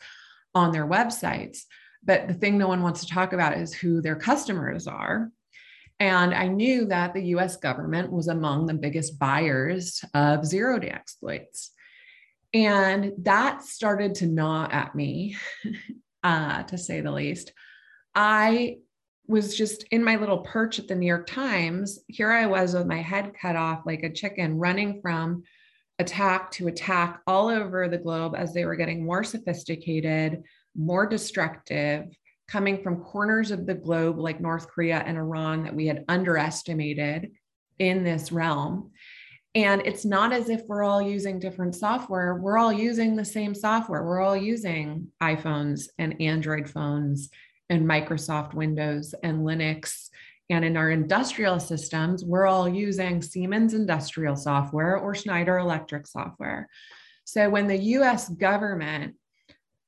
on 0.54 0.72
their 0.72 0.86
websites. 0.86 1.60
But 2.04 2.28
the 2.28 2.34
thing 2.34 2.58
no 2.58 2.68
one 2.68 2.82
wants 2.82 3.00
to 3.00 3.12
talk 3.12 3.32
about 3.32 3.56
is 3.56 3.74
who 3.74 4.00
their 4.00 4.16
customers 4.16 4.86
are. 4.86 5.30
And 6.00 6.32
I 6.32 6.46
knew 6.46 6.84
that 6.86 7.12
the 7.12 7.24
US 7.34 7.56
government 7.56 8.12
was 8.12 8.28
among 8.28 8.66
the 8.66 8.74
biggest 8.74 9.18
buyers 9.18 10.04
of 10.14 10.44
zero 10.44 10.78
day 10.78 10.90
exploits. 10.90 11.72
And 12.54 13.12
that 13.18 13.62
started 13.62 14.14
to 14.16 14.26
gnaw 14.26 14.68
at 14.70 14.94
me, 14.94 15.36
uh, 16.22 16.62
to 16.64 16.78
say 16.78 17.00
the 17.00 17.12
least. 17.12 17.52
I 18.14 18.78
was 19.28 19.54
just 19.54 19.84
in 19.90 20.02
my 20.02 20.16
little 20.16 20.38
perch 20.38 20.78
at 20.78 20.88
the 20.88 20.94
New 20.94 21.06
York 21.06 21.26
Times. 21.26 22.00
Here 22.08 22.32
I 22.32 22.46
was 22.46 22.74
with 22.74 22.86
my 22.86 23.02
head 23.02 23.32
cut 23.40 23.56
off 23.56 23.82
like 23.84 24.02
a 24.02 24.12
chicken, 24.12 24.58
running 24.58 25.00
from 25.02 25.42
attack 25.98 26.50
to 26.52 26.68
attack 26.68 27.20
all 27.26 27.48
over 27.48 27.88
the 27.88 27.98
globe 27.98 28.34
as 28.36 28.54
they 28.54 28.64
were 28.64 28.76
getting 28.76 29.04
more 29.04 29.22
sophisticated, 29.22 30.42
more 30.74 31.06
destructive, 31.06 32.06
coming 32.48 32.82
from 32.82 33.04
corners 33.04 33.50
of 33.50 33.66
the 33.66 33.74
globe 33.74 34.18
like 34.18 34.40
North 34.40 34.68
Korea 34.68 35.02
and 35.04 35.18
Iran 35.18 35.64
that 35.64 35.74
we 35.74 35.86
had 35.86 36.04
underestimated 36.08 37.32
in 37.78 38.04
this 38.04 38.32
realm. 38.32 38.92
And 39.54 39.82
it's 39.84 40.04
not 40.04 40.32
as 40.32 40.48
if 40.48 40.62
we're 40.66 40.84
all 40.84 41.02
using 41.02 41.38
different 41.38 41.74
software. 41.74 42.36
We're 42.36 42.58
all 42.58 42.72
using 42.72 43.16
the 43.16 43.24
same 43.24 43.54
software. 43.54 44.04
We're 44.04 44.20
all 44.20 44.36
using 44.36 45.08
iPhones 45.22 45.88
and 45.98 46.20
Android 46.20 46.70
phones 46.70 47.28
and 47.70 47.86
Microsoft 47.86 48.54
Windows 48.54 49.14
and 49.22 49.40
Linux. 49.40 50.08
And 50.50 50.64
in 50.64 50.76
our 50.76 50.90
industrial 50.90 51.60
systems, 51.60 52.24
we're 52.24 52.46
all 52.46 52.68
using 52.68 53.20
Siemens 53.20 53.74
industrial 53.74 54.36
software 54.36 54.96
or 54.96 55.14
Schneider 55.14 55.58
electric 55.58 56.06
software. 56.06 56.68
So 57.24 57.50
when 57.50 57.66
the 57.66 57.76
US 57.76 58.28
government 58.28 59.16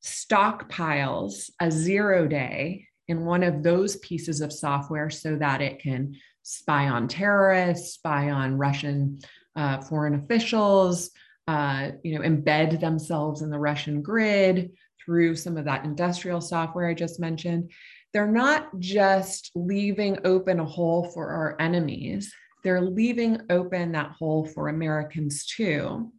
stockpiles 0.05 1.51
a 1.61 1.71
zero 1.71 2.27
day 2.27 2.87
in 3.09 3.25
one 3.25 3.43
of 3.43 3.62
those 3.62 3.97
pieces 3.97 4.40
of 4.40 4.53
software 4.53 5.11
so 5.11 5.37
that 5.37 5.61
it 5.61 5.81
can 5.81 6.14
spy 6.43 6.88
on 6.88 7.09
terrorists, 7.09 7.95
spy 7.95 8.31
on 8.31 8.59
Russian 8.59 9.21
uh, 9.57 9.81
foreign 9.81 10.14
officials, 10.14 11.11
uh, 11.49 11.90
you 12.03 12.14
know, 12.14 12.21
embed 12.21 12.81
themselves 12.81 13.43
in 13.43 13.51
the 13.51 13.59
Russian 13.59 14.03
grid 14.03 14.73
through 15.04 15.36
some 15.36 15.56
of 15.56 15.64
that 15.64 15.84
industrial 15.84 16.40
software 16.40 16.88
I 16.88 16.94
just 16.94 17.20
mentioned. 17.20 17.70
They're 18.12 18.26
not 18.26 18.78
just 18.78 19.50
leaving 19.54 20.18
open 20.24 20.60
a 20.60 20.64
hole 20.64 21.10
for 21.12 21.30
our 21.30 21.56
enemies, 21.60 22.32
they're 22.62 22.80
leaving 22.80 23.40
open 23.48 23.92
that 23.92 24.12
hole 24.12 24.44
for 24.44 24.68
Americans 24.68 25.46
too. 25.46 26.12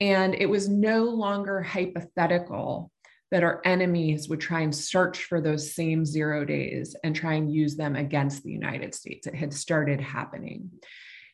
And 0.00 0.34
it 0.34 0.46
was 0.46 0.68
no 0.68 1.04
longer 1.04 1.62
hypothetical 1.62 2.92
that 3.30 3.42
our 3.42 3.60
enemies 3.64 4.28
would 4.28 4.40
try 4.40 4.60
and 4.60 4.74
search 4.74 5.24
for 5.24 5.40
those 5.40 5.74
same 5.74 6.04
zero 6.04 6.44
days 6.44 6.94
and 7.02 7.16
try 7.16 7.34
and 7.34 7.52
use 7.52 7.76
them 7.76 7.96
against 7.96 8.44
the 8.44 8.52
United 8.52 8.94
States. 8.94 9.26
It 9.26 9.34
had 9.34 9.52
started 9.52 10.00
happening. 10.00 10.70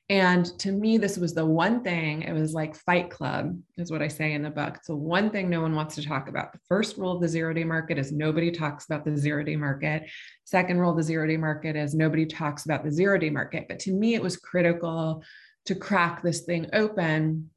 And 0.09 0.47
to 0.59 0.73
me, 0.73 0.99
this 0.99 1.17
was 1.17 1.33
the 1.33 1.47
one 1.47 1.83
thing, 1.83 2.23
it 2.23 2.33
was 2.33 2.53
like 2.53 2.75
Fight 2.75 3.09
Club, 3.09 3.59
is 3.79 3.91
what 3.91 4.03
I 4.03 4.09
say 4.09 4.33
in 4.33 4.43
the 4.43 4.51
book. 4.51 4.75
It's 4.77 4.89
the 4.89 4.97
one 4.97 5.31
thing 5.31 5.49
no 5.49 5.63
one 5.63 5.75
wants 5.75 5.95
to 5.95 6.03
talk 6.03 6.29
about. 6.29 6.53
The 6.53 6.59
first 6.69 6.99
rule 6.99 7.13
of 7.13 7.23
the 7.23 7.29
zero 7.29 7.55
day 7.55 7.65
market 7.65 7.99
is 7.99 8.13
nobody 8.13 8.51
talks 8.51 8.85
about 8.85 9.05
the 9.05 9.17
zero 9.17 9.43
day 9.43 9.57
market. 9.57 10.11
Second 10.45 10.79
rule 10.79 10.91
of 10.91 10.97
the 10.97 11.03
zero 11.03 11.27
day 11.27 11.37
market 11.37 11.77
is 11.77 11.95
nobody 11.95 12.27
talks 12.27 12.65
about 12.65 12.85
the 12.85 12.91
zero 12.91 13.17
day 13.17 13.31
market. 13.31 13.67
But 13.69 13.79
to 13.81 13.93
me, 13.93 14.15
it 14.15 14.23
was 14.23 14.37
critical 14.37 15.23
to 15.67 15.75
crack 15.75 16.23
this 16.23 16.41
thing 16.41 16.67
open 16.73 17.51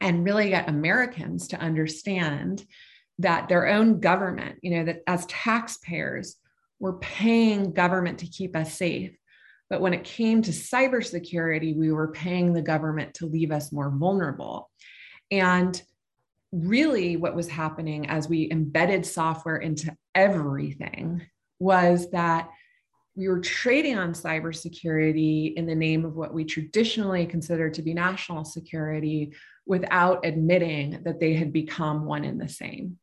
and 0.00 0.24
really 0.24 0.48
get 0.48 0.68
Americans 0.68 1.48
to 1.48 1.60
understand 1.60 2.64
that 3.18 3.48
their 3.48 3.66
own 3.66 4.00
government, 4.00 4.58
you 4.62 4.70
know, 4.70 4.84
that 4.84 5.02
as 5.06 5.26
taxpayers, 5.26 6.36
we're 6.78 6.98
paying 6.98 7.72
government 7.72 8.20
to 8.20 8.26
keep 8.26 8.56
us 8.56 8.74
safe 8.74 9.14
but 9.70 9.80
when 9.80 9.94
it 9.94 10.04
came 10.04 10.42
to 10.42 10.50
cybersecurity, 10.50 11.76
we 11.76 11.92
were 11.92 12.08
paying 12.08 12.52
the 12.52 12.60
government 12.60 13.14
to 13.14 13.26
leave 13.26 13.52
us 13.52 13.72
more 13.72 13.90
vulnerable. 13.90 14.68
And 15.30 15.80
really, 16.50 17.16
what 17.16 17.36
was 17.36 17.48
happening 17.48 18.08
as 18.08 18.28
we 18.28 18.50
embedded 18.50 19.06
software 19.06 19.58
into 19.58 19.96
everything 20.14 21.22
was 21.60 22.10
that 22.10 22.50
we 23.14 23.28
were 23.28 23.40
trading 23.40 23.96
on 23.96 24.12
cybersecurity 24.12 25.54
in 25.54 25.66
the 25.66 25.74
name 25.74 26.04
of 26.04 26.16
what 26.16 26.34
we 26.34 26.44
traditionally 26.44 27.26
considered 27.26 27.74
to 27.74 27.82
be 27.82 27.94
national 27.94 28.44
security 28.44 29.32
without 29.66 30.24
admitting 30.24 31.00
that 31.04 31.20
they 31.20 31.34
had 31.34 31.52
become 31.52 32.06
one 32.06 32.24
and 32.24 32.40
the 32.40 32.48
same. 32.48 32.98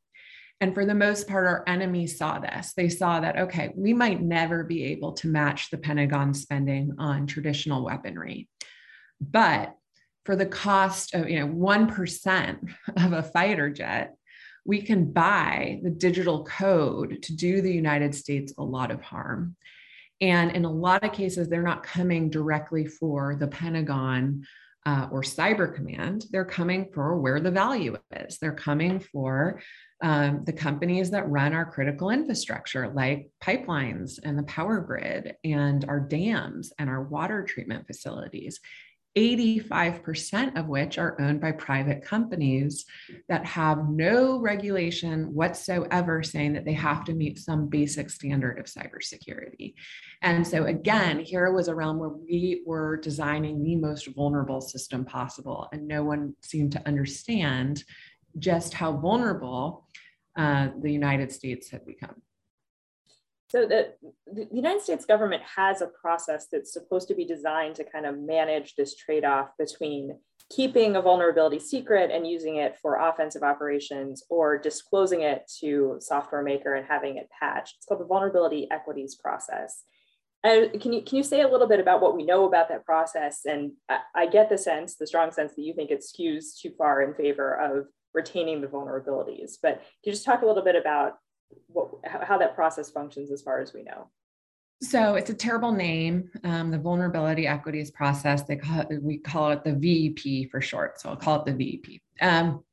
And 0.59 0.73
for 0.73 0.85
the 0.85 0.95
most 0.95 1.27
part, 1.27 1.45
our 1.45 1.63
enemies 1.67 2.17
saw 2.17 2.39
this. 2.39 2.73
They 2.75 2.89
saw 2.89 3.19
that, 3.19 3.37
okay, 3.37 3.71
we 3.75 3.93
might 3.93 4.21
never 4.21 4.63
be 4.63 4.85
able 4.85 5.13
to 5.13 5.27
match 5.27 5.69
the 5.69 5.77
Pentagon 5.77 6.33
spending 6.33 6.93
on 6.97 7.27
traditional 7.27 7.85
weaponry. 7.85 8.49
But 9.21 9.75
for 10.25 10.35
the 10.35 10.45
cost 10.45 11.13
of, 11.13 11.29
you 11.29 11.39
know, 11.39 11.47
1% 11.47 12.69
of 13.05 13.13
a 13.13 13.23
fighter 13.23 13.69
jet, 13.69 14.15
we 14.65 14.81
can 14.81 15.11
buy 15.11 15.79
the 15.83 15.89
digital 15.89 16.43
code 16.43 17.19
to 17.23 17.35
do 17.35 17.61
the 17.61 17.71
United 17.71 18.13
States 18.13 18.53
a 18.57 18.63
lot 18.63 18.91
of 18.91 19.01
harm. 19.01 19.55
And 20.19 20.51
in 20.51 20.65
a 20.65 20.71
lot 20.71 21.03
of 21.03 21.13
cases, 21.13 21.47
they're 21.47 21.61
not 21.61 21.83
coming 21.83 22.29
directly 22.29 22.85
for 22.85 23.35
the 23.35 23.47
Pentagon 23.47 24.45
uh, 24.85 25.07
or 25.11 25.21
Cyber 25.21 25.73
Command. 25.73 26.25
They're 26.31 26.45
coming 26.45 26.89
for 26.93 27.17
where 27.17 27.39
the 27.39 27.51
value 27.51 27.97
is. 28.11 28.37
They're 28.39 28.51
coming 28.51 28.99
for 28.99 29.61
um, 30.01 30.43
the 30.45 30.53
companies 30.53 31.09
that 31.11 31.29
run 31.29 31.53
our 31.53 31.65
critical 31.65 32.09
infrastructure, 32.09 32.89
like 32.89 33.29
pipelines 33.43 34.19
and 34.23 34.37
the 34.37 34.43
power 34.43 34.79
grid 34.79 35.35
and 35.43 35.85
our 35.85 35.99
dams 35.99 36.71
and 36.77 36.89
our 36.89 37.03
water 37.03 37.43
treatment 37.43 37.87
facilities. 37.87 38.59
85% 39.17 40.59
of 40.59 40.67
which 40.67 40.99
are 40.99 41.19
owned 41.19 41.41
by 41.41 41.51
private 41.51 42.03
companies 42.03 42.85
that 43.27 43.43
have 43.45 43.89
no 43.89 44.39
regulation 44.39 45.33
whatsoever 45.33 46.21
saying 46.21 46.53
that 46.53 46.65
they 46.65 46.73
have 46.73 47.03
to 47.05 47.15
meet 47.15 47.39
some 47.39 47.67
basic 47.67 48.11
standard 48.11 48.59
of 48.59 48.67
cybersecurity. 48.67 49.73
And 50.21 50.45
so, 50.45 50.65
again, 50.65 51.19
here 51.19 51.51
was 51.51 51.67
a 51.67 51.73
realm 51.73 51.97
where 51.97 52.09
we 52.09 52.61
were 52.63 52.97
designing 52.97 53.63
the 53.63 53.75
most 53.75 54.05
vulnerable 54.07 54.61
system 54.61 55.03
possible, 55.03 55.67
and 55.71 55.87
no 55.87 56.03
one 56.03 56.35
seemed 56.43 56.73
to 56.73 56.87
understand 56.87 57.83
just 58.37 58.73
how 58.73 58.91
vulnerable 58.93 59.86
uh, 60.37 60.69
the 60.79 60.91
United 60.91 61.31
States 61.31 61.69
had 61.69 61.85
become. 61.85 62.21
So 63.49 63.65
the, 63.65 63.93
the 64.31 64.47
United 64.51 64.81
States 64.81 65.05
government 65.05 65.41
has 65.55 65.81
a 65.81 65.87
process 65.87 66.47
that's 66.51 66.73
supposed 66.73 67.07
to 67.07 67.15
be 67.15 67.25
designed 67.25 67.75
to 67.75 67.85
kind 67.85 68.05
of 68.05 68.19
manage 68.19 68.75
this 68.75 68.95
trade-off 68.95 69.49
between 69.57 70.19
keeping 70.49 70.95
a 70.95 71.01
vulnerability 71.01 71.59
secret 71.59 72.11
and 72.11 72.27
using 72.27 72.57
it 72.57 72.77
for 72.81 72.97
offensive 72.97 73.43
operations 73.43 74.23
or 74.29 74.57
disclosing 74.57 75.21
it 75.21 75.49
to 75.59 75.97
software 75.99 76.43
maker 76.43 76.75
and 76.75 76.85
having 76.87 77.17
it 77.17 77.29
patched. 77.37 77.75
It's 77.77 77.85
called 77.85 78.01
the 78.01 78.05
vulnerability 78.05 78.67
equities 78.69 79.15
process. 79.15 79.83
Uh, 80.43 80.67
can 80.79 80.93
you 80.93 81.01
can 81.01 81.17
you 81.17 81.23
say 81.23 81.41
a 81.41 81.47
little 81.47 81.67
bit 81.67 81.79
about 81.79 82.01
what 82.01 82.15
we 82.15 82.23
know 82.23 82.45
about 82.45 82.69
that 82.69 82.85
process? 82.85 83.41
And 83.45 83.71
I, 83.89 83.99
I 84.15 84.25
get 84.27 84.49
the 84.49 84.57
sense, 84.57 84.95
the 84.95 85.07
strong 85.07 85.31
sense 85.31 85.53
that 85.55 85.63
you 85.63 85.73
think 85.73 85.89
it 85.89 86.03
skews 86.03 86.57
too 86.61 86.71
far 86.77 87.01
in 87.01 87.13
favor 87.15 87.55
of 87.59 87.87
retaining 88.17 88.59
the 88.59 88.67
vulnerabilities. 88.67 89.57
But 89.61 89.75
can 89.75 89.83
you 90.03 90.11
just 90.11 90.25
talk 90.25 90.41
a 90.41 90.45
little 90.45 90.63
bit 90.63 90.75
about 90.75 91.19
what, 91.67 91.91
how 92.03 92.37
that 92.39 92.55
process 92.55 92.89
functions 92.89 93.31
as 93.31 93.41
far 93.41 93.61
as 93.61 93.73
we 93.73 93.83
know? 93.83 94.09
So 94.81 95.15
it's 95.15 95.29
a 95.29 95.33
terrible 95.33 95.71
name, 95.71 96.29
um, 96.43 96.69
the 96.71 96.77
vulnerability 96.77 97.47
equities 97.47 97.89
process. 97.91 98.43
They 98.43 98.57
call 98.57 98.81
it, 98.81 99.01
we 99.01 99.17
call 99.19 99.51
it 99.51 99.63
the 99.63 99.73
VEP 99.73 100.51
for 100.51 100.61
short. 100.61 100.99
So 100.99 101.09
I'll 101.09 101.15
call 101.15 101.41
it 101.41 101.45
the 101.45 101.53
VEP. 101.53 102.01
Um, 102.21 102.63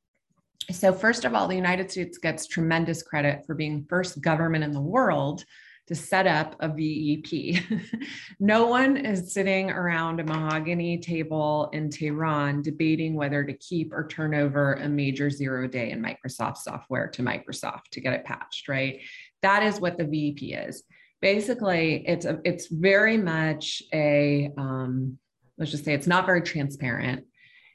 so 0.71 0.91
first 0.91 1.25
of 1.25 1.33
all, 1.35 1.47
the 1.47 1.55
United 1.55 1.91
States 1.91 2.17
gets 2.17 2.47
tremendous 2.47 3.03
credit 3.03 3.45
for 3.45 3.55
being 3.55 3.85
first 3.87 4.21
government 4.21 4.63
in 4.63 4.71
the 4.71 4.81
world 4.81 5.45
to 5.87 5.95
set 5.95 6.25
up 6.25 6.55
a 6.59 6.67
VEP. 6.67 7.63
no 8.39 8.65
one 8.65 8.97
is 8.97 9.33
sitting 9.33 9.69
around 9.69 10.19
a 10.19 10.23
mahogany 10.23 10.97
table 10.97 11.69
in 11.73 11.89
Tehran 11.89 12.61
debating 12.61 13.13
whether 13.13 13.43
to 13.43 13.53
keep 13.53 13.93
or 13.93 14.07
turn 14.07 14.33
over 14.33 14.73
a 14.73 14.89
major 14.89 15.29
zero 15.29 15.67
day 15.67 15.91
in 15.91 16.01
Microsoft 16.03 16.57
software 16.57 17.07
to 17.09 17.21
Microsoft 17.21 17.89
to 17.91 18.01
get 18.01 18.13
it 18.13 18.25
patched, 18.25 18.67
right? 18.67 19.01
That 19.41 19.63
is 19.63 19.79
what 19.79 19.97
the 19.97 20.05
VEP 20.05 20.67
is. 20.67 20.83
Basically, 21.21 22.03
it's 22.07 22.25
a, 22.25 22.39
it's 22.43 22.67
very 22.67 23.17
much 23.17 23.83
a 23.93 24.51
um, 24.57 25.17
let's 25.57 25.71
just 25.71 25.85
say 25.85 25.93
it's 25.93 26.07
not 26.07 26.25
very 26.25 26.41
transparent, 26.41 27.25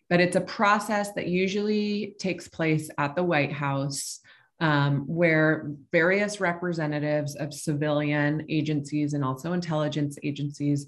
but 0.09 0.21
it's 0.21 0.37
a 0.37 0.41
process 0.41 1.13
that 1.13 1.29
usually 1.29 2.15
takes 2.19 2.49
place 2.49 2.91
at 2.99 3.17
the 3.17 3.23
White 3.23 3.53
House 3.53 4.21
um, 4.61 5.05
where 5.07 5.71
various 5.91 6.41
representatives 6.41 7.35
of 7.37 7.55
civilian 7.55 8.45
agencies 8.49 9.15
and 9.15 9.25
also 9.25 9.53
intelligence 9.53 10.19
agencies 10.23 10.87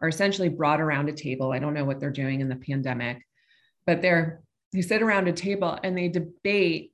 are 0.00 0.08
essentially 0.08 0.48
brought 0.48 0.80
around 0.80 1.08
a 1.08 1.12
table. 1.12 1.52
I 1.52 1.58
don't 1.58 1.74
know 1.74 1.84
what 1.84 2.00
they're 2.00 2.10
doing 2.10 2.40
in 2.40 2.48
the 2.48 2.56
pandemic, 2.56 3.26
but 3.86 4.02
they're 4.02 4.42
they 4.72 4.82
sit 4.82 5.02
around 5.02 5.28
a 5.28 5.32
table 5.32 5.78
and 5.84 5.96
they 5.96 6.08
debate 6.08 6.90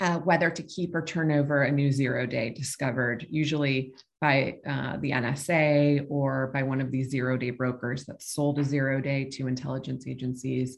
uh, 0.00 0.18
whether 0.18 0.50
to 0.50 0.62
keep 0.64 0.96
or 0.96 1.02
turn 1.02 1.30
over 1.30 1.62
a 1.62 1.70
new 1.70 1.92
zero 1.92 2.26
day 2.26 2.50
discovered, 2.50 3.24
usually 3.30 3.94
by 4.20 4.56
uh, 4.66 4.96
the 4.96 5.12
NSA 5.12 6.06
or 6.10 6.50
by 6.52 6.64
one 6.64 6.80
of 6.80 6.90
these 6.90 7.08
zero 7.08 7.36
day 7.36 7.50
brokers 7.50 8.04
that 8.06 8.20
sold 8.20 8.58
a 8.58 8.64
zero 8.64 9.00
day 9.00 9.24
to 9.26 9.46
intelligence 9.46 10.06
agencies. 10.08 10.76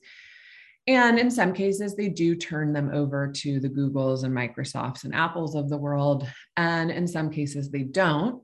And 0.87 1.18
in 1.18 1.31
some 1.31 1.55
cases, 1.55 1.97
they 1.97 2.09
do 2.09 2.37
turn 2.37 2.73
them 2.73 2.90
over 2.92 3.33
to 3.33 3.59
the 3.59 3.70
Googles 3.70 4.25
and 4.25 4.37
Microsofts 4.37 5.05
and 5.05 5.14
Apples 5.14 5.55
of 5.55 5.70
the 5.70 5.79
world. 5.79 6.27
And 6.57 6.90
in 6.90 7.07
some 7.07 7.31
cases, 7.31 7.70
they 7.70 7.83
don't. 7.83 8.42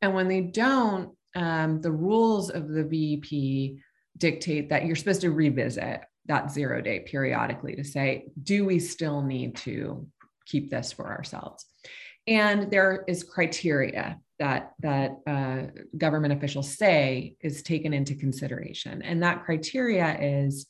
And 0.00 0.14
when 0.14 0.28
they 0.28 0.40
don't, 0.40 1.10
um, 1.34 1.80
the 1.80 1.92
rules 1.92 2.50
of 2.50 2.68
the 2.68 2.84
VEP 2.84 3.82
dictate 4.16 4.70
that 4.70 4.84
you're 4.84 4.96
supposed 4.96 5.20
to 5.22 5.30
revisit 5.30 6.00
that 6.26 6.50
zero 6.50 6.80
day 6.80 7.00
periodically 7.00 7.76
to 7.76 7.84
say, 7.84 8.26
do 8.42 8.64
we 8.64 8.78
still 8.78 9.22
need 9.22 9.56
to 9.56 10.06
keep 10.46 10.70
this 10.70 10.92
for 10.92 11.10
ourselves? 11.10 11.66
And 12.26 12.70
there 12.70 13.04
is 13.08 13.24
criteria 13.24 14.18
that 14.38 14.72
that 14.80 15.18
uh, 15.26 15.62
government 15.96 16.32
officials 16.32 16.76
say 16.76 17.34
is 17.40 17.62
taken 17.62 17.92
into 17.92 18.14
consideration, 18.14 19.02
and 19.02 19.22
that 19.22 19.44
criteria 19.44 20.18
is. 20.20 20.66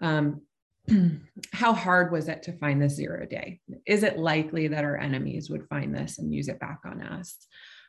Um, 0.00 0.42
how 1.52 1.72
hard 1.72 2.12
was 2.12 2.28
it 2.28 2.42
to 2.44 2.56
find 2.58 2.80
this 2.80 2.94
zero 2.94 3.26
day? 3.26 3.60
Is 3.86 4.02
it 4.02 4.18
likely 4.18 4.68
that 4.68 4.84
our 4.84 4.96
enemies 4.96 5.50
would 5.50 5.68
find 5.68 5.94
this 5.94 6.18
and 6.18 6.34
use 6.34 6.48
it 6.48 6.60
back 6.60 6.80
on 6.84 7.02
us? 7.02 7.36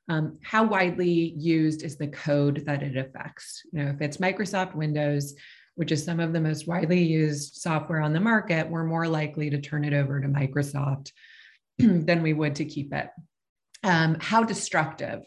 Um, 0.10 0.40
how 0.44 0.64
widely 0.64 1.34
used 1.38 1.84
is 1.84 1.98
the 1.98 2.08
code 2.08 2.64
that 2.66 2.82
it 2.82 2.98
affects? 2.98 3.62
You 3.72 3.84
know, 3.84 3.92
if 3.92 4.02
it's 4.02 4.18
Microsoft 4.18 4.76
Windows, 4.76 5.36
which 5.76 5.92
is 5.92 6.04
some 6.04 6.20
of 6.20 6.34
the 6.34 6.42
most 6.42 6.68
widely 6.68 7.02
used 7.02 7.56
software 7.56 8.02
on 8.02 8.14
the 8.14 8.20
market, 8.20 8.70
we're 8.70 8.84
more 8.84 9.08
likely 9.08 9.50
to 9.52 9.62
turn 9.62 9.86
it 9.86 9.94
over 9.94 10.20
to 10.20 10.28
Microsoft 10.28 11.12
than 11.78 12.24
we 12.24 12.34
would 12.34 12.56
to 12.56 12.66
keep 12.66 12.94
it. 12.94 13.10
Um, 13.84 14.18
how 14.20 14.44
destructive 14.44 15.22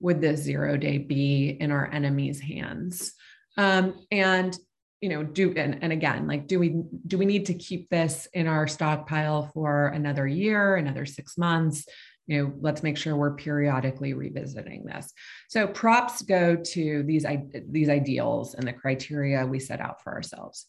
would 0.00 0.20
this 0.20 0.40
zero 0.40 0.76
day 0.76 0.98
be 0.98 1.56
in 1.60 1.72
our 1.72 1.90
enemies' 1.92 2.40
hands? 2.40 3.12
Um, 3.56 3.94
and 4.12 4.56
you 5.00 5.08
know, 5.08 5.22
do 5.22 5.52
and, 5.56 5.78
and 5.82 5.92
again, 5.92 6.26
like, 6.26 6.46
do 6.46 6.58
we 6.58 6.82
do 7.06 7.18
we 7.18 7.26
need 7.26 7.46
to 7.46 7.54
keep 7.54 7.88
this 7.88 8.26
in 8.32 8.46
our 8.46 8.66
stockpile 8.66 9.50
for 9.54 9.88
another 9.88 10.26
year, 10.26 10.76
another 10.76 11.06
six 11.06 11.38
months? 11.38 11.86
you 12.28 12.42
know 12.42 12.52
let's 12.60 12.82
make 12.82 12.96
sure 12.96 13.16
we're 13.16 13.34
periodically 13.34 14.12
revisiting 14.12 14.84
this. 14.84 15.12
So 15.48 15.66
props 15.66 16.22
go 16.22 16.54
to 16.54 17.02
these 17.02 17.26
these 17.68 17.88
ideals 17.88 18.54
and 18.54 18.68
the 18.68 18.72
criteria 18.72 19.44
we 19.44 19.58
set 19.58 19.80
out 19.80 20.02
for 20.02 20.12
ourselves. 20.12 20.66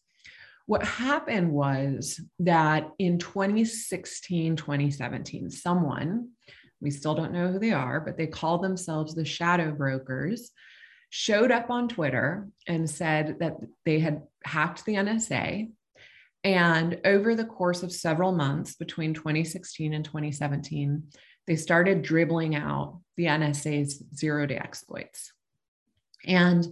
What 0.66 0.84
happened 0.84 1.52
was 1.52 2.20
that 2.40 2.90
in 2.98 3.20
2016 3.20 4.56
2017 4.56 5.50
someone 5.50 6.30
we 6.82 6.92
still 6.92 7.14
don't 7.14 7.34
know 7.34 7.52
who 7.52 7.60
they 7.60 7.74
are 7.74 8.00
but 8.00 8.18
they 8.18 8.28
called 8.28 8.64
themselves 8.64 9.14
the 9.14 9.26
shadow 9.26 9.72
brokers 9.72 10.52
showed 11.10 11.52
up 11.52 11.70
on 11.70 11.88
twitter 11.88 12.48
and 12.68 12.90
said 12.90 13.38
that 13.40 13.58
they 13.86 14.00
had 14.00 14.24
hacked 14.46 14.86
the 14.86 14.96
nsa 14.96 15.70
and 16.44 17.00
over 17.04 17.36
the 17.36 17.46
course 17.46 17.84
of 17.84 17.92
several 17.92 18.32
months 18.32 18.76
between 18.76 19.14
2016 19.14 19.94
and 19.94 20.06
2017 20.06 21.04
they 21.50 21.56
started 21.56 22.04
dribbling 22.04 22.56
out 22.56 23.00
the 23.18 23.26
NSA's 23.26 24.04
zero 24.16 24.46
day 24.46 24.58
exploits. 24.58 25.34
And 26.24 26.64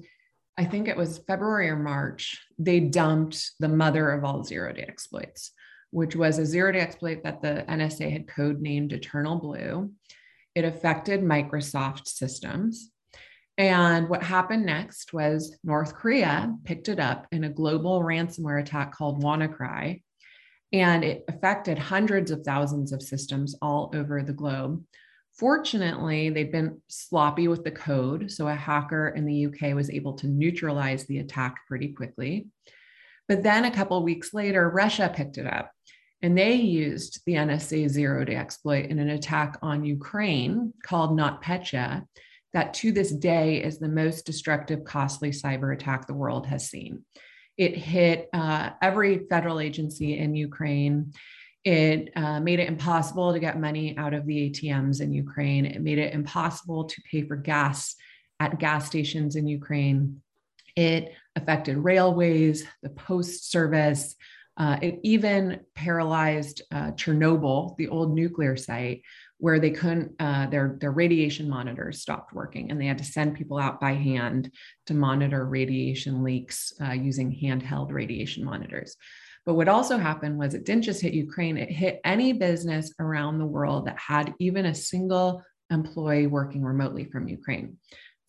I 0.56 0.65
think 0.65 0.88
it 0.88 0.95
was 0.95 1.17
February 1.17 1.69
or 1.69 1.78
March, 1.78 2.39
they 2.60 2.80
dumped 2.80 3.54
the 3.60 3.69
mother 3.69 4.12
of 4.12 4.23
all 4.23 4.43
zero 4.43 4.71
day 4.71 4.86
exploits, 4.88 5.52
which 5.89 6.15
was 6.15 6.38
a 6.38 6.45
zero 6.45 6.71
day 6.71 6.80
exploit 6.80 7.23
that 7.23 7.41
the 7.41 7.65
NSA 7.67 8.12
had 8.12 8.28
codenamed 8.28 8.93
Eternal 8.93 9.38
Blue. 9.39 9.91
It 10.54 10.63
affected 10.63 11.21
Microsoft 11.21 12.08
systems. 12.08 12.91
And 13.58 14.08
what 14.08 14.22
happened 14.22 14.65
next 14.65 15.13
was 15.13 15.58
North 15.63 15.96
Korea 15.96 16.56
picked 16.63 16.89
it 16.89 17.00
up 17.00 17.28
in 17.32 17.43
a 17.43 17.50
global 17.50 18.02
ransomware 18.02 18.62
attack 18.62 18.93
called 18.93 19.24
WannaCry 19.24 20.02
and 20.74 21.04
it 21.04 21.24
affected 21.28 21.78
hundreds 21.78 22.30
of 22.30 22.43
thousands 22.43 22.91
of 22.91 23.02
systems 23.02 23.56
all 23.62 23.91
over 23.96 24.22
the 24.22 24.34
globe. 24.34 24.84
Fortunately, 25.34 26.30
they'd 26.30 26.52
been 26.52 26.82
sloppy 26.88 27.48
with 27.48 27.63
the 27.63 27.72
code, 27.72 28.32
so 28.32 28.48
a 28.48 28.56
hacker 28.56 29.10
in 29.10 29.26
the 29.26 29.46
UK 29.46 29.76
was 29.76 29.89
able 29.89 30.13
to 30.13 30.28
neutralize 30.28 31.06
the 31.06 31.20
attack 31.20 31.56
pretty 31.67 31.93
quickly. 31.93 32.48
But 33.28 33.43
then 33.43 33.65
a 33.65 33.72
couple 33.72 34.02
weeks 34.04 34.34
later, 34.34 34.70
Russia 34.70 35.12
picked 35.13 35.38
it 35.38 35.46
up 35.46 35.72
and 36.22 36.38
they 36.38 36.56
used 36.56 37.22
the 37.26 37.34
NSA 37.34 37.89
zero 37.89 38.26
day 38.26 38.36
exploit 38.36 38.86
in 38.86 39.00
an 39.00 39.10
attack 39.10 39.58
on 39.62 39.86
Ukraine 39.86 40.74
called 40.84 41.12
NotPetya, 41.12 42.06
that 42.54 42.74
to 42.76 42.92
this 42.92 43.12
day 43.12 43.62
is 43.64 43.80
the 43.80 43.90
most 43.90 44.26
destructive, 44.26 44.84
costly 44.84 45.32
cyber 45.32 45.74
attack 45.74 46.08
the 46.08 46.14
world 46.14 46.46
has 46.48 46.70
seen. 46.70 47.04
It 47.58 47.76
hit 47.76 48.30
uh, 48.34 48.72
every 48.82 49.26
federal 49.30 49.60
agency 49.60 50.18
in 50.18 50.36
Ukraine. 50.36 51.14
It 51.64 52.12
uh, 52.16 52.40
made 52.40 52.60
it 52.60 52.70
impossible 52.70 53.34
to 53.34 53.40
get 53.40 53.60
money 53.60 53.98
out 53.98 54.14
of 54.14 54.26
the 54.26 54.50
ATMs 54.50 55.02
in 55.02 55.12
Ukraine. 55.12 55.66
It 55.66 55.82
made 55.82 55.98
it 55.98 56.14
impossible 56.14 56.86
to 56.86 57.02
pay 57.12 57.24
for 57.24 57.36
gas 57.36 57.96
at 58.40 58.60
gas 58.60 58.86
stations 58.86 59.36
in 59.36 59.48
Ukraine. 59.48 60.22
It 60.76 61.14
affected 61.36 61.78
railways, 61.78 62.64
the 62.84 62.90
post 62.90 63.52
service. 63.52 64.16
Uh, 64.56 64.78
it 64.82 65.00
even 65.04 65.62
paralyzed 65.76 66.62
uh, 66.72 66.92
Chernobyl, 66.92 67.76
the 67.78 67.90
old 67.90 68.14
nuclear 68.14 68.56
site, 68.56 69.02
where 69.39 69.60
they 69.60 69.71
couldn't 69.71 70.13
uh, 70.19 70.47
their 70.47 70.78
their 70.80 70.91
radiation 70.91 71.50
monitors 71.50 72.02
stopped 72.02 72.34
working 72.34 72.71
and 72.71 72.82
they 72.82 72.86
had 72.86 72.97
to 72.97 73.04
send 73.04 73.36
people 73.36 73.58
out 73.58 73.80
by 73.80 73.93
hand 73.93 74.52
to 74.86 74.93
monitor 74.93 75.45
radiation 75.45 76.23
leaks 76.23 76.73
uh, 76.82 76.91
using 76.91 77.38
handheld 77.41 77.91
radiation 77.91 78.43
monitors. 78.43 78.95
But 79.45 79.54
what 79.54 79.69
also 79.69 79.97
happened 79.97 80.38
was 80.38 80.54
it 80.54 80.65
didn't 80.65 80.84
just 80.84 81.02
hit 81.02 81.13
ukraine 81.13 81.58
it 81.58 81.69
hit 81.69 82.02
any 82.04 82.34
business 82.34 82.93
around 83.00 83.38
the 83.38 83.45
world 83.45 83.86
that 83.86 84.00
had 84.00 84.34
even 84.39 84.65
a 84.65 84.76
single 84.76 85.43
employee 85.69 86.28
working 86.28 86.63
remotely 86.63 87.06
from 87.06 87.28
ukraine. 87.28 87.78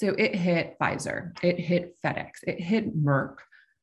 So 0.00 0.08
it 0.08 0.34
hit 0.34 0.76
pfizer 0.80 1.32
it 1.42 1.58
hit 1.58 1.96
fedex 2.04 2.30
it 2.46 2.60
hit 2.60 2.96
merck 2.96 3.36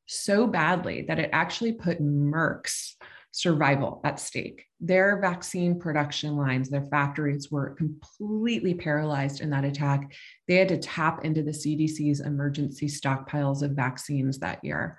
so 0.06 0.46
badly 0.46 1.02
that 1.02 1.18
it 1.18 1.30
actually 1.32 1.72
put 1.72 2.00
merck's 2.00 2.96
survival 3.36 4.00
at 4.02 4.18
stake. 4.18 4.64
Their 4.80 5.20
vaccine 5.20 5.78
production 5.78 6.38
lines, 6.38 6.70
their 6.70 6.86
factories 6.86 7.50
were 7.50 7.74
completely 7.74 8.72
paralyzed 8.72 9.42
in 9.42 9.50
that 9.50 9.66
attack. 9.66 10.14
They 10.48 10.54
had 10.54 10.68
to 10.68 10.78
tap 10.78 11.22
into 11.22 11.42
the 11.42 11.50
CDC's 11.50 12.20
emergency 12.20 12.86
stockpiles 12.86 13.62
of 13.62 13.72
vaccines 13.72 14.38
that 14.38 14.64
year. 14.64 14.96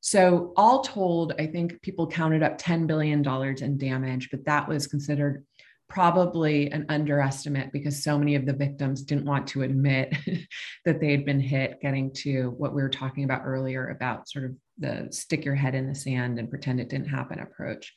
So, 0.00 0.52
all 0.56 0.82
told, 0.82 1.34
I 1.38 1.46
think 1.46 1.80
people 1.80 2.08
counted 2.08 2.42
up 2.42 2.58
$10 2.60 2.88
billion 2.88 3.24
in 3.24 3.78
damage, 3.78 4.30
but 4.32 4.44
that 4.46 4.68
was 4.68 4.88
considered 4.88 5.44
probably 5.88 6.68
an 6.72 6.86
underestimate 6.88 7.70
because 7.72 8.02
so 8.02 8.18
many 8.18 8.34
of 8.34 8.46
the 8.46 8.52
victims 8.52 9.02
didn't 9.02 9.26
want 9.26 9.46
to 9.46 9.62
admit 9.62 10.12
that 10.84 11.00
they 11.00 11.12
had 11.12 11.24
been 11.24 11.40
hit, 11.40 11.80
getting 11.80 12.12
to 12.14 12.50
what 12.58 12.74
we 12.74 12.82
were 12.82 12.88
talking 12.88 13.22
about 13.22 13.42
earlier 13.44 13.90
about 13.90 14.28
sort 14.28 14.44
of 14.44 14.56
the 14.78 15.08
stick 15.10 15.44
your 15.44 15.54
head 15.54 15.74
in 15.74 15.86
the 15.86 15.94
sand 15.94 16.38
and 16.38 16.50
pretend 16.50 16.80
it 16.80 16.88
didn't 16.88 17.08
happen 17.08 17.38
approach. 17.38 17.92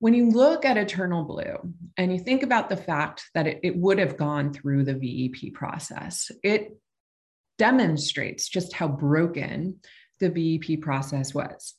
When 0.00 0.14
you 0.14 0.30
look 0.30 0.64
at 0.64 0.76
Eternal 0.76 1.24
Blue 1.24 1.74
and 1.96 2.12
you 2.12 2.20
think 2.20 2.42
about 2.42 2.68
the 2.68 2.76
fact 2.76 3.24
that 3.34 3.46
it, 3.46 3.60
it 3.62 3.76
would 3.76 3.98
have 3.98 4.16
gone 4.16 4.52
through 4.52 4.84
the 4.84 4.94
VEP 4.94 5.54
process, 5.54 6.30
it 6.44 6.76
demonstrates 7.58 8.48
just 8.48 8.72
how 8.72 8.86
broken 8.86 9.80
the 10.20 10.30
VEP 10.30 10.80
process 10.80 11.34
was. 11.34 11.74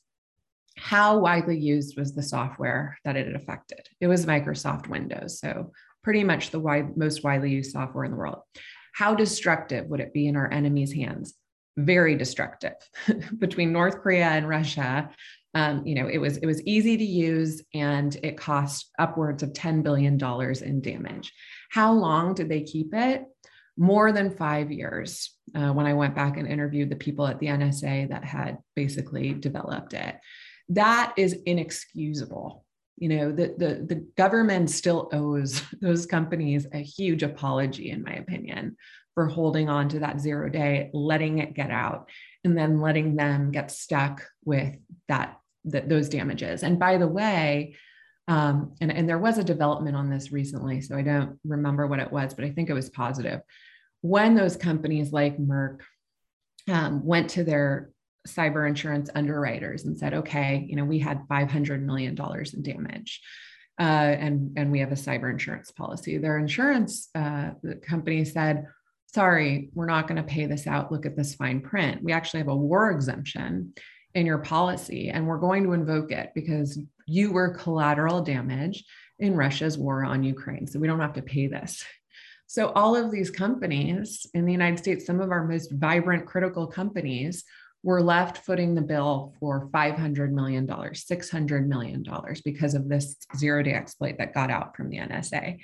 How 0.76 1.18
widely 1.18 1.58
used 1.58 1.98
was 1.98 2.14
the 2.14 2.22
software 2.22 2.98
that 3.04 3.16
it 3.16 3.34
affected? 3.34 3.88
It 4.00 4.06
was 4.06 4.26
Microsoft 4.26 4.88
Windows, 4.88 5.40
so 5.40 5.72
pretty 6.02 6.24
much 6.24 6.50
the 6.50 6.60
wide, 6.60 6.96
most 6.96 7.24
widely 7.24 7.50
used 7.50 7.72
software 7.72 8.04
in 8.04 8.10
the 8.10 8.16
world. 8.16 8.40
How 8.94 9.14
destructive 9.14 9.86
would 9.86 10.00
it 10.00 10.12
be 10.12 10.26
in 10.26 10.36
our 10.36 10.50
enemies' 10.50 10.92
hands? 10.92 11.34
Very 11.84 12.16
destructive 12.16 12.74
between 13.38 13.72
North 13.72 14.00
Korea 14.00 14.26
and 14.26 14.48
Russia. 14.48 15.10
Um, 15.54 15.84
you 15.84 15.96
know, 15.96 16.08
it 16.08 16.18
was 16.18 16.36
it 16.36 16.46
was 16.46 16.62
easy 16.62 16.96
to 16.96 17.04
use 17.04 17.62
and 17.74 18.16
it 18.22 18.36
cost 18.36 18.90
upwards 18.98 19.42
of 19.42 19.52
$10 19.52 19.82
billion 19.82 20.18
in 20.62 20.80
damage. 20.80 21.32
How 21.70 21.92
long 21.92 22.34
did 22.34 22.48
they 22.48 22.62
keep 22.62 22.94
it? 22.94 23.24
More 23.76 24.12
than 24.12 24.30
five 24.36 24.70
years. 24.70 25.34
Uh, 25.54 25.72
when 25.72 25.86
I 25.86 25.94
went 25.94 26.14
back 26.14 26.36
and 26.36 26.46
interviewed 26.46 26.90
the 26.90 26.96
people 26.96 27.26
at 27.26 27.40
the 27.40 27.48
NSA 27.48 28.10
that 28.10 28.24
had 28.24 28.58
basically 28.76 29.32
developed 29.32 29.94
it, 29.94 30.16
that 30.68 31.12
is 31.16 31.36
inexcusable. 31.46 32.64
You 32.96 33.08
know, 33.08 33.32
the, 33.32 33.54
the, 33.56 33.84
the 33.86 34.06
government 34.16 34.70
still 34.70 35.08
owes 35.12 35.62
those 35.80 36.06
companies 36.06 36.66
a 36.72 36.78
huge 36.78 37.22
apology, 37.22 37.90
in 37.90 38.02
my 38.02 38.12
opinion, 38.12 38.76
for 39.14 39.26
holding 39.26 39.68
on 39.68 39.88
to 39.90 40.00
that 40.00 40.20
zero 40.20 40.48
day, 40.48 40.90
letting 40.92 41.38
it 41.38 41.54
get 41.54 41.70
out, 41.70 42.08
and 42.44 42.56
then 42.56 42.80
letting 42.80 43.16
them 43.16 43.50
get 43.50 43.70
stuck 43.70 44.22
with 44.44 44.76
that, 45.08 45.38
that 45.64 45.88
those 45.88 46.08
damages. 46.08 46.62
And 46.62 46.78
by 46.78 46.96
the 46.96 47.08
way, 47.08 47.76
um, 48.28 48.74
and, 48.80 48.92
and 48.92 49.08
there 49.08 49.18
was 49.18 49.38
a 49.38 49.44
development 49.44 49.96
on 49.96 50.08
this 50.08 50.30
recently, 50.30 50.80
so 50.80 50.96
I 50.96 51.02
don't 51.02 51.38
remember 51.44 51.86
what 51.86 51.98
it 51.98 52.12
was, 52.12 52.34
but 52.34 52.44
I 52.44 52.50
think 52.50 52.70
it 52.70 52.74
was 52.74 52.88
positive. 52.88 53.40
When 54.02 54.34
those 54.34 54.56
companies 54.56 55.12
like 55.12 55.36
Merck 55.36 55.80
um, 56.68 57.04
went 57.04 57.30
to 57.30 57.44
their 57.44 57.90
cyber 58.28 58.68
insurance 58.68 59.10
underwriters 59.14 59.84
and 59.84 59.98
said, 59.98 60.14
okay, 60.14 60.64
you 60.68 60.76
know, 60.76 60.84
we 60.84 60.98
had 60.98 61.26
$500 61.28 61.82
million 61.82 62.16
in 62.16 62.62
damage. 62.62 63.20
Uh, 63.78 63.82
and, 63.82 64.52
and 64.58 64.70
we 64.70 64.80
have 64.80 64.92
a 64.92 64.96
cyber 64.96 65.30
insurance 65.30 65.70
policy. 65.70 66.18
Their 66.18 66.38
insurance 66.38 67.08
uh, 67.14 67.52
company 67.82 68.26
said, 68.26 68.66
sorry, 69.12 69.70
we're 69.74 69.86
not 69.86 70.06
going 70.06 70.16
to 70.16 70.28
pay 70.28 70.46
this 70.46 70.66
out. 70.66 70.92
Look 70.92 71.06
at 71.06 71.16
this 71.16 71.34
fine 71.34 71.60
print. 71.60 72.02
We 72.02 72.12
actually 72.12 72.40
have 72.40 72.48
a 72.48 72.56
war 72.56 72.90
exemption 72.90 73.74
in 74.14 74.26
your 74.26 74.38
policy, 74.38 75.10
and 75.10 75.26
we're 75.26 75.38
going 75.38 75.64
to 75.64 75.72
invoke 75.72 76.12
it 76.12 76.30
because 76.34 76.78
you 77.06 77.32
were 77.32 77.54
collateral 77.54 78.22
damage 78.22 78.84
in 79.18 79.36
Russia's 79.36 79.76
war 79.76 80.04
on 80.04 80.22
Ukraine. 80.22 80.66
So 80.66 80.78
we 80.78 80.86
don't 80.86 81.00
have 81.00 81.14
to 81.14 81.22
pay 81.22 81.46
this. 81.46 81.84
So, 82.46 82.70
all 82.70 82.96
of 82.96 83.12
these 83.12 83.30
companies 83.30 84.26
in 84.34 84.44
the 84.44 84.50
United 84.50 84.78
States, 84.78 85.06
some 85.06 85.20
of 85.20 85.30
our 85.30 85.46
most 85.46 85.70
vibrant 85.70 86.26
critical 86.26 86.66
companies, 86.66 87.44
were 87.82 88.02
left 88.02 88.38
footing 88.38 88.74
the 88.74 88.82
bill 88.82 89.34
for 89.40 89.68
$500 89.68 90.30
million, 90.32 90.66
$600 90.66 91.66
million 91.66 92.04
because 92.44 92.74
of 92.74 92.88
this 92.88 93.16
zero 93.36 93.62
day 93.62 93.72
exploit 93.72 94.18
that 94.18 94.34
got 94.34 94.50
out 94.50 94.76
from 94.76 94.90
the 94.90 94.98
NSA. 94.98 95.60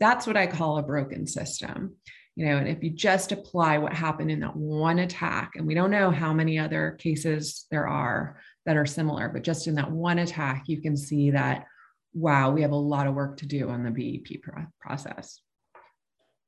That's 0.00 0.26
what 0.26 0.36
I 0.36 0.46
call 0.46 0.78
a 0.78 0.82
broken 0.82 1.26
system. 1.26 1.96
You 2.36 2.46
know, 2.46 2.56
and 2.56 2.68
if 2.68 2.82
you 2.82 2.90
just 2.90 3.32
apply 3.32 3.78
what 3.78 3.92
happened 3.92 4.30
in 4.30 4.40
that 4.40 4.56
one 4.56 5.00
attack, 5.00 5.52
and 5.56 5.66
we 5.66 5.74
don't 5.74 5.90
know 5.90 6.10
how 6.10 6.32
many 6.32 6.58
other 6.58 6.92
cases 6.92 7.66
there 7.70 7.88
are 7.88 8.40
that 8.66 8.76
are 8.76 8.86
similar, 8.86 9.28
but 9.28 9.42
just 9.42 9.66
in 9.66 9.74
that 9.74 9.90
one 9.90 10.18
attack, 10.18 10.64
you 10.66 10.80
can 10.80 10.96
see 10.96 11.30
that, 11.32 11.66
wow, 12.14 12.50
we 12.50 12.62
have 12.62 12.70
a 12.70 12.76
lot 12.76 13.06
of 13.06 13.14
work 13.14 13.36
to 13.38 13.46
do 13.46 13.68
on 13.68 13.82
the 13.82 13.90
VEP 13.90 14.42
process. 14.80 15.40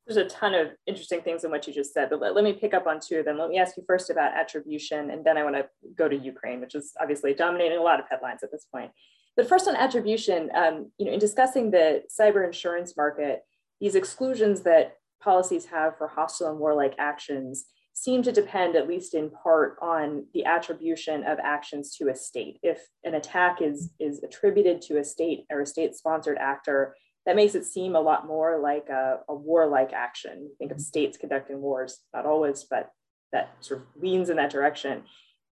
There's 0.07 0.16
a 0.16 0.29
ton 0.29 0.55
of 0.55 0.68
interesting 0.87 1.21
things 1.21 1.45
in 1.45 1.51
what 1.51 1.66
you 1.66 1.73
just 1.73 1.92
said, 1.95 2.11
but 2.11 2.21
let, 2.21 2.35
let, 2.35 2.45
me 2.45 2.53
pick 2.53 2.75
up 2.75 2.87
on 2.87 2.99
two 2.99 3.21
of 3.21 3.25
them. 3.25 3.38
Let 3.38 3.51
me 3.51 3.59
ask 3.59 3.77
you 3.77 3.85
first 3.87 4.11
about 4.11 4.35
attribution, 4.35 5.11
and 5.11 5.25
then 5.25 5.37
I 5.37 5.45
want 5.45 5.57
to 5.57 5.66
go 5.97 6.09
to 6.09 6.16
Ukraine, 6.16 6.61
which 6.61 6.75
is 6.75 6.92
obviously 7.01 7.35
dominating 7.35 7.79
a 7.79 7.83
lot 7.83 8.01
of 8.01 8.07
headlines 8.11 8.42
at 8.42 8.51
this 8.51 8.66
point. 8.73 8.90
But 9.37 9.49
first 9.49 9.68
on 9.68 9.77
attribution, 9.77 10.51
um, 10.55 10.90
you 10.99 11.07
know, 11.07 11.12
in 11.12 11.18
discussing 11.18 11.71
the 11.71 12.03
cyber 12.11 12.45
insurance 12.45 12.97
market, 12.97 13.42
these 13.81 13.95
exclusions 13.95 14.62
that 14.62 14.97
policies 15.22 15.66
have 15.66 15.96
for 15.96 16.08
hostile 16.08 16.50
and 16.50 16.58
warlike 16.58 16.94
actions 16.98 17.66
seem 17.94 18.22
to 18.22 18.32
depend, 18.32 18.74
at 18.74 18.88
least 18.88 19.14
in 19.14 19.30
part, 19.30 19.76
on 19.82 20.26
the 20.32 20.44
attribution 20.44 21.24
of 21.24 21.38
actions 21.42 21.94
to 21.96 22.08
a 22.08 22.14
state. 22.14 22.58
If 22.62 22.80
an 23.04 23.14
attack 23.14 23.61
is, 23.61 23.90
is 24.00 24.22
attributed 24.22 24.80
to 24.82 24.98
a 24.98 25.04
state 25.04 25.44
or 25.50 25.61
a 25.61 25.66
state 25.66 25.94
sponsored 25.94 26.38
actor, 26.38 26.96
that 27.26 27.37
makes 27.37 27.54
it 27.54 27.64
seem 27.64 27.94
a 27.94 28.00
lot 28.00 28.26
more 28.26 28.58
like 28.58 28.88
a, 28.88 29.20
a 29.28 29.35
warlike 29.35 29.92
action. 29.92 30.50
Think 30.58 30.72
of 30.72 30.78
mm-hmm. 30.78 30.82
states 30.82 31.18
conducting 31.18 31.61
wars, 31.61 32.00
not 32.14 32.26
always, 32.26 32.64
but 32.68 32.90
that 33.32 33.50
sort 33.61 33.80
of 33.80 33.87
leans 34.02 34.28
in 34.30 34.37
that 34.37 34.50
direction. 34.50 35.04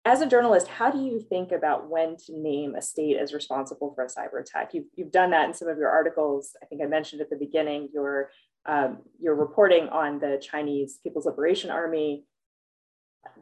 As 0.04 0.20
a 0.20 0.26
journalist, 0.26 0.68
how 0.68 0.90
do 0.90 0.98
you 0.98 1.18
think 1.18 1.50
about 1.50 1.90
when 1.90 2.16
to 2.26 2.40
name 2.40 2.76
a 2.76 2.82
state 2.82 3.16
as 3.16 3.34
responsible 3.34 3.92
for 3.94 4.04
a 4.04 4.06
cyber 4.06 4.40
attack? 4.40 4.72
You've, 4.72 4.84
you've 4.94 5.10
done 5.10 5.30
that 5.30 5.48
in 5.48 5.54
some 5.54 5.66
of 5.66 5.78
your 5.78 5.90
articles. 5.90 6.52
I 6.62 6.66
think 6.66 6.80
I 6.80 6.86
mentioned 6.86 7.20
at 7.22 7.28
the 7.28 7.36
beginning 7.36 7.88
your, 7.92 8.30
um, 8.66 8.98
your 9.20 9.34
reporting 9.34 9.88
on 9.88 10.18
the 10.18 10.40
Chinese 10.42 10.98
People's 11.02 11.26
Liberation 11.26 11.70
Army. 11.70 12.24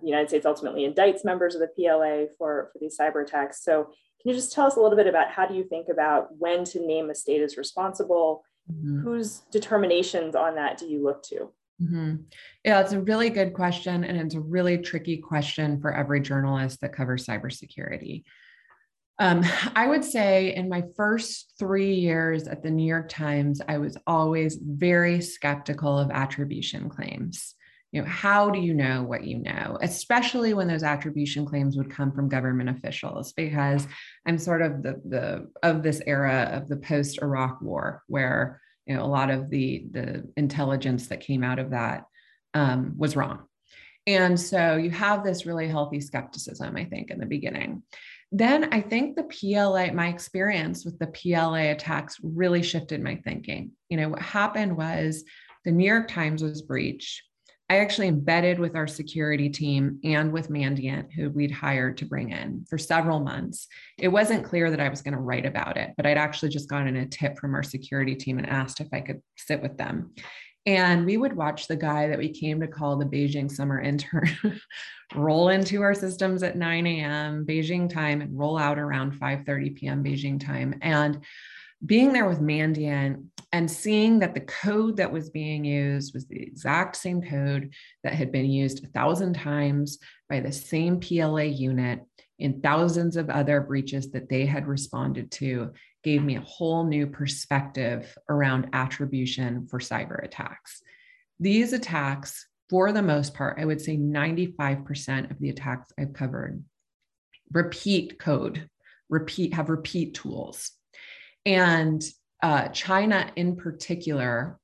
The 0.01 0.09
United 0.09 0.29
States 0.29 0.47
ultimately 0.47 0.89
indicts 0.89 1.25
members 1.25 1.55
of 1.55 1.61
the 1.61 1.69
PLA 1.69 2.33
for, 2.39 2.71
for 2.73 2.79
these 2.81 2.97
cyber 2.99 3.23
attacks. 3.23 3.63
So 3.63 3.85
can 3.85 4.31
you 4.31 4.35
just 4.35 4.53
tell 4.53 4.67
us 4.67 4.77
a 4.77 4.81
little 4.81 4.97
bit 4.97 5.07
about 5.07 5.31
how 5.31 5.47
do 5.47 5.55
you 5.55 5.65
think 5.65 5.89
about 5.89 6.29
when 6.39 6.65
to 6.65 6.87
name 6.87 7.11
a 7.11 7.15
state 7.15 7.43
as 7.43 7.57
responsible? 7.57 8.45
Mm-hmm. 8.73 9.03
Whose 9.03 9.41
determinations 9.51 10.35
on 10.35 10.55
that 10.55 10.79
do 10.79 10.87
you 10.87 11.05
look 11.05 11.23
to? 11.25 11.51
Mm-hmm. 11.83 12.15
Yeah, 12.65 12.81
it's 12.81 12.93
a 12.93 13.01
really 13.01 13.29
good 13.31 13.53
question. 13.53 14.05
And 14.05 14.17
it's 14.19 14.35
a 14.35 14.41
really 14.41 14.79
tricky 14.79 15.19
question 15.19 15.81
for 15.81 15.93
every 15.93 16.21
journalist 16.21 16.81
that 16.81 16.95
covers 16.95 17.27
cybersecurity. 17.27 18.25
Um, 19.19 19.45
I 19.75 19.87
would 19.87 20.05
say 20.05 20.55
in 20.55 20.69
my 20.69 20.83
first 20.97 21.55
three 21.59 21.95
years 21.95 22.49
at 22.49 22.63
the 22.63 22.71
New 22.71 22.87
York 22.87 23.09
Times, 23.09 23.61
I 23.69 23.79
was 23.79 23.97
always 24.07 24.57
very 24.57 25.21
skeptical 25.21 25.99
of 25.99 26.11
attribution 26.11 26.89
claims. 26.89 27.55
You 27.93 28.03
know 28.03 28.09
how 28.09 28.51
do 28.51 28.59
you 28.59 28.75
know 28.75 29.05
what 29.05 29.23
you 29.23 29.39
know? 29.39 29.79
Especially 29.81 30.53
when 30.53 30.67
those 30.67 30.83
attribution 30.83 31.47
claims 31.47 31.77
would 31.77 31.91
come 31.91 32.11
from 32.11 32.29
government 32.29 32.69
officials 32.69 33.33
because 33.35 33.87
i'm 34.27 34.37
sort 34.37 34.63
of 34.63 34.83
the 34.83 35.01
the 35.05 35.49
of 35.63 35.85
this 35.85 36.03
era 36.05 36.51
of 36.53 36.69
the 36.69 36.77
post 36.77 37.21
iraq 37.23 37.61
war 37.63 38.03
where 38.09 38.61
you 38.87 38.97
know 38.97 39.05
a 39.05 39.07
lot 39.07 39.31
of 39.31 39.49
the 39.49 39.87
the 39.93 40.29
intelligence 40.37 41.07
that 41.07 41.21
came 41.21 41.45
out 41.45 41.61
of 41.61 41.71
that 41.71 42.05
um, 42.55 42.95
was 42.97 43.15
wrong. 43.15 43.45
And 44.07 44.39
so 44.39 44.77
you 44.77 44.91
have 44.91 45.25
this 45.25 45.47
really 45.47 45.69
healthy 45.69 46.01
skepticism 46.01 46.77
i 46.77 46.85
think 46.85 47.11
in 47.13 47.21
the 47.21 47.27
beginning 47.27 47.85
then 48.35 48.73
i 48.73 48.81
think 48.81 49.15
the 49.15 49.23
pla 49.25 49.93
my 49.93 50.09
experience 50.09 50.85
with 50.85 50.99
the 50.99 51.07
pla 51.07 51.55
attacks 51.55 52.17
really 52.23 52.63
shifted 52.63 53.01
my 53.01 53.17
thinking 53.25 53.71
you 53.89 53.97
know 53.97 54.09
what 54.09 54.21
happened 54.21 54.77
was 54.77 55.25
the 55.65 55.71
new 55.71 55.87
york 55.87 56.09
times 56.09 56.43
was 56.43 56.63
breached 56.63 57.23
I 57.71 57.79
actually 57.79 58.09
embedded 58.09 58.59
with 58.59 58.77
our 58.77 58.87
security 58.87 59.49
team 59.49 59.99
and 60.05 60.33
with 60.33 60.51
Mandiant, 60.51 61.11
who 61.13 61.31
we'd 61.31 61.51
hired 61.51 61.97
to 61.99 62.05
bring 62.05 62.31
in 62.31 62.67
for 62.69 62.77
several 62.77 63.21
months. 63.21 63.69
It 63.99 64.09
wasn't 64.09 64.45
clear 64.45 64.71
that 64.71 64.81
I 64.81 64.91
was 64.91 65.01
going 65.01 65.15
to 65.15 65.21
write 65.21 65.47
about 65.47 65.79
it, 65.79 65.93
but 65.97 66.05
I'd 66.05 66.19
actually 66.19 66.51
just 66.51 66.69
gotten 66.69 66.95
a 66.95 67.07
tip 67.07 67.39
from 67.39 67.55
our 67.55 67.63
security 67.63 68.15
team 68.17 68.37
and 68.37 68.49
asked 68.49 68.81
if 68.81 68.89
I 68.93 69.01
could 69.01 69.23
sit 69.37 69.63
with 69.63 69.79
them. 69.79 70.13
And 70.67 71.05
we 71.05 71.17
would 71.19 71.37
watch 71.37 71.69
the 71.69 71.77
guy 71.77 72.09
that 72.09 72.19
we 72.19 72.31
came 72.31 72.61
to 72.61 72.67
call 72.67 72.97
the 72.97 73.05
Beijing 73.05 73.51
summer 73.51 73.81
intern 73.81 74.31
roll 75.15 75.51
into 75.51 75.83
our 75.83 75.95
systems 75.95 76.43
at 76.43 76.57
9 76.57 76.87
a.m. 76.87 77.45
Beijing 77.47 77.89
time 77.89 78.23
and 78.23 78.39
roll 78.39 78.57
out 78.57 78.79
around 78.79 79.21
5:30 79.21 79.77
p.m. 79.77 80.03
Beijing 80.03 80.45
time. 80.45 80.79
And 80.81 81.23
being 81.85 82.13
there 82.13 82.27
with 82.27 82.41
Mandiant 82.41 83.27
and 83.53 83.71
seeing 83.71 84.19
that 84.21 84.35
the 84.35 84.41
code 84.41 84.97
that 84.97 85.13
was 85.13 85.29
being 85.29 85.65
used 85.65 86.15
was 86.15 86.27
the 86.27 86.43
exact 86.43 86.97
same 86.97 87.21
code 87.23 87.73
that 88.03 88.15
had 88.15 88.33
been 88.33 88.51
used 88.51 88.83
a 88.83 88.89
thousand 88.89 89.35
times 89.35 89.99
by 90.31 90.41
the 90.41 90.53
same 90.53 90.99
PLA 90.99 91.43
unit 91.43 92.01
in 92.39 92.61
thousands 92.63 93.17
of 93.17 93.31
other 93.31 93.61
breaches 93.61 94.11
that 94.13 94.29
they 94.29 94.47
had 94.47 94.67
responded 94.67 95.31
to 95.31 95.73
gave 96.05 96.23
me 96.23 96.37
a 96.37 96.43
whole 96.43 96.85
new 96.85 97.07
perspective 97.07 98.17
around 98.29 98.69
attribution 98.73 99.67
for 99.67 99.79
cyber 99.79 100.23
attacks. 100.23 100.83
These 101.41 101.73
attacks, 101.73 102.47
for 102.71 102.93
the 102.93 103.03
most 103.03 103.35
part, 103.35 103.59
I 103.59 103.65
would 103.65 103.81
say 103.81 103.97
95% 103.97 105.31
of 105.31 105.39
the 105.41 105.51
attacks 105.51 105.93
I've 105.99 106.13
covered 106.13 106.63
repeat 107.53 108.19
code, 108.19 108.69
repeat, 109.09 109.55
have 109.55 109.69
repeat 109.69 110.15
tools. 110.15 110.71
And 111.47 112.03
uh, 112.43 112.69
China, 112.69 113.31
in 113.37 113.57
particular, 113.57 114.59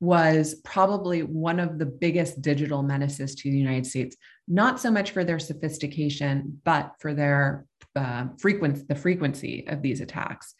was 0.00 0.56
probably 0.64 1.22
one 1.22 1.58
of 1.58 1.78
the 1.78 1.86
biggest 1.86 2.42
digital 2.42 2.82
menaces 2.82 3.34
to 3.36 3.50
the 3.50 3.56
United 3.56 3.86
States, 3.86 4.16
not 4.46 4.80
so 4.80 4.90
much 4.90 5.12
for 5.12 5.24
their 5.24 5.38
sophistication, 5.38 6.60
but 6.64 6.92
for 6.98 7.14
their 7.14 7.64
uh, 7.96 8.26
frequency, 8.38 8.84
the 8.88 8.94
frequency 8.94 9.66
of 9.68 9.80
these 9.80 10.00
attacks. 10.00 10.54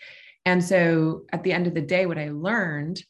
And 0.47 0.63
so 0.63 1.25
at 1.33 1.43
the 1.43 1.53
end 1.53 1.67
of 1.67 1.75
the 1.75 1.81
day, 1.81 2.07
what 2.07 2.19
I 2.19 2.31
learned 2.31 3.03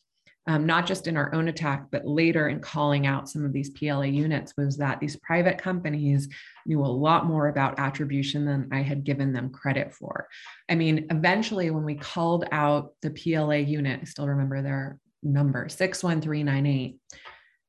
um, 0.46 0.66
not 0.66 0.86
just 0.86 1.06
in 1.06 1.16
our 1.16 1.34
own 1.34 1.48
attack, 1.48 1.86
but 1.90 2.06
later 2.06 2.48
in 2.48 2.60
calling 2.60 3.06
out 3.06 3.28
some 3.30 3.44
of 3.44 3.52
these 3.52 3.70
PLA 3.70 4.02
units, 4.02 4.52
was 4.58 4.76
that 4.76 5.00
these 5.00 5.16
private 5.16 5.56
companies 5.56 6.28
knew 6.66 6.80
a 6.80 6.86
lot 6.86 7.24
more 7.24 7.48
about 7.48 7.78
attribution 7.78 8.44
than 8.44 8.68
I 8.70 8.82
had 8.82 9.04
given 9.04 9.32
them 9.32 9.50
credit 9.50 9.94
for. 9.94 10.28
I 10.68 10.74
mean, 10.74 11.06
eventually, 11.10 11.70
when 11.70 11.84
we 11.84 11.94
called 11.94 12.44
out 12.52 12.92
the 13.00 13.10
PLA 13.10 13.56
unit, 13.56 14.00
I 14.02 14.04
still 14.04 14.28
remember 14.28 14.60
their 14.60 14.98
number 15.22 15.66
61398, 15.68 16.98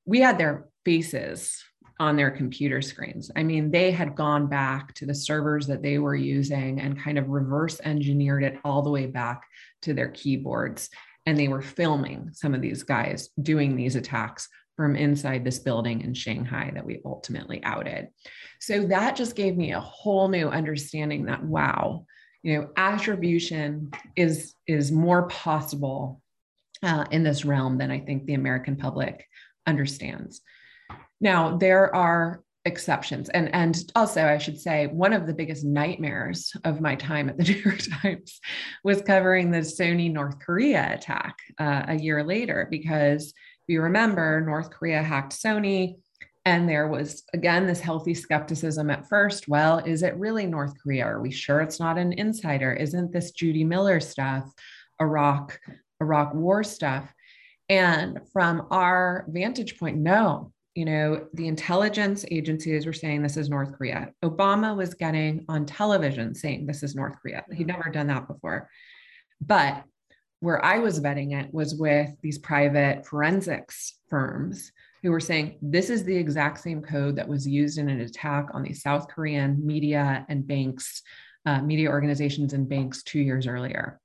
we 0.06 0.20
had 0.20 0.38
their 0.38 0.68
faces 0.84 1.64
on 2.00 2.16
their 2.16 2.32
computer 2.32 2.82
screens. 2.82 3.32
I 3.36 3.44
mean, 3.44 3.72
they 3.72 3.92
had 3.92 4.16
gone 4.16 4.48
back 4.48 4.94
to 4.96 5.06
the 5.06 5.16
servers 5.16 5.66
that 5.68 5.82
they 5.82 5.98
were 5.98 6.16
using 6.16 6.82
and 6.82 7.00
kind 7.00 7.18
of 7.18 7.30
reverse 7.30 7.80
engineered 7.84 8.44
it 8.44 8.60
all 8.66 8.82
the 8.82 8.90
way 8.90 9.06
back 9.06 9.44
to 9.84 9.94
their 9.94 10.10
keyboards 10.10 10.90
and 11.26 11.38
they 11.38 11.48
were 11.48 11.62
filming 11.62 12.30
some 12.34 12.54
of 12.54 12.62
these 12.62 12.84
guys 12.84 13.30
doing 13.42 13.76
these 13.76 13.96
attacks 13.96 14.48
from 14.76 14.96
inside 14.96 15.44
this 15.44 15.60
building 15.60 16.02
in 16.02 16.14
Shanghai 16.14 16.72
that 16.74 16.86
we 16.86 17.02
ultimately 17.06 17.64
outed. 17.64 18.10
So 18.60 18.86
that 18.88 19.16
just 19.16 19.36
gave 19.36 19.56
me 19.56 19.72
a 19.72 19.80
whole 19.80 20.28
new 20.28 20.50
understanding 20.50 21.26
that 21.26 21.44
wow, 21.44 22.06
you 22.44 22.58
know, 22.58 22.70
attribution 22.76 23.92
is 24.16 24.54
is 24.68 24.92
more 24.92 25.28
possible 25.28 26.22
uh, 26.84 27.06
in 27.10 27.24
this 27.24 27.46
realm 27.46 27.78
than 27.78 27.90
I 27.90 28.00
think 28.00 28.26
the 28.26 28.34
American 28.34 28.76
public 28.76 29.26
understands. 29.66 30.42
Now 31.22 31.58
there 31.58 31.94
are 31.96 32.42
exceptions. 32.66 33.30
And, 33.30 33.54
and 33.54 33.78
also, 33.96 34.26
I 34.26 34.40
should 34.40 34.60
say, 34.60 34.88
one 34.88 35.14
of 35.14 35.28
the 35.28 35.34
biggest 35.34 35.64
nightmares 35.64 36.52
of 36.64 36.82
my 36.82 36.96
time 36.96 37.30
at 37.30 37.38
the 37.38 37.44
New 37.54 37.62
York 37.62 37.80
Times 38.02 38.40
was 38.84 39.02
covering 39.02 39.52
the 39.52 39.60
Sony 39.60 40.12
North 40.12 40.40
Korea 40.40 40.94
attack 40.94 41.38
uh, 41.60 41.84
a 41.88 41.96
year 41.96 42.24
later, 42.24 42.68
because 42.70 43.28
if 43.28 43.74
you 43.74 43.82
remember, 43.82 44.42
North 44.42 44.72
Korea 44.72 45.02
hacked 45.02 45.34
Sony. 45.34 45.96
And 46.48 46.70
there 46.70 46.88
was, 46.88 47.24
again, 47.34 47.66
this 47.66 47.80
healthy 47.80 48.14
skepticism 48.14 48.92
at 48.92 49.10
first. 49.10 49.48
Well, 49.48 49.80
is 49.80 50.04
it 50.04 50.16
really 50.16 50.46
North 50.46 50.74
Korea? 50.82 51.06
Are 51.06 51.20
we 51.20 51.32
sure 51.32 51.62
it's 51.62 51.80
not 51.80 51.98
an 51.98 52.14
insider? 52.14 52.72
Isn't 52.72 53.12
this 53.12 53.32
Judy 53.32 53.64
Miller 53.64 54.00
stuff, 54.00 54.48
Iraq, 55.02 55.60
Iraq 56.00 56.36
war 56.36 56.64
stuff? 56.64 57.12
And 57.68 58.20
from 58.32 58.68
our 58.70 59.26
vantage 59.28 59.80
point, 59.80 59.98
no, 59.98 60.52
you 60.76 60.84
know, 60.84 61.26
the 61.34 61.48
intelligence 61.48 62.26
agencies 62.30 62.86
were 62.86 62.94
saying 62.94 63.24
this 63.24 63.38
is 63.38 63.50
North 63.50 63.72
Korea. 63.72 64.10
Obama 64.24 64.76
was 64.76 64.94
getting 64.94 65.46
on 65.48 65.66
television 65.66 66.36
saying 66.36 66.66
this 66.66 66.84
is 66.84 66.96
North 66.96 67.16
Korea. 67.22 67.46
He'd 67.54 67.68
never 67.68 67.90
done 67.90 68.08
that 68.08 68.28
before. 68.28 68.70
But 69.40 69.84
where 70.42 70.64
I 70.64 70.80
was 70.80 71.00
vetting 71.00 71.34
it 71.34 71.54
was 71.54 71.76
with 71.76 72.10
these 72.22 72.38
private 72.38 73.06
forensics 73.06 73.98
firms 74.10 74.74
who 75.02 75.12
were 75.12 75.22
saying 75.22 75.58
this 75.62 75.90
is 75.90 76.04
the 76.04 76.16
exact 76.16 76.60
same 76.60 76.82
code 76.82 77.16
that 77.16 77.28
was 77.28 77.48
used 77.48 77.78
in 77.78 77.88
an 77.88 78.02
attack 78.02 78.50
on 78.54 78.62
the 78.62 78.74
South 78.74 79.08
Korean 79.08 79.66
media 79.66 80.26
and 80.28 80.46
banks, 80.46 81.02
uh, 81.46 81.62
media 81.62 81.90
organizations 81.90 82.52
and 82.52 82.68
banks 82.68 83.02
two 83.02 83.22
years 83.22 83.48
earlier. 83.48 84.00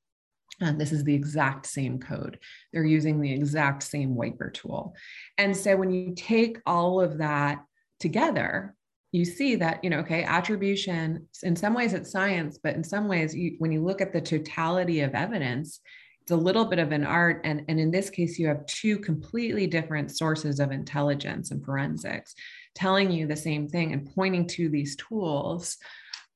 And 0.61 0.80
this 0.80 0.92
is 0.92 1.04
the 1.04 1.14
exact 1.14 1.66
same 1.66 1.98
code. 1.98 2.38
They're 2.72 2.84
using 2.84 3.20
the 3.20 3.32
exact 3.32 3.82
same 3.82 4.14
wiper 4.14 4.50
tool. 4.50 4.94
And 5.38 5.56
so 5.56 5.76
when 5.76 5.90
you 5.90 6.14
take 6.14 6.58
all 6.66 7.00
of 7.00 7.18
that 7.18 7.64
together, 7.98 8.74
you 9.12 9.24
see 9.24 9.56
that, 9.56 9.82
you 9.82 9.90
know, 9.90 9.98
okay, 10.00 10.22
attribution, 10.22 11.26
in 11.42 11.56
some 11.56 11.74
ways 11.74 11.94
it's 11.94 12.12
science, 12.12 12.58
but 12.62 12.76
in 12.76 12.84
some 12.84 13.08
ways, 13.08 13.34
you, 13.34 13.56
when 13.58 13.72
you 13.72 13.82
look 13.82 14.00
at 14.00 14.12
the 14.12 14.20
totality 14.20 15.00
of 15.00 15.14
evidence, 15.14 15.80
it's 16.22 16.30
a 16.30 16.36
little 16.36 16.64
bit 16.64 16.78
of 16.78 16.92
an 16.92 17.04
art. 17.04 17.40
And, 17.44 17.64
and 17.68 17.80
in 17.80 17.90
this 17.90 18.08
case, 18.08 18.38
you 18.38 18.46
have 18.46 18.64
two 18.66 18.98
completely 18.98 19.66
different 19.66 20.14
sources 20.16 20.61
of 20.61 20.70
intelligence 20.70 21.50
and 21.50 21.64
forensics 21.64 22.34
telling 22.74 23.11
you 23.11 23.26
the 23.26 23.36
same 23.36 23.68
thing 23.68 23.92
and 23.92 24.08
pointing 24.14 24.46
to 24.46 24.68
these 24.68 24.94
tools. 24.96 25.76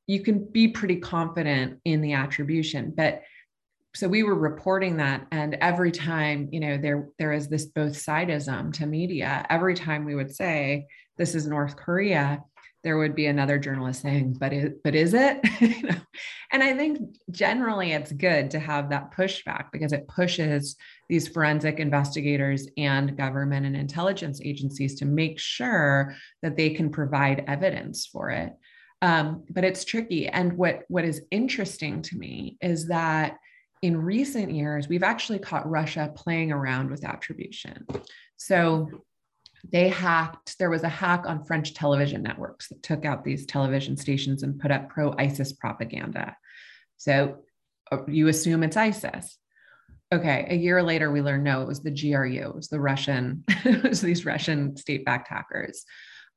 You 0.07 0.21
can 0.21 0.51
be 0.51 0.69
pretty 0.69 0.97
confident 0.97 1.79
in 1.85 2.01
the 2.01 2.15
attribution. 2.15 2.93
But 2.97 3.23
so 3.95 4.09
we 4.09 4.23
were 4.23 4.35
reporting 4.35 4.97
that 4.97 5.27
and 5.31 5.57
every 5.61 5.93
time 5.93 6.49
you 6.53 6.61
know 6.61 6.77
there 6.77 7.09
there 7.19 7.33
is 7.33 7.49
this 7.49 7.67
both 7.67 7.93
sidism 7.93 8.73
to 8.73 8.87
media 8.87 9.47
every 9.51 9.75
time 9.75 10.05
we 10.05 10.15
would 10.15 10.35
say 10.35 10.87
this 11.17 11.35
is 11.35 11.47
north 11.47 11.77
korea 11.77 12.43
there 12.85 12.99
would 12.99 13.15
be 13.15 13.27
another 13.27 13.59
journalist 13.59 14.03
saying, 14.03 14.37
but 14.39 14.53
it, 14.53 14.83
but 14.85 14.95
is 14.95 15.15
it? 15.15 15.41
And 16.53 16.63
I 16.63 16.73
think 16.73 17.01
generally 17.33 17.91
it's 17.91 18.13
good 18.13 18.53
to 18.53 18.61
have 18.61 18.91
that 18.91 19.13
pushback 19.13 19.73
because 19.73 19.93
it 19.93 20.07
pushes 20.07 20.77
these 21.09 21.27
forensic 21.27 21.81
investigators 21.81 22.69
and 22.77 23.17
government 23.17 23.67
and 23.67 23.77
intelligence 23.77 24.41
agencies 24.41 24.95
to 25.01 25.05
make 25.05 25.41
sure 25.41 26.15
that 26.43 26.57
they 26.57 26.71
can 26.71 26.91
provide 26.91 27.43
evidence 27.49 28.07
for 28.07 28.31
it. 28.31 28.53
Um, 29.03 29.43
but 29.51 29.65
it's 29.65 29.85
tricky. 29.85 30.29
And 30.29 30.53
what 30.53 30.83
what 30.87 31.05
is 31.05 31.23
interesting 31.33 32.03
to 32.03 32.17
me 32.17 32.57
is 32.61 32.87
that 32.87 33.39
in 33.85 34.03
recent 34.03 34.51
years, 34.51 34.89
we've 34.89 35.03
actually 35.03 35.39
caught 35.39 35.69
Russia 35.69 36.11
playing 36.17 36.51
around 36.51 36.91
with 36.91 37.05
attribution. 37.05 37.87
So 38.39 38.89
they 39.71 39.91
hacked, 39.91 40.59
there 40.59 40.71
was 40.71 40.85
a 40.85 40.89
hack 40.89 41.25
on 41.27 41.45
French 41.45 41.75
television 41.75 42.23
networks 42.23 42.69
that 42.69 42.83
took 42.83 43.05
out 43.05 43.25
these 43.25 43.45
television 43.45 43.99
stations 43.99 44.43
and 44.43 44.59
put 44.59 44.71
up 44.71 44.89
pro 44.89 45.15
ISIS 45.19 45.53
propaganda. 45.53 46.35
So 46.97 47.43
uh, 47.93 47.99
you 48.09 48.29
assume 48.29 48.63
it's 48.63 48.79
ISIS. 48.79 49.37
Okay, 50.11 50.47
a 50.49 50.57
year 50.57 50.83
later, 50.83 51.13
we 51.13 51.21
learned 51.21 51.45
no, 51.45 51.61
it 51.61 51.69
was 51.69 51.83
the 51.83 51.91
GRU, 51.91 52.41
it 52.41 52.55
was 52.55 52.69
the 52.69 52.81
Russian, 52.81 53.45
it 53.67 53.83
was 53.83 54.01
these 54.01 54.25
Russian 54.25 54.79
state 54.79 55.05
backed 55.05 55.29
hackers. 55.29 55.85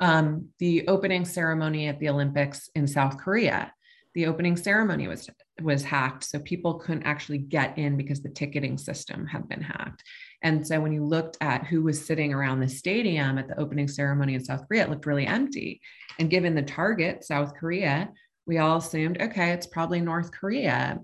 Um, 0.02 0.50
the 0.60 0.86
opening 0.90 1.24
ceremony 1.24 1.88
at 1.88 2.02
the 2.02 2.10
Olympics 2.10 2.70
in 2.76 2.88
South 2.88 3.18
Korea, 3.18 3.72
the 4.16 4.26
opening 4.26 4.58
ceremony 4.58 5.08
was 5.08 5.30
was 5.62 5.84
hacked 5.84 6.24
so 6.24 6.40
people 6.40 6.76
couldn't 6.76 7.04
actually 7.04 7.38
get 7.38 7.78
in 7.78 7.98
because 7.98 8.22
the 8.22 8.30
ticketing 8.30 8.78
system 8.78 9.26
had 9.26 9.48
been 9.50 9.62
hacked 9.62 10.04
and 10.44 10.66
so 10.66 10.80
when 10.80 10.94
you 10.94 11.04
looked 11.04 11.38
at 11.42 11.66
who 11.66 11.82
was 11.84 12.06
sitting 12.06 12.34
around 12.34 12.60
the 12.60 12.70
stadium 12.70 13.38
at 13.38 13.48
the 13.48 13.60
opening 13.60 13.88
ceremony 13.88 14.36
in 14.36 14.44
South 14.44 14.68
Korea, 14.68 14.84
it 14.84 14.90
looked 14.90 15.06
really 15.06 15.26
empty. 15.26 15.82
And 16.20 16.30
given 16.30 16.54
the 16.54 16.62
target, 16.62 17.24
South 17.24 17.56
Korea, 17.56 18.10
we 18.46 18.60
all 18.60 18.78
assumed, 18.78 19.22
okay, 19.22 19.52
it's 19.52 19.68
probably 19.68 20.00
North 20.00 20.32
Korea. 20.32 21.00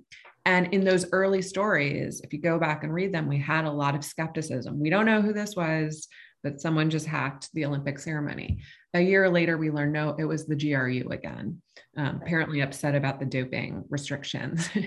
And 0.45 0.74
in 0.74 0.84
those 0.84 1.08
early 1.12 1.41
stories, 1.41 2.22
if 2.22 2.34
you 2.34 2.39
go 2.39 2.60
back 2.60 2.84
and 2.84 2.93
read 2.93 3.14
them, 3.14 3.28
we 3.28 3.39
had 3.39 3.66
a 3.66 3.72
lot 3.72 3.95
of 3.95 4.04
skepticism. 4.04 4.80
We 4.80 4.89
don't 4.89 5.06
know 5.06 5.22
who 5.22 5.34
this 5.34 5.56
was, 5.56 6.08
but 6.44 6.62
someone 6.62 6.89
just 6.89 7.06
hacked 7.06 7.50
the 7.54 7.66
Olympic 7.66 7.98
ceremony. 7.98 8.60
A 8.94 9.02
year 9.02 9.30
later, 9.30 9.58
we 9.58 9.72
learned 9.72 9.94
no, 9.94 10.16
it 10.20 10.26
was 10.26 10.46
the 10.46 10.56
GRU 10.56 11.10
again, 11.10 11.62
um, 11.98 12.20
apparently 12.22 12.62
upset 12.62 12.96
about 12.96 13.20
the 13.20 13.26
doping 13.26 13.86
restrictions. 13.89 14.70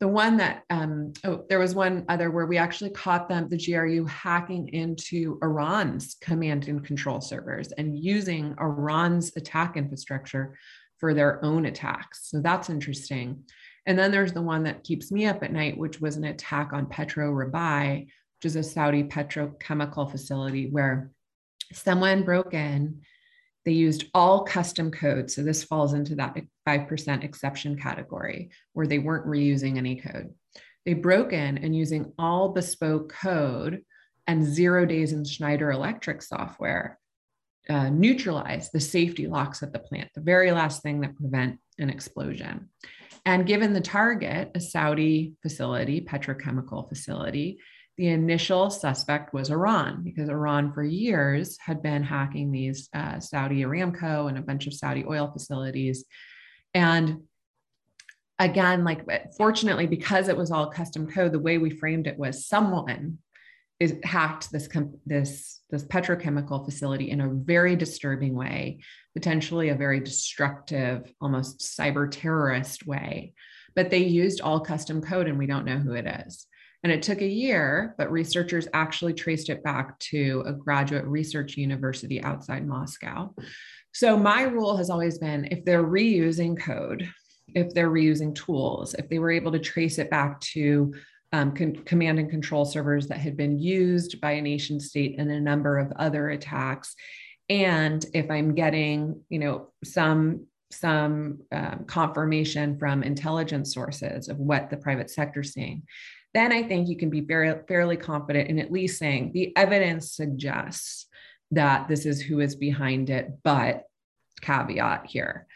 the 0.00 0.08
one 0.08 0.38
that 0.38 0.62
um, 0.70 1.12
oh 1.24 1.44
there 1.48 1.58
was 1.58 1.74
one 1.74 2.04
other 2.08 2.30
where 2.30 2.46
we 2.46 2.56
actually 2.56 2.90
caught 2.90 3.28
them 3.28 3.48
the 3.48 3.58
gru 3.58 4.04
hacking 4.06 4.68
into 4.68 5.38
iran's 5.42 6.16
command 6.22 6.66
and 6.68 6.84
control 6.84 7.20
servers 7.20 7.70
and 7.72 7.98
using 7.98 8.54
iran's 8.58 9.36
attack 9.36 9.76
infrastructure 9.76 10.58
for 10.98 11.14
their 11.14 11.44
own 11.44 11.66
attacks 11.66 12.30
so 12.30 12.40
that's 12.40 12.70
interesting 12.70 13.44
and 13.86 13.98
then 13.98 14.10
there's 14.10 14.32
the 14.32 14.42
one 14.42 14.62
that 14.64 14.84
keeps 14.84 15.12
me 15.12 15.26
up 15.26 15.42
at 15.42 15.52
night 15.52 15.76
which 15.76 16.00
was 16.00 16.16
an 16.16 16.24
attack 16.24 16.72
on 16.72 16.86
Petro 16.86 17.30
Rabigh 17.30 18.08
which 18.40 18.46
is 18.46 18.56
a 18.56 18.62
saudi 18.62 19.04
petrochemical 19.04 20.10
facility 20.10 20.68
where 20.70 21.10
someone 21.72 22.24
broke 22.24 22.54
in 22.54 23.00
they 23.64 23.72
used 23.72 24.06
all 24.14 24.44
custom 24.44 24.90
code. 24.90 25.30
So 25.30 25.42
this 25.42 25.64
falls 25.64 25.92
into 25.92 26.14
that 26.16 26.36
5% 26.66 27.24
exception 27.24 27.78
category 27.78 28.50
where 28.72 28.86
they 28.86 28.98
weren't 28.98 29.26
reusing 29.26 29.76
any 29.76 29.96
code. 29.96 30.34
They 30.86 30.94
broke 30.94 31.32
in 31.32 31.58
and 31.58 31.76
using 31.76 32.12
all 32.18 32.48
bespoke 32.50 33.12
code 33.12 33.82
and 34.26 34.44
zero 34.44 34.86
days 34.86 35.12
in 35.12 35.24
Schneider 35.24 35.70
Electric 35.70 36.22
software 36.22 36.98
uh, 37.68 37.90
neutralize 37.90 38.70
the 38.70 38.80
safety 38.80 39.26
locks 39.26 39.62
at 39.62 39.72
the 39.72 39.78
plant, 39.78 40.08
the 40.14 40.22
very 40.22 40.52
last 40.52 40.82
thing 40.82 41.00
that 41.02 41.16
prevent 41.16 41.58
an 41.78 41.90
explosion. 41.90 42.70
And 43.26 43.46
given 43.46 43.74
the 43.74 43.82
target, 43.82 44.50
a 44.54 44.60
Saudi 44.60 45.34
facility, 45.42 46.00
petrochemical 46.00 46.88
facility, 46.88 47.58
the 48.00 48.08
initial 48.08 48.70
suspect 48.70 49.34
was 49.34 49.50
Iran, 49.50 50.02
because 50.02 50.30
Iran 50.30 50.72
for 50.72 50.82
years 50.82 51.58
had 51.58 51.82
been 51.82 52.02
hacking 52.02 52.50
these 52.50 52.88
uh, 52.94 53.20
Saudi 53.20 53.60
Aramco 53.60 54.26
and 54.26 54.38
a 54.38 54.42
bunch 54.42 54.66
of 54.66 54.72
Saudi 54.72 55.04
oil 55.06 55.30
facilities. 55.30 56.06
And 56.72 57.24
again, 58.38 58.84
like 58.84 59.06
fortunately, 59.36 59.86
because 59.86 60.28
it 60.28 60.36
was 60.38 60.50
all 60.50 60.70
custom 60.70 61.10
code, 61.10 61.32
the 61.32 61.38
way 61.38 61.58
we 61.58 61.68
framed 61.68 62.06
it 62.06 62.18
was 62.18 62.46
someone 62.46 63.18
is 63.78 63.94
hacked 64.02 64.50
this 64.50 64.66
this 65.04 65.60
this 65.68 65.84
petrochemical 65.84 66.64
facility 66.64 67.10
in 67.10 67.20
a 67.20 67.28
very 67.28 67.76
disturbing 67.76 68.34
way, 68.34 68.80
potentially 69.12 69.68
a 69.68 69.74
very 69.74 70.00
destructive, 70.00 71.12
almost 71.20 71.60
cyber 71.60 72.10
terrorist 72.10 72.86
way. 72.86 73.34
But 73.76 73.90
they 73.90 73.98
used 73.98 74.40
all 74.40 74.60
custom 74.60 75.02
code, 75.02 75.28
and 75.28 75.36
we 75.36 75.46
don't 75.46 75.66
know 75.66 75.78
who 75.78 75.92
it 75.92 76.06
is. 76.26 76.46
And 76.82 76.92
it 76.92 77.02
took 77.02 77.20
a 77.20 77.26
year, 77.26 77.94
but 77.98 78.10
researchers 78.10 78.66
actually 78.72 79.12
traced 79.12 79.50
it 79.50 79.62
back 79.62 79.98
to 79.98 80.42
a 80.46 80.52
graduate 80.52 81.04
research 81.04 81.56
university 81.56 82.22
outside 82.22 82.66
Moscow. 82.66 83.34
So 83.92 84.16
my 84.16 84.42
rule 84.42 84.76
has 84.76 84.88
always 84.88 85.18
been 85.18 85.48
if 85.50 85.64
they're 85.64 85.84
reusing 85.84 86.58
code, 86.58 87.08
if 87.54 87.74
they're 87.74 87.90
reusing 87.90 88.34
tools, 88.34 88.94
if 88.94 89.08
they 89.08 89.18
were 89.18 89.30
able 89.30 89.52
to 89.52 89.58
trace 89.58 89.98
it 89.98 90.10
back 90.10 90.40
to 90.40 90.94
um, 91.32 91.52
con- 91.52 91.76
command 91.84 92.18
and 92.18 92.30
control 92.30 92.64
servers 92.64 93.08
that 93.08 93.18
had 93.18 93.36
been 93.36 93.58
used 93.58 94.20
by 94.20 94.32
a 94.32 94.42
nation 94.42 94.80
state 94.80 95.16
in 95.18 95.30
a 95.30 95.40
number 95.40 95.78
of 95.78 95.92
other 95.96 96.30
attacks, 96.30 96.94
and 97.48 98.04
if 98.14 98.30
I'm 98.30 98.54
getting, 98.54 99.22
you 99.28 99.40
know, 99.40 99.72
some 99.84 100.46
some 100.72 101.40
um, 101.50 101.84
confirmation 101.86 102.78
from 102.78 103.02
intelligence 103.02 103.74
sources 103.74 104.28
of 104.28 104.38
what 104.38 104.70
the 104.70 104.76
private 104.76 105.10
sector 105.10 105.40
is 105.40 105.52
seeing, 105.52 105.82
then 106.34 106.52
I 106.52 106.62
think 106.62 106.88
you 106.88 106.96
can 106.96 107.10
be 107.10 107.20
very, 107.20 107.52
fairly 107.66 107.96
confident 107.96 108.48
in 108.48 108.58
at 108.58 108.70
least 108.70 108.98
saying 108.98 109.32
the 109.32 109.56
evidence 109.56 110.12
suggests 110.12 111.06
that 111.50 111.88
this 111.88 112.06
is 112.06 112.20
who 112.20 112.40
is 112.40 112.54
behind 112.54 113.10
it, 113.10 113.30
but 113.42 113.84
caveat 114.40 115.06
here. 115.06 115.46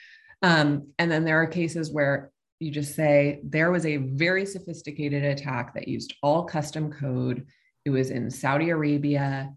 Um, 0.42 0.88
and 0.98 1.10
then 1.10 1.24
there 1.24 1.40
are 1.40 1.46
cases 1.46 1.92
where 1.92 2.32
you 2.60 2.70
just 2.70 2.94
say 2.94 3.40
there 3.44 3.70
was 3.70 3.86
a 3.86 3.98
very 3.98 4.44
sophisticated 4.46 5.24
attack 5.24 5.74
that 5.74 5.88
used 5.88 6.14
all 6.22 6.44
custom 6.44 6.92
code. 6.92 7.46
It 7.84 7.90
was 7.90 8.10
in 8.10 8.30
Saudi 8.30 8.70
Arabia. 8.70 9.52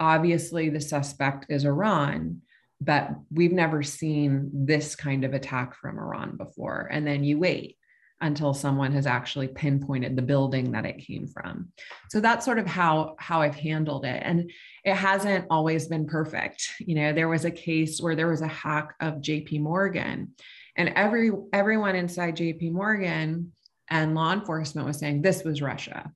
Obviously, 0.00 0.68
the 0.68 0.80
suspect 0.80 1.46
is 1.48 1.64
Iran, 1.64 2.42
but 2.80 3.10
we've 3.30 3.52
never 3.52 3.82
seen 3.82 4.50
this 4.52 4.96
kind 4.96 5.24
of 5.24 5.32
attack 5.32 5.76
from 5.76 5.98
Iran 5.98 6.36
before. 6.36 6.88
And 6.90 7.06
then 7.06 7.24
you 7.24 7.38
wait 7.38 7.76
until 8.20 8.54
someone 8.54 8.92
has 8.92 9.06
actually 9.06 9.48
pinpointed 9.48 10.16
the 10.16 10.22
building 10.22 10.72
that 10.72 10.86
it 10.86 10.98
came 10.98 11.26
from. 11.26 11.68
So 12.08 12.20
that's 12.20 12.44
sort 12.44 12.58
of 12.58 12.66
how 12.66 13.16
how 13.18 13.42
I've 13.42 13.56
handled 13.56 14.04
it 14.04 14.22
and 14.24 14.50
it 14.84 14.94
hasn't 14.94 15.46
always 15.50 15.86
been 15.88 16.06
perfect. 16.06 16.70
You 16.78 16.94
know, 16.94 17.12
there 17.12 17.28
was 17.28 17.44
a 17.44 17.50
case 17.50 18.00
where 18.00 18.16
there 18.16 18.30
was 18.30 18.40
a 18.40 18.46
hack 18.46 18.94
of 19.00 19.14
JP 19.14 19.60
Morgan 19.60 20.32
and 20.76 20.90
every 20.90 21.30
everyone 21.52 21.96
inside 21.96 22.36
JP 22.36 22.72
Morgan 22.72 23.52
and 23.88 24.14
law 24.14 24.32
enforcement 24.32 24.86
was 24.86 24.98
saying 24.98 25.22
this 25.22 25.44
was 25.44 25.60
Russia. 25.60 26.10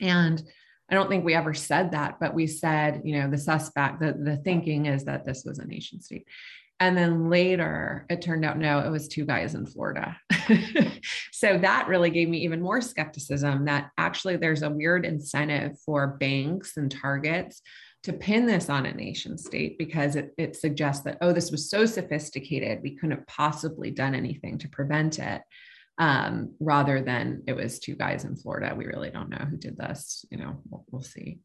And 0.00 0.42
I 0.90 0.94
don't 0.94 1.08
think 1.08 1.24
we 1.24 1.34
ever 1.34 1.54
said 1.54 1.92
that, 1.92 2.20
but 2.20 2.34
we 2.34 2.46
said, 2.46 3.02
you 3.04 3.18
know, 3.18 3.30
the 3.30 3.38
suspect, 3.38 4.00
the, 4.00 4.12
the 4.12 4.36
thinking 4.36 4.86
is 4.86 5.04
that 5.04 5.24
this 5.24 5.44
was 5.44 5.58
a 5.58 5.66
nation 5.66 6.00
state. 6.00 6.26
And 6.80 6.96
then 6.96 7.30
later, 7.30 8.04
it 8.10 8.20
turned 8.20 8.44
out 8.44 8.58
no, 8.58 8.80
it 8.80 8.90
was 8.90 9.08
two 9.08 9.24
guys 9.24 9.54
in 9.54 9.66
Florida. 9.66 10.16
so 11.32 11.56
that 11.58 11.88
really 11.88 12.10
gave 12.10 12.28
me 12.28 12.38
even 12.38 12.60
more 12.60 12.80
skepticism 12.80 13.66
that 13.66 13.90
actually 13.96 14.36
there's 14.36 14.62
a 14.62 14.70
weird 14.70 15.06
incentive 15.06 15.78
for 15.80 16.08
banks 16.18 16.76
and 16.76 16.90
targets 16.90 17.62
to 18.02 18.12
pin 18.12 18.44
this 18.44 18.68
on 18.68 18.86
a 18.86 18.92
nation 18.92 19.38
state 19.38 19.78
because 19.78 20.16
it, 20.16 20.34
it 20.36 20.56
suggests 20.56 21.04
that, 21.04 21.16
oh, 21.20 21.32
this 21.32 21.50
was 21.50 21.70
so 21.70 21.86
sophisticated, 21.86 22.82
we 22.82 22.96
couldn't 22.96 23.16
have 23.16 23.26
possibly 23.26 23.90
done 23.90 24.14
anything 24.14 24.58
to 24.58 24.68
prevent 24.68 25.18
it. 25.18 25.42
Um, 25.96 26.56
rather 26.58 27.02
than 27.02 27.44
it 27.46 27.54
was 27.54 27.78
two 27.78 27.94
guys 27.94 28.24
in 28.24 28.34
Florida. 28.34 28.74
We 28.76 28.86
really 28.86 29.10
don't 29.10 29.28
know 29.28 29.46
who 29.48 29.56
did 29.56 29.76
this. 29.76 30.24
You 30.28 30.38
know, 30.38 30.60
we'll, 30.68 30.84
we'll 30.90 31.02
see 31.02 31.38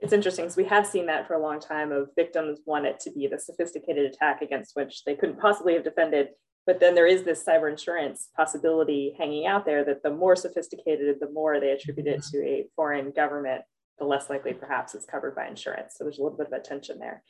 it's 0.00 0.12
interesting 0.12 0.44
because 0.44 0.56
we 0.56 0.64
have 0.64 0.86
seen 0.86 1.06
that 1.06 1.26
for 1.26 1.34
a 1.34 1.42
long 1.42 1.60
time 1.60 1.92
of 1.92 2.08
victims 2.14 2.60
want 2.66 2.86
it 2.86 3.00
to 3.00 3.10
be 3.10 3.26
the 3.26 3.38
sophisticated 3.38 4.06
attack 4.06 4.42
against 4.42 4.76
which 4.76 5.04
they 5.04 5.14
couldn't 5.14 5.40
possibly 5.40 5.74
have 5.74 5.84
defended. 5.84 6.28
But 6.66 6.80
then 6.80 6.94
there 6.94 7.06
is 7.06 7.22
this 7.22 7.42
cyber 7.44 7.70
insurance 7.70 8.28
possibility 8.36 9.14
hanging 9.18 9.46
out 9.46 9.64
there 9.64 9.84
that 9.84 10.02
the 10.02 10.10
more 10.10 10.36
sophisticated 10.36 11.16
the 11.18 11.30
more 11.30 11.58
they 11.58 11.70
attribute 11.70 12.06
it 12.06 12.22
to 12.30 12.38
a 12.38 12.66
foreign 12.76 13.10
government 13.10 13.62
the 13.98 14.04
less 14.04 14.30
likely 14.30 14.52
perhaps 14.52 14.94
it's 14.94 15.06
covered 15.06 15.34
by 15.34 15.46
insurance. 15.46 15.94
So 15.96 16.04
there's 16.04 16.18
a 16.18 16.22
little 16.22 16.38
bit 16.38 16.46
of 16.46 16.52
a 16.52 16.60
tension 16.60 16.98
there. 16.98 17.22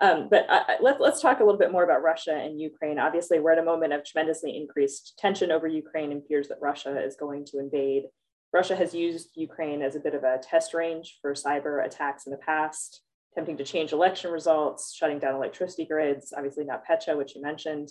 Um, 0.00 0.28
but 0.28 0.48
uh, 0.50 0.64
let, 0.80 1.00
let's 1.00 1.20
talk 1.20 1.40
a 1.40 1.44
little 1.44 1.58
bit 1.58 1.70
more 1.70 1.84
about 1.84 2.02
Russia 2.02 2.34
and 2.34 2.60
Ukraine. 2.60 2.98
Obviously, 2.98 3.38
we're 3.38 3.52
at 3.52 3.58
a 3.58 3.64
moment 3.64 3.92
of 3.92 4.04
tremendously 4.04 4.56
increased 4.56 5.14
tension 5.18 5.52
over 5.52 5.68
Ukraine 5.68 6.10
and 6.10 6.22
fears 6.26 6.48
that 6.48 6.58
Russia 6.60 7.00
is 7.04 7.16
going 7.16 7.44
to 7.46 7.58
invade 7.58 8.04
Russia 8.54 8.76
has 8.76 8.94
used 8.94 9.30
Ukraine 9.34 9.82
as 9.82 9.96
a 9.96 10.00
bit 10.00 10.14
of 10.14 10.22
a 10.22 10.38
test 10.40 10.74
range 10.74 11.18
for 11.20 11.34
cyber 11.34 11.84
attacks 11.84 12.24
in 12.24 12.30
the 12.30 12.38
past, 12.38 13.02
attempting 13.32 13.56
to 13.56 13.64
change 13.64 13.92
election 13.92 14.30
results, 14.30 14.94
shutting 14.94 15.18
down 15.18 15.34
electricity 15.34 15.84
grids, 15.84 16.32
obviously 16.34 16.64
not 16.64 16.84
NotPetya, 16.88 17.18
which 17.18 17.34
you 17.34 17.42
mentioned. 17.42 17.88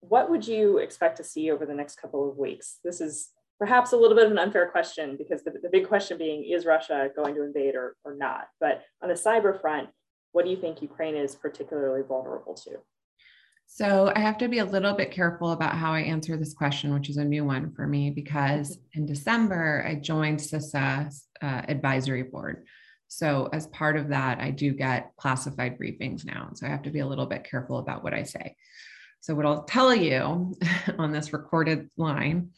What 0.00 0.28
would 0.28 0.44
you 0.44 0.78
expect 0.78 1.18
to 1.18 1.24
see 1.24 1.52
over 1.52 1.64
the 1.64 1.74
next 1.74 2.00
couple 2.00 2.28
of 2.28 2.36
weeks? 2.36 2.78
This 2.82 3.00
is 3.00 3.30
perhaps 3.60 3.92
a 3.92 3.96
little 3.96 4.16
bit 4.16 4.26
of 4.26 4.32
an 4.32 4.40
unfair 4.40 4.68
question 4.68 5.16
because 5.16 5.44
the, 5.44 5.52
the 5.52 5.70
big 5.70 5.86
question 5.86 6.18
being, 6.18 6.42
is 6.42 6.66
Russia 6.66 7.08
going 7.14 7.36
to 7.36 7.44
invade 7.44 7.76
or, 7.76 7.94
or 8.04 8.16
not? 8.16 8.48
But 8.58 8.82
on 9.04 9.08
the 9.08 9.14
cyber 9.14 9.60
front, 9.60 9.88
what 10.32 10.44
do 10.44 10.50
you 10.50 10.56
think 10.56 10.82
Ukraine 10.82 11.14
is 11.14 11.36
particularly 11.36 12.02
vulnerable 12.02 12.54
to? 12.54 12.78
So 13.74 14.12
I 14.14 14.18
have 14.18 14.36
to 14.36 14.48
be 14.48 14.58
a 14.58 14.66
little 14.66 14.92
bit 14.92 15.12
careful 15.12 15.52
about 15.52 15.78
how 15.78 15.94
I 15.94 16.00
answer 16.00 16.36
this 16.36 16.52
question, 16.52 16.92
which 16.92 17.08
is 17.08 17.16
a 17.16 17.24
new 17.24 17.42
one 17.42 17.72
for 17.72 17.86
me 17.86 18.10
because 18.10 18.76
mm-hmm. 18.76 19.00
in 19.00 19.06
December 19.06 19.82
I 19.88 19.94
joined 19.94 20.40
CISA 20.40 21.10
uh, 21.40 21.62
advisory 21.68 22.22
board. 22.22 22.66
So 23.08 23.48
as 23.50 23.68
part 23.68 23.96
of 23.96 24.08
that, 24.08 24.40
I 24.40 24.50
do 24.50 24.72
get 24.72 25.12
classified 25.16 25.78
briefings 25.78 26.22
now. 26.22 26.50
So 26.52 26.66
I 26.66 26.68
have 26.68 26.82
to 26.82 26.90
be 26.90 26.98
a 26.98 27.06
little 27.06 27.24
bit 27.24 27.44
careful 27.44 27.78
about 27.78 28.04
what 28.04 28.12
I 28.12 28.24
say. 28.24 28.56
So 29.22 29.34
what 29.34 29.46
I'll 29.46 29.64
tell 29.64 29.94
you 29.94 30.54
on 30.98 31.10
this 31.10 31.32
recorded 31.32 31.88
line 31.96 32.50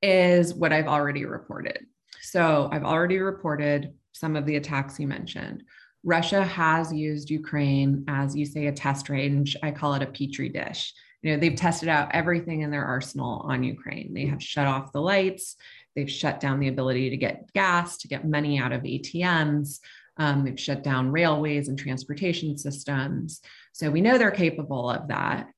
is 0.00 0.54
what 0.54 0.72
I've 0.72 0.88
already 0.88 1.26
reported. 1.26 1.84
So 2.22 2.70
I've 2.72 2.84
already 2.84 3.18
reported 3.18 3.92
some 4.12 4.36
of 4.36 4.46
the 4.46 4.56
attacks 4.56 4.98
you 4.98 5.06
mentioned. 5.06 5.64
Russia 6.04 6.44
has 6.44 6.92
used 6.92 7.30
Ukraine 7.30 8.04
as 8.08 8.34
you 8.34 8.44
say 8.44 8.66
a 8.66 8.72
test 8.72 9.08
range. 9.08 9.56
I 9.62 9.70
call 9.70 9.94
it 9.94 10.02
a 10.02 10.06
petri 10.06 10.48
dish. 10.48 10.94
You 11.22 11.32
know, 11.32 11.40
they've 11.40 11.54
tested 11.54 11.88
out 11.88 12.12
everything 12.12 12.62
in 12.62 12.70
their 12.70 12.84
arsenal 12.84 13.42
on 13.44 13.62
Ukraine. 13.62 14.12
They 14.12 14.26
have 14.26 14.42
shut 14.42 14.66
off 14.66 14.92
the 14.92 15.00
lights. 15.00 15.56
They've 15.94 16.10
shut 16.10 16.40
down 16.40 16.58
the 16.58 16.68
ability 16.68 17.10
to 17.10 17.16
get 17.16 17.52
gas, 17.52 17.98
to 17.98 18.08
get 18.08 18.28
money 18.28 18.58
out 18.58 18.72
of 18.72 18.82
ATMs. 18.82 19.78
Um, 20.16 20.44
they've 20.44 20.58
shut 20.58 20.82
down 20.82 21.12
railways 21.12 21.68
and 21.68 21.78
transportation 21.78 22.58
systems. 22.58 23.40
So 23.72 23.90
we 23.90 24.00
know 24.00 24.18
they're 24.18 24.30
capable 24.30 24.90
of 24.90 25.08
that. 25.08 25.48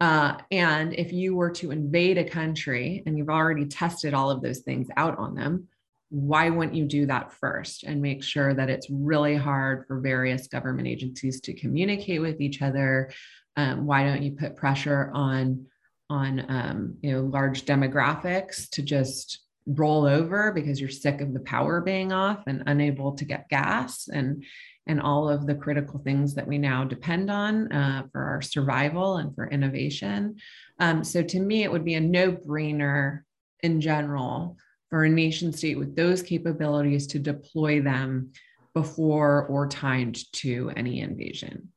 Uh, 0.00 0.36
and 0.50 0.92
if 0.94 1.12
you 1.12 1.36
were 1.36 1.50
to 1.50 1.70
invade 1.70 2.18
a 2.18 2.28
country 2.28 3.02
and 3.06 3.16
you've 3.16 3.30
already 3.30 3.66
tested 3.66 4.12
all 4.12 4.30
of 4.30 4.42
those 4.42 4.58
things 4.60 4.88
out 4.96 5.16
on 5.18 5.34
them, 5.34 5.68
why 6.10 6.50
wouldn't 6.50 6.76
you 6.76 6.84
do 6.84 7.06
that 7.06 7.32
first 7.32 7.84
and 7.84 8.00
make 8.00 8.22
sure 8.22 8.54
that 8.54 8.70
it's 8.70 8.88
really 8.90 9.36
hard 9.36 9.86
for 9.86 10.00
various 10.00 10.46
government 10.46 10.86
agencies 10.86 11.40
to 11.42 11.54
communicate 11.54 12.20
with 12.20 12.40
each 12.40 12.62
other? 12.62 13.10
Um, 13.56 13.86
why 13.86 14.04
don't 14.04 14.22
you 14.22 14.32
put 14.32 14.56
pressure 14.56 15.10
on 15.14 15.66
on 16.10 16.44
um, 16.48 16.96
you 17.00 17.12
know 17.12 17.22
large 17.22 17.64
demographics 17.64 18.68
to 18.70 18.82
just 18.82 19.40
roll 19.66 20.04
over 20.06 20.52
because 20.52 20.78
you're 20.78 20.90
sick 20.90 21.20
of 21.22 21.32
the 21.32 21.40
power 21.40 21.80
being 21.80 22.12
off 22.12 22.42
and 22.46 22.62
unable 22.66 23.12
to 23.12 23.24
get 23.24 23.48
gas 23.48 24.08
and 24.08 24.44
and 24.86 25.00
all 25.00 25.30
of 25.30 25.46
the 25.46 25.54
critical 25.54 25.98
things 26.00 26.34
that 26.34 26.46
we 26.46 26.58
now 26.58 26.84
depend 26.84 27.30
on 27.30 27.72
uh, 27.72 28.02
for 28.12 28.22
our 28.22 28.42
survival 28.42 29.16
and 29.16 29.34
for 29.34 29.48
innovation. 29.48 30.36
Um, 30.78 31.02
so 31.02 31.22
to 31.22 31.40
me, 31.40 31.62
it 31.62 31.72
would 31.72 31.86
be 31.86 31.94
a 31.94 32.00
no-brainer 32.00 33.20
in 33.62 33.80
general 33.80 34.58
for 34.90 35.04
a 35.04 35.08
nation 35.08 35.52
state 35.52 35.78
with 35.78 35.96
those 35.96 36.22
capabilities 36.22 37.06
to 37.08 37.18
deploy 37.18 37.80
them 37.80 38.30
before 38.74 39.46
or 39.46 39.68
timed 39.68 40.30
to 40.32 40.70
any 40.76 41.00
invasion. 41.00 41.68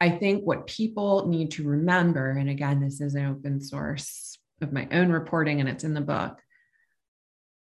I 0.00 0.10
think 0.10 0.44
what 0.44 0.66
people 0.66 1.26
need 1.28 1.50
to 1.52 1.68
remember, 1.68 2.30
and 2.30 2.48
again, 2.48 2.80
this 2.80 3.00
is 3.00 3.14
an 3.14 3.26
open 3.26 3.60
source 3.60 4.38
of 4.60 4.72
my 4.72 4.88
own 4.92 5.10
reporting 5.10 5.60
and 5.60 5.68
it's 5.68 5.84
in 5.84 5.94
the 5.94 6.00
book. 6.00 6.38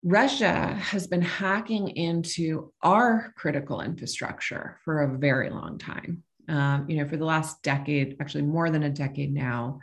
Russia 0.03 0.75
has 0.75 1.07
been 1.07 1.23
hacking 1.23 1.89
into 1.89 2.73
our 2.83 3.33
critical 3.37 3.81
infrastructure 3.81 4.79
for 4.85 5.03
a 5.03 5.19
very 5.19 5.49
long 5.49 5.79
time. 5.79 6.23
Um, 6.49 6.85
you 6.91 6.99
know, 6.99 7.09
for 7.09 7.17
the 7.17 7.25
last 7.25 7.63
decade, 7.63 8.17
actually 8.21 8.43
more 8.43 8.69
than 8.69 8.83
a 8.83 8.91
decade 8.91 9.33
now, 9.33 9.81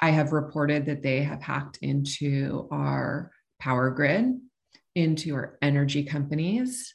I 0.00 0.10
have 0.10 0.32
reported 0.32 0.86
that 0.86 1.02
they 1.02 1.22
have 1.22 1.42
hacked 1.42 1.78
into 1.82 2.68
our 2.70 3.32
power 3.58 3.90
grid, 3.90 4.40
into 4.94 5.34
our 5.34 5.58
energy 5.62 6.02
companies, 6.04 6.94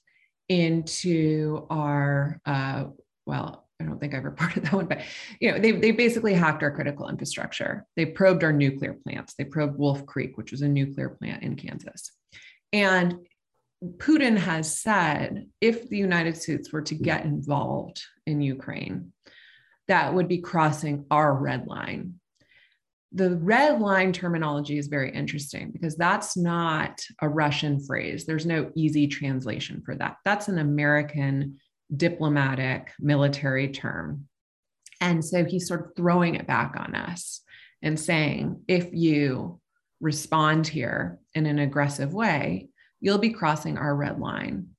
into 0.49 1.65
our, 1.69 2.39
uh, 2.45 2.85
well, 3.25 3.67
I 3.79 3.85
don't 3.85 3.99
think 3.99 4.13
I've 4.13 4.23
reported 4.25 4.63
that 4.63 4.73
one, 4.73 4.87
but 4.87 5.01
you 5.39 5.51
know, 5.51 5.59
they, 5.59 5.71
they 5.71 5.91
basically 5.91 6.33
hacked 6.33 6.63
our 6.63 6.71
critical 6.71 7.09
infrastructure. 7.09 7.85
They 7.95 8.05
probed 8.05 8.43
our 8.43 8.53
nuclear 8.53 8.93
plants. 8.93 9.35
They 9.35 9.45
probed 9.45 9.77
Wolf 9.77 10.05
Creek, 10.05 10.37
which 10.37 10.51
was 10.51 10.61
a 10.61 10.67
nuclear 10.67 11.09
plant 11.09 11.43
in 11.43 11.55
Kansas. 11.55 12.11
And 12.71 13.19
Putin 13.97 14.37
has 14.37 14.79
said 14.79 15.47
if 15.59 15.89
the 15.89 15.97
United 15.97 16.37
States 16.37 16.71
were 16.71 16.81
to 16.83 16.95
get 16.95 17.25
involved 17.25 18.01
in 18.25 18.41
Ukraine, 18.41 19.11
that 19.87 20.13
would 20.13 20.27
be 20.27 20.39
crossing 20.39 21.05
our 21.11 21.33
red 21.33 21.67
line 21.67 22.19
the 23.13 23.37
red 23.37 23.79
line 23.79 24.11
terminology 24.11 24.77
is 24.77 24.87
very 24.87 25.11
interesting 25.11 25.71
because 25.71 25.95
that's 25.95 26.35
not 26.35 26.99
a 27.21 27.29
Russian 27.29 27.79
phrase. 27.79 28.25
There's 28.25 28.45
no 28.45 28.71
easy 28.75 29.07
translation 29.07 29.83
for 29.85 29.95
that. 29.95 30.17
That's 30.25 30.47
an 30.47 30.57
American 30.57 31.59
diplomatic 31.95 32.91
military 32.99 33.67
term. 33.67 34.27
And 34.99 35.23
so 35.23 35.45
he's 35.45 35.67
sort 35.67 35.81
of 35.81 35.95
throwing 35.95 36.35
it 36.35 36.47
back 36.47 36.75
on 36.77 36.95
us 36.95 37.41
and 37.83 37.99
saying, 37.99 38.61
if 38.67 38.89
you 38.93 39.59
respond 40.01 40.67
here 40.67 41.19
in 41.35 41.45
an 41.45 41.59
aggressive 41.59 42.13
way, 42.13 42.69
you'll 42.99 43.19
be 43.19 43.29
crossing 43.29 43.77
our 43.77 43.95
red 43.95 44.19
line. 44.19 44.69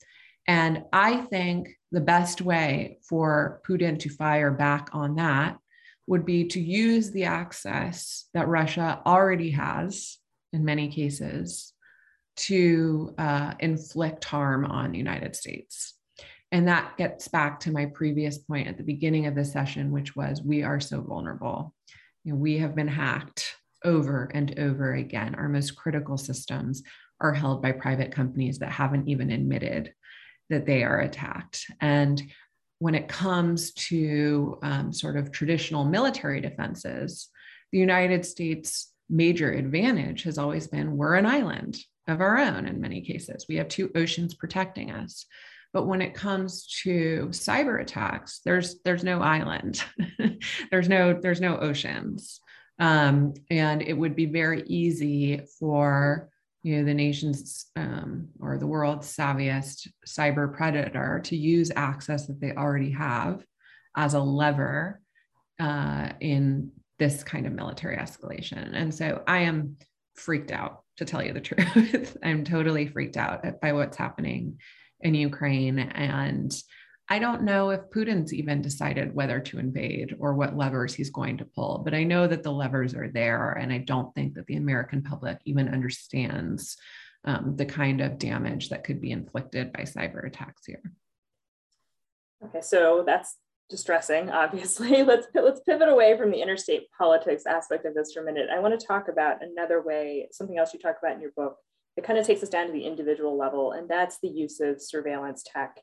And 0.49 0.85
I 0.93 1.18
think 1.18 1.68
the 1.93 2.01
best 2.01 2.41
way 2.41 2.99
for 3.09 3.61
Putin 3.68 3.99
to 4.01 4.09
fire 4.09 4.51
back 4.51 4.89
on 4.93 5.16
that 5.16 5.59
would 6.07 6.26
be 6.26 6.46
to 6.48 6.61
use 6.61 7.11
the 7.11 7.24
access 7.24 8.26
that 8.34 8.48
Russia 8.48 9.00
already 9.07 9.50
has 9.50 10.18
in 10.52 10.64
many 10.64 10.88
cases 10.88 11.72
to 12.36 13.14
uh, 13.18 13.55
inflict 13.61 14.24
harm 14.24 14.64
on 14.64 14.92
the 14.92 14.98
United 14.98 15.36
States. 15.36 15.94
And 16.52 16.68
that 16.68 16.96
gets 16.96 17.26
back 17.28 17.61
to 17.61 17.72
my 17.72 17.86
previous 17.86 18.38
point 18.38 18.68
at 18.68 18.76
the 18.76 18.84
beginning 18.84 19.26
of 19.26 19.34
the 19.34 19.44
session, 19.44 19.90
which 19.90 20.14
was 20.14 20.42
we 20.42 20.62
are 20.62 20.80
so 20.80 21.00
vulnerable. 21.00 21.74
You 22.22 22.32
know, 22.32 22.38
we 22.38 22.59
have 22.59 22.74
been 22.74 22.88
hacked 22.88 23.57
over 23.84 24.30
and 24.32 24.59
over 24.59 24.94
again. 24.94 25.34
Our 25.34 25.48
most 25.48 25.72
critical 25.76 26.16
systems 26.16 26.82
are 27.20 27.32
held 27.32 27.62
by 27.62 27.72
private 27.72 28.12
companies 28.12 28.59
that 28.59 28.70
haven't 28.70 29.09
even 29.09 29.30
admitted 29.30 29.92
that 30.50 30.66
they 30.66 30.84
are 30.84 31.00
attacked. 31.00 31.64
And 31.80 32.22
when 32.85 32.95
it 32.95 33.09
comes 33.09 33.72
to 33.72 34.59
um, 34.61 34.93
sort 34.93 35.16
of 35.16 35.32
traditional 35.32 35.87
military 35.87 36.39
defenses, 36.39 37.30
the 37.72 37.78
United 37.78 38.26
States' 38.26 38.93
major 39.09 39.51
advantage 39.51 40.24
has 40.24 40.37
always 40.37 40.66
been 40.66 40.99
we're 40.99 41.14
an 41.14 41.24
island 41.24 41.78
of 42.09 42.20
our 42.20 42.37
own 42.37 42.68
in 42.68 42.82
many 42.82 43.01
cases. 43.01 43.47
We 43.49 43.57
have 43.57 43.68
two 43.68 43.91
oceans 43.95 44.35
protecting 44.35 44.91
us. 44.91 45.24
But 45.72 45.87
when 45.87 46.03
it 46.03 46.12
comes 46.12 46.66
to 46.82 47.28
cyber 47.30 47.80
attacks, 47.80 48.43
there's 48.45 48.76
there's 48.85 49.03
no 49.03 49.22
island, 49.22 49.82
there's 50.70 50.89
no 50.91 51.18
there's 51.18 51.41
no 51.41 51.57
oceans, 51.57 52.39
um, 52.78 53.32
and 53.49 53.80
it 53.80 53.95
would 53.95 54.14
be 54.14 54.26
very 54.26 54.62
easy 54.66 55.41
for 55.59 56.28
you 56.65 56.79
know 56.79 56.85
the 56.85 56.95
nation's 56.95 57.67
um, 57.77 58.29
or 58.41 58.57
the 58.57 58.67
world's 58.67 59.15
savviest 59.15 59.87
cyber 60.09 60.53
predator 60.53 61.21
to 61.25 61.37
use 61.37 61.71
access 61.77 62.27
that 62.27 62.41
they 62.41 62.53
already 62.53 62.91
have 62.91 63.45
as 63.97 64.15
a 64.15 64.21
lever 64.21 65.01
uh, 65.61 66.09
in 66.21 66.73
this 66.99 67.23
kind 67.23 67.47
of 67.47 67.53
military 67.53 67.99
escalation. 67.99 68.71
And 68.75 68.95
so 68.95 69.23
I 69.27 69.41
am 69.41 69.77
freaked 70.15 70.51
out 70.51 70.83
to 70.97 71.05
tell 71.05 71.23
you 71.23 71.35
the 71.35 71.41
truth. 71.43 72.17
I'm 72.23 72.45
totally 72.45 72.87
freaked 72.87 73.19
out 73.19 73.61
by 73.61 73.75
what's 73.75 73.99
happening 73.99 74.59
in 75.01 75.15
Ukraine. 75.15 75.79
And 75.79 76.51
I 77.09 77.18
don't 77.18 77.42
know 77.42 77.70
if 77.70 77.90
Putin's 77.90 78.32
even 78.32 78.62
decided 78.62 79.14
whether 79.14 79.38
to 79.38 79.59
invade 79.59 80.16
or 80.18 80.32
what 80.32 80.57
levers 80.57 80.94
he's 80.94 81.11
going 81.11 81.36
to 81.38 81.44
pull, 81.44 81.82
but 81.84 81.92
I 81.92 82.02
know 82.02 82.26
that 82.26 82.42
the 82.42 82.52
levers 82.52 82.94
are 82.94 83.09
there. 83.09 83.52
And 83.52 83.72
I 83.72 83.78
don't 83.78 84.14
think 84.14 84.34
that 84.34 84.46
the 84.46 84.57
American 84.57 85.02
public 85.02 85.38
even 85.44 85.68
understands 85.68 86.78
um, 87.26 87.57
the 87.57 87.66
kind 87.66 88.00
of 88.00 88.18
damage 88.18 88.70
that 88.70 88.84
could 88.84 89.02
be 89.02 89.11
inflicted 89.11 89.72
by 89.72 89.80
cyber 89.80 90.26
attacks 90.26 90.64
here. 90.66 90.82
Okay, 92.46 92.62
so 92.62 93.02
that's 93.07 93.36
distressing, 93.68 94.30
obviously. 94.30 95.02
Let's 95.05 95.26
let's 95.34 95.61
pivot 95.61 95.88
away 95.88 96.16
from 96.16 96.30
the 96.30 96.40
interstate 96.40 96.90
politics 96.96 97.44
aspect 97.46 97.84
of 97.84 97.94
this 97.94 98.12
for 98.12 98.20
a 98.20 98.24
minute. 98.24 98.48
I 98.50 98.61
want 98.61 98.78
to 98.78 98.86
talk 98.86 99.09
about 99.09 99.42
another 99.42 99.82
way, 99.82 100.28
something 100.32 100.59
else 100.59 100.72
you 100.72 100.80
talk 100.80 100.96
about 101.02 101.14
in 101.14 101.20
your 101.20 101.32
book. 101.36 101.57
It 101.96 102.05
kind 102.05 102.18
of 102.18 102.26
takes 102.26 102.42
us 102.42 102.48
down 102.48 102.66
to 102.66 102.72
the 102.72 102.84
individual 102.84 103.36
level, 103.38 103.72
and 103.72 103.88
that's 103.88 104.18
the 104.20 104.28
use 104.28 104.61
of 104.61 104.82
surveillance 104.82 105.44
tech 105.46 105.76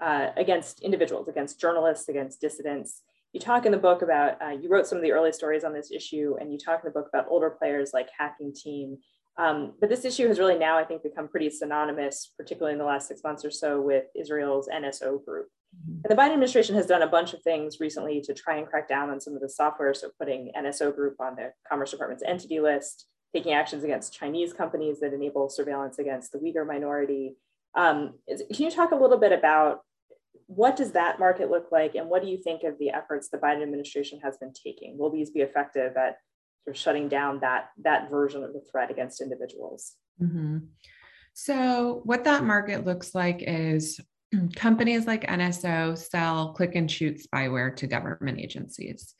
uh, 0.00 0.28
against 0.36 0.80
individuals, 0.80 1.28
against 1.28 1.60
journalists, 1.60 2.08
against 2.08 2.40
dissidents. 2.40 3.02
You 3.32 3.40
talk 3.40 3.66
in 3.66 3.72
the 3.72 3.78
book 3.78 4.02
about, 4.02 4.40
uh, 4.42 4.50
you 4.50 4.68
wrote 4.68 4.86
some 4.86 4.98
of 4.98 5.02
the 5.02 5.12
early 5.12 5.32
stories 5.32 5.64
on 5.64 5.72
this 5.72 5.90
issue, 5.90 6.36
and 6.40 6.52
you 6.52 6.58
talk 6.58 6.80
in 6.82 6.90
the 6.90 6.98
book 6.98 7.08
about 7.12 7.26
older 7.28 7.50
players 7.50 7.90
like 7.92 8.08
Hacking 8.16 8.54
Team. 8.54 8.98
Um, 9.38 9.74
but 9.80 9.90
this 9.90 10.04
issue 10.04 10.28
has 10.28 10.38
really 10.38 10.58
now, 10.58 10.78
I 10.78 10.84
think, 10.84 11.02
become 11.02 11.28
pretty 11.28 11.50
synonymous, 11.50 12.32
particularly 12.36 12.72
in 12.72 12.78
the 12.78 12.86
last 12.86 13.08
six 13.08 13.22
months 13.22 13.44
or 13.44 13.50
so, 13.50 13.80
with 13.80 14.04
Israel's 14.14 14.68
NSO 14.68 15.22
group. 15.24 15.48
Mm-hmm. 15.76 16.00
And 16.04 16.10
the 16.10 16.20
Biden 16.20 16.32
administration 16.32 16.74
has 16.76 16.86
done 16.86 17.02
a 17.02 17.06
bunch 17.06 17.34
of 17.34 17.42
things 17.42 17.80
recently 17.80 18.20
to 18.22 18.34
try 18.34 18.56
and 18.56 18.66
crack 18.66 18.88
down 18.88 19.10
on 19.10 19.20
some 19.20 19.34
of 19.34 19.40
the 19.40 19.48
software. 19.48 19.92
So 19.92 20.10
putting 20.18 20.52
NSO 20.56 20.94
Group 20.94 21.16
on 21.20 21.36
the 21.36 21.52
Commerce 21.68 21.90
Department's 21.90 22.24
entity 22.26 22.60
list, 22.60 23.06
taking 23.34 23.52
actions 23.52 23.84
against 23.84 24.14
Chinese 24.14 24.52
companies 24.52 25.00
that 25.00 25.12
enable 25.12 25.48
surveillance 25.48 25.98
against 25.98 26.32
the 26.32 26.38
Uyghur 26.38 26.66
minority. 26.66 27.36
Um, 27.74 28.14
can 28.26 28.64
you 28.64 28.70
talk 28.70 28.92
a 28.92 28.96
little 28.96 29.18
bit 29.18 29.32
about 29.32 29.80
what 30.46 30.76
does 30.76 30.92
that 30.92 31.18
market 31.18 31.50
look 31.50 31.72
like, 31.72 31.94
and 31.94 32.08
what 32.08 32.22
do 32.22 32.28
you 32.28 32.38
think 32.38 32.62
of 32.62 32.78
the 32.78 32.90
efforts 32.90 33.28
the 33.28 33.38
Biden 33.38 33.62
administration 33.62 34.20
has 34.22 34.36
been 34.38 34.52
taking? 34.52 34.96
Will 34.96 35.10
these 35.10 35.30
be 35.30 35.40
effective 35.40 35.96
at 35.96 36.18
sort 36.64 36.76
of 36.76 36.76
shutting 36.76 37.08
down 37.08 37.40
that 37.40 37.70
that 37.82 38.10
version 38.10 38.44
of 38.44 38.52
the 38.52 38.62
threat 38.70 38.90
against 38.90 39.20
individuals? 39.20 39.94
Mm-hmm. 40.22 40.58
So, 41.34 42.00
what 42.04 42.24
that 42.24 42.44
market 42.44 42.86
looks 42.86 43.14
like 43.14 43.42
is 43.42 44.00
companies 44.56 45.06
like 45.06 45.26
NSO 45.26 45.98
sell 45.98 46.52
click 46.52 46.74
and 46.76 46.90
shoot 46.90 47.20
spyware 47.20 47.74
to 47.76 47.86
government 47.86 48.38
agencies. 48.38 49.14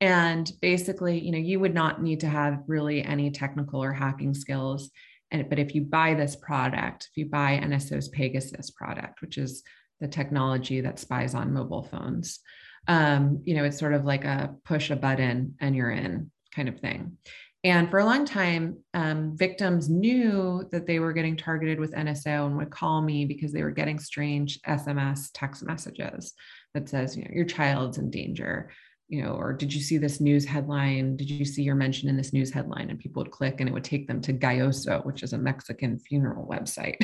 And 0.00 0.50
basically, 0.60 1.20
you 1.20 1.30
know, 1.30 1.38
you 1.38 1.60
would 1.60 1.74
not 1.74 2.02
need 2.02 2.20
to 2.20 2.28
have 2.28 2.64
really 2.66 3.04
any 3.04 3.30
technical 3.30 3.82
or 3.82 3.92
hacking 3.92 4.34
skills. 4.34 4.90
And 5.30 5.48
but 5.48 5.60
if 5.60 5.76
you 5.76 5.82
buy 5.82 6.14
this 6.14 6.34
product, 6.34 7.08
if 7.10 7.16
you 7.16 7.30
buy 7.30 7.60
NSO's 7.62 8.08
Pegasus 8.08 8.70
product, 8.70 9.22
which 9.22 9.38
is 9.38 9.62
the 10.02 10.08
technology 10.08 10.82
that 10.82 10.98
spies 10.98 11.34
on 11.34 11.54
mobile 11.54 11.84
phones, 11.84 12.40
um, 12.88 13.40
you 13.44 13.54
know, 13.54 13.64
it's 13.64 13.78
sort 13.78 13.94
of 13.94 14.04
like 14.04 14.24
a 14.24 14.54
push 14.64 14.90
a 14.90 14.96
button 14.96 15.54
and 15.60 15.74
you're 15.74 15.90
in 15.90 16.30
kind 16.54 16.68
of 16.68 16.80
thing. 16.80 17.16
And 17.64 17.88
for 17.88 18.00
a 18.00 18.04
long 18.04 18.24
time, 18.24 18.78
um, 18.92 19.36
victims 19.36 19.88
knew 19.88 20.68
that 20.72 20.84
they 20.84 20.98
were 20.98 21.12
getting 21.12 21.36
targeted 21.36 21.78
with 21.78 21.92
NSO 21.92 22.46
and 22.46 22.56
would 22.56 22.70
call 22.70 23.00
me 23.00 23.24
because 23.24 23.52
they 23.52 23.62
were 23.62 23.70
getting 23.70 24.00
strange 24.00 24.60
SMS 24.66 25.30
text 25.32 25.64
messages 25.64 26.34
that 26.74 26.88
says, 26.88 27.16
you 27.16 27.22
know, 27.22 27.30
your 27.32 27.44
child's 27.44 27.98
in 27.98 28.10
danger, 28.10 28.72
you 29.12 29.22
know, 29.22 29.34
or 29.34 29.52
did 29.52 29.74
you 29.74 29.80
see 29.82 29.98
this 29.98 30.22
news 30.22 30.46
headline? 30.46 31.16
Did 31.16 31.30
you 31.30 31.44
see 31.44 31.62
your 31.62 31.74
mention 31.74 32.08
in 32.08 32.16
this 32.16 32.32
news 32.32 32.50
headline? 32.50 32.88
And 32.88 32.98
people 32.98 33.22
would 33.22 33.30
click 33.30 33.60
and 33.60 33.68
it 33.68 33.72
would 33.72 33.84
take 33.84 34.08
them 34.08 34.22
to 34.22 34.32
Gayosso, 34.32 35.04
which 35.04 35.22
is 35.22 35.34
a 35.34 35.38
Mexican 35.38 35.98
funeral 35.98 36.48
website. 36.48 36.96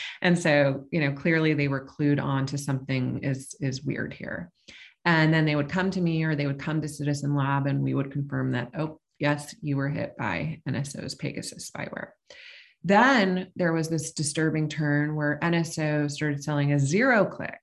and 0.22 0.38
so, 0.38 0.86
you 0.90 1.00
know, 1.00 1.12
clearly 1.12 1.52
they 1.52 1.68
were 1.68 1.86
clued 1.86 2.22
on 2.22 2.46
to 2.46 2.56
something 2.56 3.22
is 3.22 3.54
is 3.60 3.82
weird 3.82 4.14
here. 4.14 4.50
And 5.04 5.34
then 5.34 5.44
they 5.44 5.54
would 5.54 5.68
come 5.68 5.90
to 5.90 6.00
me 6.00 6.24
or 6.24 6.34
they 6.34 6.46
would 6.46 6.58
come 6.58 6.80
to 6.80 6.88
Citizen 6.88 7.36
Lab 7.36 7.66
and 7.66 7.82
we 7.82 7.92
would 7.92 8.12
confirm 8.12 8.52
that, 8.52 8.70
oh, 8.78 8.98
yes, 9.18 9.54
you 9.60 9.76
were 9.76 9.90
hit 9.90 10.16
by 10.16 10.62
NSO's 10.66 11.14
Pegasus 11.14 11.70
spyware. 11.70 12.12
Then 12.82 13.48
there 13.56 13.74
was 13.74 13.90
this 13.90 14.12
disturbing 14.12 14.70
turn 14.70 15.14
where 15.16 15.38
NSO 15.42 16.10
started 16.10 16.42
selling 16.42 16.72
a 16.72 16.78
zero 16.78 17.26
click 17.26 17.60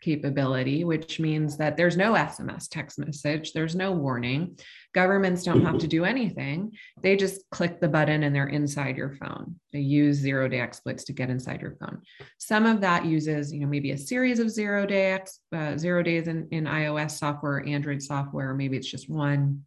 capability, 0.00 0.84
which 0.84 1.20
means 1.20 1.56
that 1.56 1.76
there's 1.76 1.96
no 1.96 2.14
SMS 2.14 2.68
text 2.68 2.98
message, 2.98 3.52
there's 3.52 3.74
no 3.74 3.92
warning. 3.92 4.58
Governments 4.92 5.44
don't 5.44 5.64
have 5.64 5.78
to 5.78 5.86
do 5.86 6.04
anything. 6.04 6.72
They 7.02 7.16
just 7.16 7.48
click 7.50 7.80
the 7.80 7.88
button 7.88 8.22
and 8.22 8.34
they're 8.34 8.48
inside 8.48 8.96
your 8.96 9.14
phone. 9.14 9.56
They 9.72 9.80
use 9.80 10.16
zero 10.16 10.48
day 10.48 10.60
exploits 10.60 11.04
to 11.04 11.12
get 11.12 11.30
inside 11.30 11.60
your 11.60 11.76
phone. 11.76 12.02
Some 12.38 12.66
of 12.66 12.80
that 12.80 13.04
uses, 13.04 13.52
you 13.52 13.60
know, 13.60 13.68
maybe 13.68 13.92
a 13.92 13.98
series 13.98 14.38
of 14.38 14.50
zero 14.50 14.86
day 14.86 15.20
uh, 15.54 15.76
zero 15.76 16.02
days 16.02 16.28
in, 16.28 16.48
in 16.50 16.64
iOS 16.64 17.12
software, 17.12 17.66
Android 17.66 18.02
software, 18.02 18.54
maybe 18.54 18.76
it's 18.76 18.90
just 18.90 19.08
one 19.08 19.64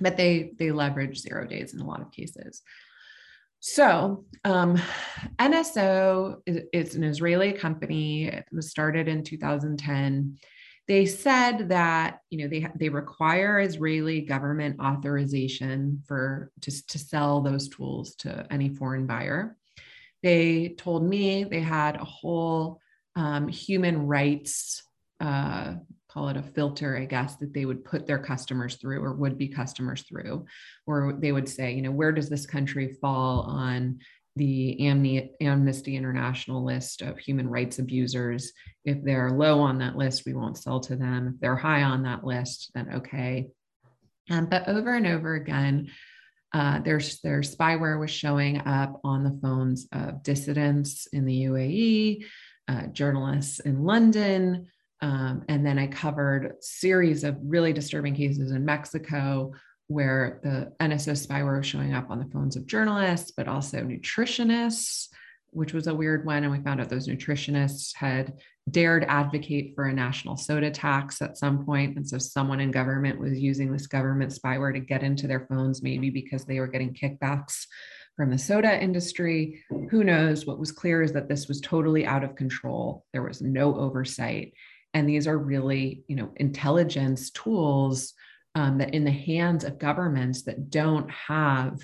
but 0.00 0.16
they 0.16 0.52
they 0.58 0.70
leverage 0.70 1.20
zero 1.20 1.46
days 1.46 1.74
in 1.74 1.80
a 1.80 1.86
lot 1.86 2.00
of 2.00 2.10
cases. 2.10 2.62
So 3.60 4.24
um, 4.44 4.80
NSO 5.38 6.40
is, 6.46 6.62
is 6.72 6.94
an 6.94 7.04
Israeli 7.04 7.52
company. 7.52 8.26
It 8.26 8.46
was 8.52 8.70
started 8.70 9.06
in 9.06 9.22
2010. 9.22 10.38
They 10.88 11.06
said 11.06 11.68
that 11.68 12.20
you 12.30 12.38
know 12.38 12.48
they 12.48 12.66
they 12.74 12.88
require 12.88 13.60
Israeli 13.60 14.22
government 14.22 14.80
authorization 14.80 16.02
for 16.08 16.50
to, 16.62 16.86
to 16.88 16.98
sell 16.98 17.42
those 17.42 17.68
tools 17.68 18.16
to 18.16 18.46
any 18.50 18.70
foreign 18.70 19.06
buyer. 19.06 19.56
They 20.22 20.74
told 20.76 21.04
me 21.08 21.44
they 21.44 21.60
had 21.60 21.96
a 21.96 22.04
whole 22.04 22.80
um, 23.14 23.46
human 23.46 24.06
rights 24.06 24.82
uh, 25.20 25.74
call 26.12 26.28
it 26.28 26.36
a 26.36 26.42
filter, 26.42 26.96
I 26.96 27.04
guess, 27.04 27.36
that 27.36 27.54
they 27.54 27.64
would 27.64 27.84
put 27.84 28.06
their 28.06 28.18
customers 28.18 28.76
through 28.76 29.02
or 29.02 29.12
would 29.14 29.38
be 29.38 29.48
customers 29.48 30.02
through, 30.02 30.44
where 30.84 31.12
they 31.12 31.32
would 31.32 31.48
say, 31.48 31.72
you 31.72 31.82
know, 31.82 31.90
where 31.90 32.12
does 32.12 32.28
this 32.28 32.46
country 32.46 32.96
fall 33.00 33.42
on 33.42 34.00
the 34.36 34.86
Amnesty 35.40 35.96
International 35.96 36.64
list 36.64 37.02
of 37.02 37.18
human 37.18 37.48
rights 37.48 37.78
abusers? 37.78 38.52
If 38.84 39.02
they're 39.04 39.30
low 39.30 39.60
on 39.60 39.78
that 39.78 39.96
list, 39.96 40.24
we 40.26 40.34
won't 40.34 40.58
sell 40.58 40.80
to 40.80 40.96
them. 40.96 41.32
If 41.34 41.40
they're 41.40 41.56
high 41.56 41.82
on 41.82 42.02
that 42.02 42.24
list, 42.24 42.70
then 42.74 42.94
okay. 42.94 43.48
Um, 44.30 44.46
but 44.46 44.68
over 44.68 44.94
and 44.94 45.06
over 45.06 45.34
again, 45.34 45.90
uh, 46.52 46.80
there's 46.80 47.20
their 47.20 47.40
spyware 47.40 48.00
was 48.00 48.10
showing 48.10 48.58
up 48.58 49.00
on 49.04 49.22
the 49.22 49.38
phones 49.40 49.86
of 49.92 50.22
dissidents 50.24 51.06
in 51.12 51.24
the 51.24 51.44
UAE, 51.44 52.24
uh, 52.66 52.86
journalists 52.88 53.60
in 53.60 53.84
London, 53.84 54.66
um, 55.02 55.44
and 55.48 55.64
then 55.64 55.78
I 55.78 55.86
covered 55.86 56.56
series 56.60 57.24
of 57.24 57.36
really 57.42 57.72
disturbing 57.72 58.14
cases 58.14 58.50
in 58.50 58.64
Mexico 58.64 59.52
where 59.86 60.40
the 60.44 60.72
NSO 60.84 61.12
spyware 61.12 61.58
was 61.58 61.66
showing 61.66 61.94
up 61.94 62.10
on 62.10 62.20
the 62.20 62.30
phones 62.32 62.54
of 62.54 62.66
journalists, 62.66 63.32
but 63.32 63.48
also 63.48 63.78
nutritionists, 63.78 65.08
which 65.50 65.72
was 65.72 65.88
a 65.88 65.94
weird 65.94 66.24
one. 66.24 66.44
And 66.44 66.52
we 66.52 66.60
found 66.60 66.80
out 66.80 66.88
those 66.88 67.08
nutritionists 67.08 67.96
had 67.96 68.34
dared 68.70 69.04
advocate 69.08 69.74
for 69.74 69.86
a 69.86 69.92
national 69.92 70.36
soda 70.36 70.70
tax 70.70 71.20
at 71.22 71.38
some 71.38 71.64
point. 71.64 71.96
And 71.96 72.08
so 72.08 72.18
someone 72.18 72.60
in 72.60 72.70
government 72.70 73.18
was 73.18 73.40
using 73.40 73.72
this 73.72 73.88
government 73.88 74.32
spyware 74.32 74.72
to 74.74 74.80
get 74.80 75.02
into 75.02 75.26
their 75.26 75.46
phones, 75.48 75.82
maybe 75.82 76.10
because 76.10 76.44
they 76.44 76.60
were 76.60 76.68
getting 76.68 76.94
kickbacks 76.94 77.66
from 78.16 78.30
the 78.30 78.38
soda 78.38 78.80
industry. 78.80 79.64
Who 79.90 80.04
knows? 80.04 80.46
What 80.46 80.60
was 80.60 80.70
clear 80.70 81.02
is 81.02 81.12
that 81.12 81.28
this 81.28 81.48
was 81.48 81.60
totally 81.60 82.06
out 82.06 82.22
of 82.22 82.36
control. 82.36 83.04
There 83.12 83.22
was 83.22 83.40
no 83.42 83.74
oversight 83.74 84.52
and 84.94 85.08
these 85.08 85.26
are 85.26 85.38
really 85.38 86.02
you 86.08 86.16
know 86.16 86.30
intelligence 86.36 87.30
tools 87.30 88.14
um, 88.54 88.78
that 88.78 88.94
in 88.94 89.04
the 89.04 89.10
hands 89.10 89.64
of 89.64 89.78
governments 89.78 90.42
that 90.42 90.70
don't 90.70 91.10
have 91.10 91.78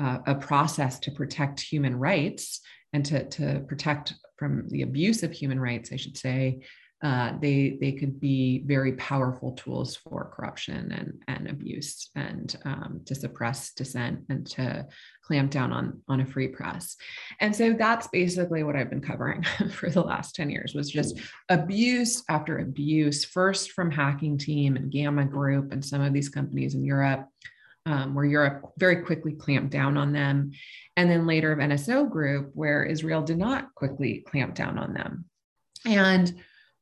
uh, 0.00 0.18
a 0.26 0.34
process 0.34 0.98
to 1.00 1.10
protect 1.10 1.60
human 1.60 1.96
rights 1.96 2.60
and 2.92 3.04
to, 3.04 3.28
to 3.28 3.64
protect 3.68 4.14
from 4.36 4.68
the 4.68 4.82
abuse 4.82 5.22
of 5.22 5.32
human 5.32 5.58
rights 5.60 5.90
i 5.92 5.96
should 5.96 6.16
say 6.16 6.60
uh, 7.04 7.34
they 7.38 7.76
they 7.82 7.92
could 7.92 8.18
be 8.18 8.62
very 8.64 8.94
powerful 8.94 9.52
tools 9.52 9.94
for 9.94 10.32
corruption 10.34 10.90
and 10.90 11.22
and 11.28 11.50
abuse 11.50 12.08
and 12.16 12.56
um, 12.64 13.02
to 13.04 13.14
suppress 13.14 13.74
dissent 13.74 14.20
and 14.30 14.46
to 14.46 14.86
clamp 15.22 15.50
down 15.50 15.70
on 15.70 16.00
on 16.08 16.20
a 16.20 16.26
free 16.26 16.48
press 16.48 16.96
and 17.40 17.54
so 17.54 17.74
that's 17.74 18.06
basically 18.08 18.62
what 18.62 18.74
i've 18.74 18.88
been 18.88 19.02
covering 19.02 19.44
for 19.72 19.90
the 19.90 20.00
last 20.00 20.34
10 20.34 20.48
years 20.48 20.72
was 20.74 20.90
just 20.90 21.18
abuse 21.50 22.24
after 22.30 22.58
abuse 22.58 23.22
first 23.22 23.72
from 23.72 23.90
hacking 23.90 24.38
team 24.38 24.76
and 24.76 24.90
gamma 24.90 25.26
group 25.26 25.72
and 25.72 25.84
some 25.84 26.00
of 26.00 26.14
these 26.14 26.30
companies 26.30 26.74
in 26.74 26.82
europe 26.82 27.28
um, 27.86 28.14
where 28.14 28.24
Europe 28.24 28.72
very 28.78 29.02
quickly 29.02 29.34
clamped 29.34 29.70
down 29.70 29.98
on 29.98 30.10
them, 30.10 30.52
and 30.96 31.10
then 31.10 31.26
later 31.26 31.52
of 31.52 31.58
NSO 31.58 32.08
Group, 32.08 32.50
where 32.54 32.82
Israel 32.82 33.20
did 33.20 33.36
not 33.36 33.74
quickly 33.74 34.24
clamp 34.26 34.54
down 34.54 34.78
on 34.78 34.94
them. 34.94 35.26
And 35.84 36.32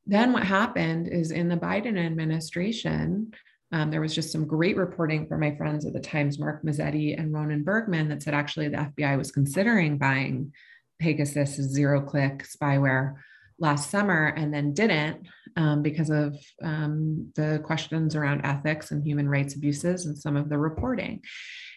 then 0.05 0.33
what 0.33 0.43
happened 0.43 1.07
is 1.07 1.31
in 1.31 1.47
the 1.47 1.57
Biden 1.57 1.97
administration, 1.97 3.33
um, 3.71 3.89
there 3.89 4.01
was 4.01 4.13
just 4.13 4.31
some 4.31 4.45
great 4.45 4.77
reporting 4.77 5.27
from 5.27 5.39
my 5.39 5.55
friends 5.55 5.85
at 5.85 5.93
the 5.93 5.99
Times, 5.99 6.37
Mark 6.37 6.63
Mazzetti 6.63 7.19
and 7.19 7.33
Ronen 7.33 7.63
Bergman, 7.63 8.09
that 8.09 8.21
said 8.21 8.33
actually 8.33 8.67
the 8.67 8.77
FBI 8.77 9.17
was 9.17 9.31
considering 9.31 9.97
buying 9.97 10.53
Pegasus 10.99 11.55
zero 11.55 12.01
click 12.01 12.45
spyware 12.45 13.15
last 13.59 13.89
summer 13.89 14.27
and 14.27 14.53
then 14.53 14.73
didn't 14.73 15.27
um, 15.55 15.81
because 15.81 16.09
of 16.09 16.37
um, 16.63 17.31
the 17.35 17.61
questions 17.63 18.15
around 18.15 18.45
ethics 18.45 18.91
and 18.91 19.05
human 19.05 19.29
rights 19.29 19.55
abuses 19.55 20.05
and 20.05 20.17
some 20.17 20.35
of 20.35 20.49
the 20.49 20.57
reporting. 20.57 21.21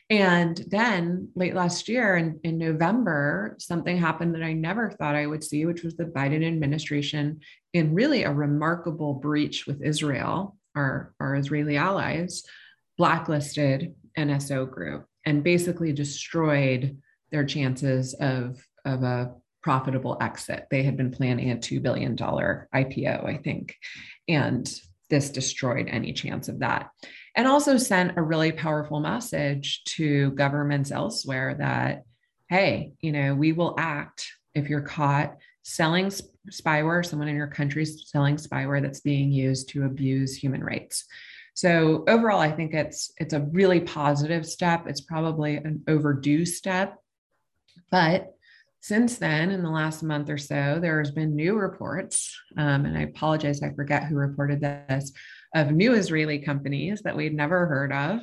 And 0.08 0.64
then 0.68 1.30
late 1.34 1.54
last 1.54 1.88
year 1.88 2.16
in, 2.16 2.38
in 2.44 2.58
November, 2.58 3.56
something 3.58 3.96
happened 3.96 4.34
that 4.34 4.42
I 4.42 4.52
never 4.52 4.90
thought 4.90 5.16
I 5.16 5.26
would 5.26 5.42
see, 5.42 5.66
which 5.66 5.82
was 5.82 5.96
the 5.96 6.04
Biden 6.04 6.46
administration, 6.46 7.40
in 7.72 7.92
really 7.92 8.22
a 8.22 8.32
remarkable 8.32 9.14
breach 9.14 9.66
with 9.66 9.82
Israel, 9.82 10.56
our, 10.76 11.12
our 11.18 11.34
Israeli 11.34 11.76
allies, 11.76 12.44
blacklisted 12.96 13.94
NSO 14.16 14.70
group 14.70 15.06
and 15.24 15.42
basically 15.42 15.92
destroyed 15.92 16.98
their 17.32 17.44
chances 17.44 18.14
of, 18.14 18.64
of 18.84 19.02
a 19.02 19.34
profitable 19.66 20.16
exit. 20.20 20.64
They 20.70 20.84
had 20.84 20.96
been 20.96 21.10
planning 21.10 21.50
a 21.50 21.56
$2 21.56 21.82
billion 21.82 22.16
IPO, 22.16 23.26
I 23.26 23.36
think. 23.38 23.74
And 24.28 24.72
this 25.10 25.30
destroyed 25.30 25.88
any 25.88 26.12
chance 26.12 26.46
of 26.46 26.60
that. 26.60 26.90
And 27.34 27.48
also 27.48 27.76
sent 27.76 28.16
a 28.16 28.22
really 28.22 28.52
powerful 28.52 29.00
message 29.00 29.82
to 29.96 30.30
governments 30.30 30.92
elsewhere 30.92 31.56
that, 31.58 32.04
hey, 32.48 32.92
you 33.00 33.10
know, 33.10 33.34
we 33.34 33.50
will 33.50 33.74
act 33.76 34.28
if 34.54 34.68
you're 34.68 34.82
caught 34.82 35.36
selling 35.64 36.12
spyware, 36.48 37.04
someone 37.04 37.26
in 37.26 37.34
your 37.34 37.48
country 37.48 37.82
is 37.82 38.08
selling 38.08 38.36
spyware 38.36 38.80
that's 38.80 39.00
being 39.00 39.32
used 39.32 39.70
to 39.70 39.82
abuse 39.82 40.36
human 40.36 40.62
rights. 40.62 41.06
So 41.54 42.04
overall, 42.06 42.38
I 42.38 42.52
think 42.52 42.72
it's 42.72 43.10
it's 43.16 43.34
a 43.34 43.40
really 43.40 43.80
positive 43.80 44.46
step. 44.46 44.86
It's 44.86 45.00
probably 45.00 45.56
an 45.56 45.82
overdue 45.88 46.46
step, 46.46 46.98
but 47.90 48.35
since 48.86 49.18
then, 49.18 49.50
in 49.50 49.64
the 49.64 49.70
last 49.70 50.04
month 50.04 50.30
or 50.30 50.38
so, 50.38 50.78
there 50.80 51.00
has 51.00 51.10
been 51.10 51.34
new 51.34 51.56
reports, 51.56 52.40
um, 52.56 52.84
and 52.84 52.96
I 52.96 53.00
apologize, 53.02 53.60
I 53.60 53.72
forget 53.72 54.04
who 54.04 54.14
reported 54.14 54.60
this, 54.60 55.10
of 55.56 55.72
new 55.72 55.94
Israeli 55.94 56.38
companies 56.38 57.02
that 57.02 57.16
we'd 57.16 57.34
never 57.34 57.66
heard 57.66 57.92
of 57.92 58.20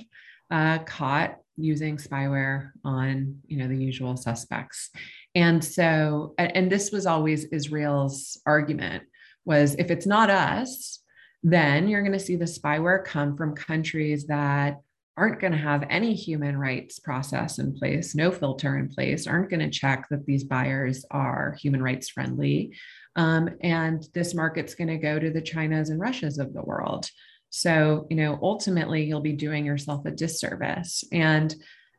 uh, 0.52 0.78
caught 0.86 1.36
using 1.58 1.98
spyware 1.98 2.72
on, 2.86 3.42
you 3.46 3.58
know, 3.58 3.68
the 3.68 3.76
usual 3.76 4.16
suspects. 4.16 4.90
And 5.36 5.62
so, 5.62 6.34
and 6.38 6.72
this 6.72 6.94
was 6.94 7.08
always 7.08 7.44
Israel's 7.46 8.40
argument 8.46 9.04
was 9.44 9.76
if 9.76 9.92
it's 9.92 10.06
not 10.06 10.30
us, 10.30 11.00
then 11.44 11.90
you're 11.90 12.04
going 12.04 12.14
to 12.14 12.20
see 12.20 12.38
the 12.38 12.46
spyware 12.46 13.04
come 13.04 13.36
from 13.36 13.54
countries 13.54 14.28
that 14.28 14.80
aren't 15.16 15.40
going 15.40 15.54
to 15.54 15.60
have 15.60 15.86
any 15.90 16.16
human 16.16 16.58
rights 16.58 16.98
process 17.00 17.60
in 17.60 17.74
place, 17.74 18.16
no 18.16 18.32
filter 18.32 18.78
in 18.78 18.90
place, 18.90 19.28
aren't 19.28 19.50
going 19.50 19.60
to 19.60 19.70
check 19.70 20.08
that 20.10 20.26
these 20.26 20.44
buyers 20.44 21.06
are 21.12 21.56
human 21.62 21.84
rights 21.84 22.10
friendly. 22.10 22.76
Um, 23.16 23.50
and 23.62 24.04
this 24.16 24.34
market's 24.34 24.74
going 24.74 24.88
to 24.88 24.98
go 24.98 25.20
to 25.20 25.30
the 25.30 25.42
Chinas 25.42 25.92
and 25.92 26.00
Russias 26.00 26.40
of 26.40 26.54
the 26.54 26.64
world. 26.64 27.08
So, 27.52 28.08
you 28.10 28.16
know, 28.16 28.40
ultimately 28.42 29.04
you'll 29.04 29.22
be 29.22 29.34
doing 29.34 29.66
yourself 29.66 30.04
a 30.08 30.12
disservice. 30.12 31.04
And, 31.12 31.54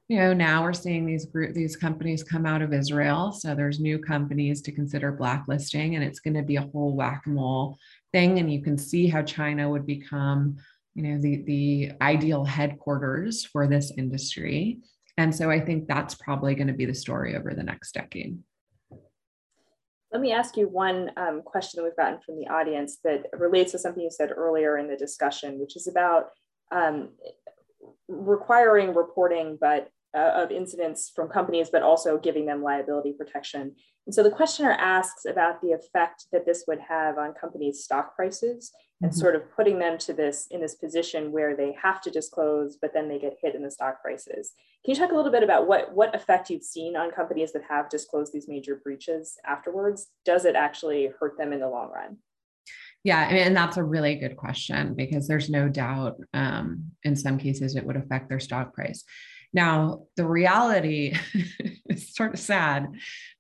you 0.09 0.19
know, 0.19 0.35
now 0.35 0.65
we're 0.65 0.73
seeing 0.73 1.07
these 1.07 1.27
group, 1.27 1.55
these 1.55 1.77
companies 1.77 2.25
come 2.25 2.45
out 2.45 2.63
of 2.63 2.75
Israel. 2.75 3.31
So 3.31 3.55
there's 3.55 3.79
new 3.79 4.01
companies 4.01 4.61
to 4.63 4.73
consider 4.73 5.13
blacklisting, 5.13 5.95
and 5.95 6.03
it's 6.03 6.19
going 6.19 6.35
to 6.35 6.43
be 6.43 6.57
a 6.57 6.69
whole 6.73 6.97
whack-a-mole 6.97 7.79
thing. 8.13 8.41
And 8.41 8.53
you 8.53 8.61
can 8.61 8.77
see 8.77 9.07
how 9.07 9.23
China 9.23 9.71
would 9.71 9.87
become 9.87 10.57
you 10.95 11.03
know 11.03 11.21
the 11.21 11.43
the 11.45 11.93
ideal 12.01 12.45
headquarters 12.45 13.45
for 13.45 13.67
this 13.67 13.93
industry 13.99 14.79
and 15.19 15.35
so 15.35 15.51
i 15.51 15.61
think 15.61 15.87
that's 15.87 16.15
probably 16.15 16.55
going 16.55 16.67
to 16.67 16.73
be 16.73 16.85
the 16.85 16.95
story 16.95 17.37
over 17.37 17.53
the 17.55 17.63
next 17.63 17.93
decade 17.93 18.39
let 20.13 20.21
me 20.21 20.33
ask 20.33 20.57
you 20.57 20.69
one 20.69 21.11
um, 21.17 21.43
question 21.43 21.79
that 21.79 21.85
we've 21.85 21.97
gotten 21.97 22.21
from 22.21 22.39
the 22.39 22.47
audience 22.47 22.99
that 23.03 23.27
relates 23.33 23.73
to 23.73 23.79
something 23.79 24.03
you 24.03 24.11
said 24.11 24.31
earlier 24.31 24.79
in 24.79 24.89
the 24.89 24.97
discussion 24.97 25.59
which 25.59 25.77
is 25.77 25.89
about 25.89 26.31
um, 26.73 27.11
requiring 28.09 28.95
reporting 28.95 29.59
but 29.61 29.91
uh, 30.15 30.31
of 30.45 30.51
incidents 30.51 31.11
from 31.15 31.29
companies, 31.29 31.71
but 31.71 31.83
also 31.83 32.17
giving 32.17 32.47
them 32.47 32.63
liability 32.63 33.13
protection. 33.13 33.75
And 34.07 34.15
so 34.15 34.23
the 34.23 34.31
questioner 34.31 34.71
asks 34.71 35.25
about 35.25 35.61
the 35.61 35.73
effect 35.73 36.27
that 36.31 36.47
this 36.47 36.65
would 36.69 36.79
have 36.81 37.19
on 37.19 37.35
companies' 37.35 37.83
stock 37.83 38.15
prices 38.15 38.71
and 39.05 39.13
mm-hmm. 39.13 39.21
sort 39.21 39.37
of 39.37 39.55
putting 39.55 39.79
them 39.79 39.99
to 39.99 40.15
this 40.15 40.47
in 40.51 40.63
this 40.63 40.77
position 40.77 41.31
where 41.31 41.55
they 41.55 41.77
have 41.81 42.01
to 42.01 42.11
disclose, 42.11 42.79
but 42.81 42.95
then 42.95 43.07
they 43.07 43.19
get 43.19 43.37
hit 43.43 43.55
in 43.55 43.63
the 43.63 43.71
stock 43.71 44.01
prices. 44.01 44.53
Can 44.83 44.95
you 44.95 44.99
talk 44.99 45.13
a 45.13 45.15
little 45.15 45.31
bit 45.31 45.43
about 45.43 45.67
what, 45.67 45.95
what 45.95 46.15
effect 46.15 46.49
you've 46.49 46.63
seen 46.63 46.97
on 46.97 47.11
companies 47.11 47.53
that 47.53 47.65
have 47.69 47.91
disclosed 47.91 48.33
these 48.33 48.49
major 48.49 48.77
breaches 48.77 49.37
afterwards? 49.47 50.09
Does 50.25 50.47
it 50.47 50.57
actually 50.57 51.11
hurt 51.21 51.37
them 51.37 51.53
in 51.53 51.61
the 51.61 51.69
long 51.69 51.91
run? 51.91 52.17
Yeah, 53.03 53.19
I 53.19 53.33
mean, 53.35 53.43
and 53.43 53.57
that's 53.57 53.77
a 53.77 53.85
really 53.85 54.15
good 54.15 54.39
question 54.39 54.95
because 54.95 55.29
there's 55.29 55.51
no 55.51 55.69
doubt 55.69 56.17
um, 56.33 56.93
in 57.03 57.15
some 57.15 57.37
cases 57.37 57.77
it 57.77 57.85
would 57.85 57.97
affect 57.97 58.31
their 58.31 58.41
stock 58.41 58.73
price. 58.73 59.05
Now, 59.55 60.03
the 60.17 60.27
reality 60.27 61.17
is 61.89 62.15
sort 62.15 62.35
of 62.35 62.41
sad, 62.41 62.89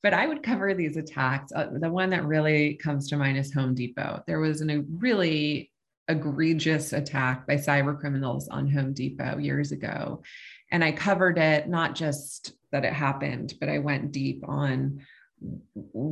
but 0.02 0.14
I 0.14 0.26
would 0.26 0.44
cover 0.44 0.72
these 0.72 0.96
attacks. 0.96 1.52
Uh, 1.52 1.70
the 1.78 1.90
one 1.90 2.10
that 2.10 2.24
really 2.24 2.74
comes 2.74 3.08
to 3.08 3.16
mind 3.16 3.36
is 3.36 3.52
Home 3.52 3.74
Depot. 3.74 4.22
There 4.26 4.38
was 4.38 4.60
an, 4.60 4.70
a 4.70 4.84
really 4.98 5.72
egregious 6.08 6.92
attack 6.92 7.46
by 7.46 7.54
cyber 7.56 7.98
criminals 7.98 8.48
on 8.48 8.70
Home 8.70 8.94
Depot 8.94 9.38
years 9.38 9.72
ago. 9.72 10.22
And 10.70 10.84
I 10.84 10.92
covered 10.92 11.38
it, 11.38 11.68
not 11.68 11.94
just 11.94 12.52
that 12.70 12.84
it 12.84 12.92
happened, 12.92 13.54
but 13.58 13.68
I 13.68 13.78
went 13.78 14.12
deep 14.12 14.48
on 14.48 15.00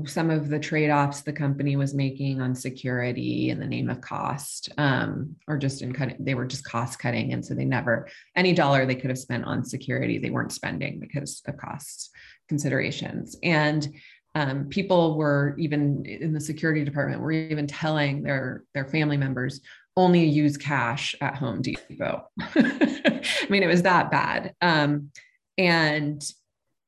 some 0.06 0.30
of 0.30 0.48
the 0.48 0.58
trade-offs 0.58 1.22
the 1.22 1.32
company 1.32 1.76
was 1.76 1.94
making 1.94 2.40
on 2.40 2.54
security 2.54 3.50
in 3.50 3.58
the 3.58 3.66
name 3.66 3.88
of 3.88 4.00
cost 4.00 4.68
um, 4.78 5.34
or 5.48 5.56
just 5.56 5.80
in 5.80 5.92
cutting 5.92 6.16
they 6.20 6.34
were 6.34 6.44
just 6.44 6.64
cost 6.64 6.98
cutting 6.98 7.32
and 7.32 7.44
so 7.44 7.54
they 7.54 7.64
never 7.64 8.08
any 8.36 8.52
dollar 8.52 8.84
they 8.84 8.94
could 8.94 9.10
have 9.10 9.18
spent 9.18 9.44
on 9.44 9.64
security 9.64 10.18
they 10.18 10.30
weren't 10.30 10.52
spending 10.52 11.00
because 11.00 11.42
of 11.46 11.56
cost 11.56 12.10
considerations. 12.52 13.34
And 13.42 13.94
um, 14.34 14.66
people 14.68 15.16
were 15.16 15.54
even 15.58 16.04
in 16.04 16.34
the 16.34 16.40
security 16.40 16.84
department 16.84 17.22
were 17.22 17.32
even 17.32 17.66
telling 17.66 18.22
their 18.22 18.64
their 18.74 18.86
family 18.86 19.16
members 19.16 19.60
only 19.96 20.24
use 20.24 20.58
cash 20.58 21.14
at 21.22 21.36
home 21.36 21.62
depot. 21.62 22.28
I 22.40 23.46
mean 23.48 23.62
it 23.62 23.68
was 23.68 23.82
that 23.82 24.10
bad. 24.10 24.54
Um, 24.60 25.10
and 25.56 26.22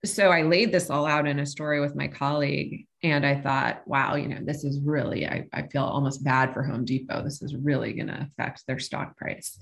so 0.05 0.31
I 0.31 0.43
laid 0.43 0.73
this 0.73 0.91
all 0.91 1.07
out 1.07 1.27
in 1.27 1.39
a 1.39 1.47
story 1.47 1.81
with 1.81 1.97
my 1.97 2.09
colleague. 2.09 2.87
And 3.03 3.27
I 3.27 3.41
thought, 3.41 3.83
wow, 3.87 4.15
you 4.15 4.29
know, 4.29 4.41
this 4.43 4.65
is 4.65 4.81
really, 4.81 5.27
I, 5.27 5.47
I 5.53 5.67
feel 5.69 5.85
almost 5.85 6.25
bad 6.25 6.53
for 6.53 6.63
Home 6.63 6.85
Depot. 6.85 7.23
This 7.23 7.43
is 7.43 7.55
really 7.55 7.93
going 7.93 8.09
to 8.09 8.29
affect 8.31 8.67
their 8.67 8.79
stock 8.79 9.17
price. 9.17 9.59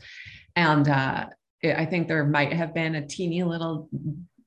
And 0.55 0.89
uh, 0.89 1.27
it, 1.63 1.77
I 1.77 1.87
think 1.87 2.09
there 2.09 2.25
might 2.25 2.53
have 2.53 2.75
been 2.75 2.95
a 2.95 3.07
teeny 3.07 3.43
little 3.43 3.89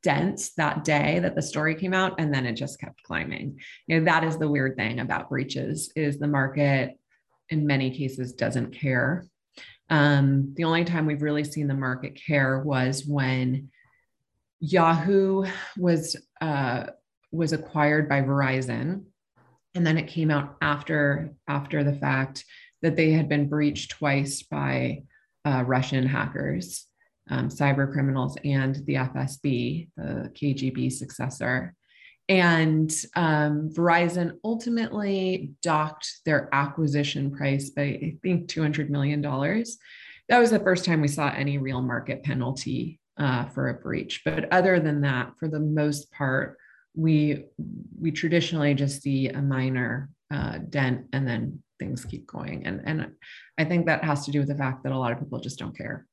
dent 0.04 0.50
that 0.58 0.84
day 0.84 1.20
that 1.20 1.36
the 1.36 1.42
story 1.42 1.74
came 1.74 1.94
out 1.94 2.20
and 2.20 2.32
then 2.32 2.46
it 2.46 2.54
just 2.54 2.80
kept 2.80 3.02
climbing 3.02 3.60
you 3.88 3.98
know 3.98 4.06
that 4.06 4.24
is 4.24 4.38
the 4.38 4.48
weird 4.48 4.76
thing 4.76 5.00
about 5.00 5.30
breaches 5.30 5.92
is 5.96 6.20
the 6.20 6.28
market 6.28 6.96
in 7.50 7.66
many 7.66 7.90
cases 7.90 8.32
doesn't 8.34 8.72
care 8.72 9.26
um, 9.90 10.54
the 10.58 10.64
only 10.64 10.86
time 10.86 11.08
we've 11.08 11.24
really 11.24 11.44
seen 11.44 11.68
the 11.68 11.74
market 11.74 12.22
care 12.24 12.60
was 12.60 13.04
when 13.08 13.72
Yahoo 14.60 15.46
was 15.78 16.16
uh, 16.42 16.86
was 17.32 17.54
acquired 17.54 18.08
by 18.08 18.22
Verizon, 18.22 19.04
and 19.74 19.86
then 19.86 19.98
it 19.98 20.08
came 20.08 20.32
out 20.32 20.56
after 20.62 21.34
after 21.48 21.84
the 21.84 21.96
fact 21.96 22.46
that 22.82 22.96
they 22.96 23.12
had 23.12 23.28
been 23.28 23.50
breached 23.50 23.92
twice 23.92 24.44
by 24.44 25.04
uh, 25.46 25.64
Russian 25.66 26.06
hackers, 26.06 26.86
um, 27.30 27.50
cyber 27.50 27.92
criminals, 27.92 28.38
and 28.44 28.76
the 28.86 28.96
FSB, 28.96 29.90
the 29.98 30.32
KGB 30.34 30.92
successor. 30.92 31.74
And 32.28 32.92
um, 33.16 33.70
Verizon 33.70 34.40
ultimately 34.44 35.52
docked 35.62 36.22
their 36.26 36.50
acquisition 36.52 37.32
price 37.32 37.70
by, 37.70 37.84
I 37.84 38.18
think, 38.24 38.48
$200 38.48 38.90
million. 38.90 39.22
That 39.22 40.40
was 40.40 40.50
the 40.50 40.60
first 40.60 40.86
time 40.86 41.02
we 41.02 41.08
saw 41.08 41.30
any 41.30 41.60
real 41.60 41.84
market 41.84 42.24
penalty 42.24 43.00
uh, 43.18 43.46
for 43.46 43.70
a 43.70 43.74
breach. 43.74 44.22
But 44.26 44.52
other 44.52 44.80
than 44.80 45.02
that, 45.02 45.34
for 45.40 45.48
the 45.48 45.60
most 45.60 46.12
part, 46.12 46.58
we 46.96 47.46
we 48.00 48.12
traditionally 48.12 48.74
just 48.74 49.02
see 49.02 49.28
a 49.30 49.42
minor 49.42 50.10
uh, 50.32 50.60
dent 50.70 51.08
and 51.14 51.28
then 51.28 51.62
things 51.80 52.06
keep 52.06 52.26
going. 52.28 52.66
And 52.66 52.82
and 52.86 53.12
I 53.58 53.66
think 53.66 53.86
that 53.86 54.04
has 54.04 54.26
to 54.26 54.32
do 54.32 54.40
with 54.40 54.48
the 54.48 54.56
fact 54.56 54.84
that 54.84 54.92
a 54.92 54.98
lot 54.98 55.12
of 55.12 55.20
people 55.20 55.40
just 55.40 55.60
don't 55.60 55.78
care. 55.78 56.08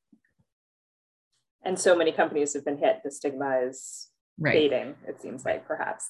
And 1.65 1.79
so 1.79 1.95
many 1.95 2.11
companies 2.11 2.53
have 2.53 2.65
been 2.65 2.77
hit. 2.77 3.01
The 3.03 3.11
stigma 3.11 3.61
is 3.63 4.09
right. 4.37 4.53
fading. 4.53 4.95
It 5.07 5.21
seems 5.21 5.45
like 5.45 5.65
perhaps. 5.65 6.09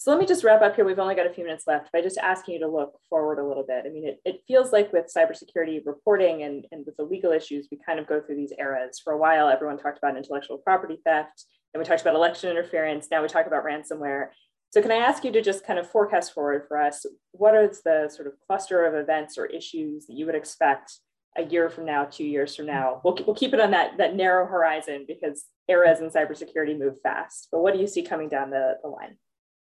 So 0.00 0.10
let 0.10 0.18
me 0.18 0.24
just 0.24 0.44
wrap 0.44 0.62
up 0.62 0.76
here. 0.76 0.86
We've 0.86 0.98
only 0.98 1.14
got 1.14 1.26
a 1.26 1.30
few 1.34 1.44
minutes 1.44 1.66
left 1.66 1.92
by 1.92 2.00
just 2.00 2.16
asking 2.16 2.54
you 2.54 2.60
to 2.60 2.68
look 2.68 2.98
forward 3.10 3.38
a 3.38 3.46
little 3.46 3.66
bit. 3.68 3.84
I 3.84 3.90
mean, 3.90 4.08
it, 4.08 4.18
it 4.24 4.40
feels 4.48 4.72
like 4.72 4.90
with 4.94 5.12
cybersecurity 5.14 5.84
reporting 5.84 6.42
and, 6.42 6.66
and 6.72 6.86
with 6.86 6.96
the 6.96 7.02
legal 7.02 7.32
issues, 7.32 7.68
we 7.70 7.78
kind 7.84 7.98
of 7.98 8.06
go 8.06 8.18
through 8.18 8.36
these 8.36 8.54
eras. 8.58 8.98
For 8.98 9.12
a 9.12 9.18
while, 9.18 9.50
everyone 9.50 9.76
talked 9.76 9.98
about 9.98 10.16
intellectual 10.16 10.56
property 10.56 10.98
theft, 11.04 11.44
and 11.74 11.78
we 11.78 11.84
talked 11.84 12.00
about 12.00 12.14
election 12.14 12.48
interference. 12.48 13.08
Now 13.10 13.20
we 13.20 13.28
talk 13.28 13.46
about 13.46 13.62
ransomware. 13.62 14.28
So 14.70 14.80
can 14.80 14.90
I 14.90 14.96
ask 14.96 15.22
you 15.22 15.32
to 15.32 15.42
just 15.42 15.66
kind 15.66 15.78
of 15.78 15.90
forecast 15.90 16.32
forward 16.32 16.64
for 16.66 16.80
us? 16.80 17.04
What 17.32 17.54
are 17.54 17.68
the 17.68 18.08
sort 18.08 18.26
of 18.26 18.32
cluster 18.46 18.86
of 18.86 18.94
events 18.94 19.36
or 19.36 19.44
issues 19.44 20.06
that 20.06 20.14
you 20.14 20.24
would 20.24 20.34
expect 20.34 20.94
a 21.36 21.44
year 21.44 21.68
from 21.68 21.84
now, 21.84 22.06
two 22.06 22.24
years 22.24 22.56
from 22.56 22.64
now? 22.64 23.02
We'll, 23.04 23.18
we'll 23.26 23.36
keep 23.36 23.52
it 23.52 23.60
on 23.60 23.72
that, 23.72 23.98
that 23.98 24.16
narrow 24.16 24.46
horizon 24.46 25.04
because 25.06 25.44
eras 25.68 26.00
in 26.00 26.08
cybersecurity 26.08 26.78
move 26.78 26.98
fast. 27.02 27.48
But 27.52 27.60
what 27.60 27.74
do 27.74 27.80
you 27.80 27.86
see 27.86 28.00
coming 28.00 28.30
down 28.30 28.48
the, 28.48 28.78
the 28.82 28.88
line? 28.88 29.18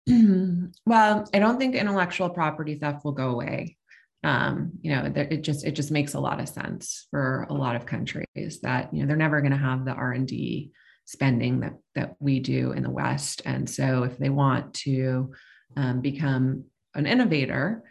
well, 0.86 1.28
I 1.32 1.38
don't 1.38 1.58
think 1.58 1.74
intellectual 1.74 2.30
property 2.30 2.76
theft 2.76 3.04
will 3.04 3.12
go 3.12 3.30
away. 3.30 3.76
Um, 4.24 4.72
you 4.80 4.94
know, 4.94 5.12
it 5.14 5.42
just 5.42 5.64
it 5.64 5.72
just 5.72 5.90
makes 5.90 6.14
a 6.14 6.20
lot 6.20 6.40
of 6.40 6.48
sense 6.48 7.08
for 7.10 7.46
a 7.50 7.54
lot 7.54 7.74
of 7.76 7.86
countries 7.86 8.60
that 8.62 8.92
you 8.94 9.00
know 9.00 9.08
they're 9.08 9.16
never 9.16 9.40
going 9.40 9.52
to 9.52 9.58
have 9.58 9.84
the 9.84 9.92
R 9.92 10.12
and 10.12 10.26
D 10.26 10.70
spending 11.04 11.60
that 11.60 11.74
that 11.94 12.16
we 12.20 12.38
do 12.38 12.72
in 12.72 12.82
the 12.82 12.90
West, 12.90 13.42
and 13.44 13.68
so 13.68 14.04
if 14.04 14.18
they 14.18 14.30
want 14.30 14.74
to 14.74 15.32
um, 15.76 16.00
become 16.00 16.64
an 16.94 17.06
innovator 17.06 17.82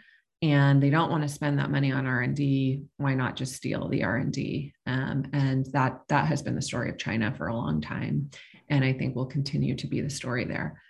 and 0.41 0.81
they 0.81 0.89
don't 0.89 1.11
want 1.11 1.23
to 1.23 1.29
spend 1.29 1.59
that 1.59 1.71
money 1.71 1.91
on 1.91 2.07
r&d 2.07 2.83
why 2.97 3.13
not 3.13 3.35
just 3.35 3.55
steal 3.55 3.87
the 3.87 4.03
r&d 4.03 4.73
um, 4.87 5.23
and 5.33 5.65
that 5.71 6.01
that 6.07 6.25
has 6.25 6.41
been 6.41 6.55
the 6.55 6.61
story 6.61 6.89
of 6.89 6.97
china 6.97 7.33
for 7.35 7.47
a 7.47 7.55
long 7.55 7.81
time. 7.81 8.29
And 8.69 8.83
i 8.83 8.93
think 8.93 9.15
will 9.15 9.25
continue 9.25 9.75
to 9.75 9.87
be 9.87 10.01
the 10.01 10.09
story 10.09 10.45
there 10.45 10.81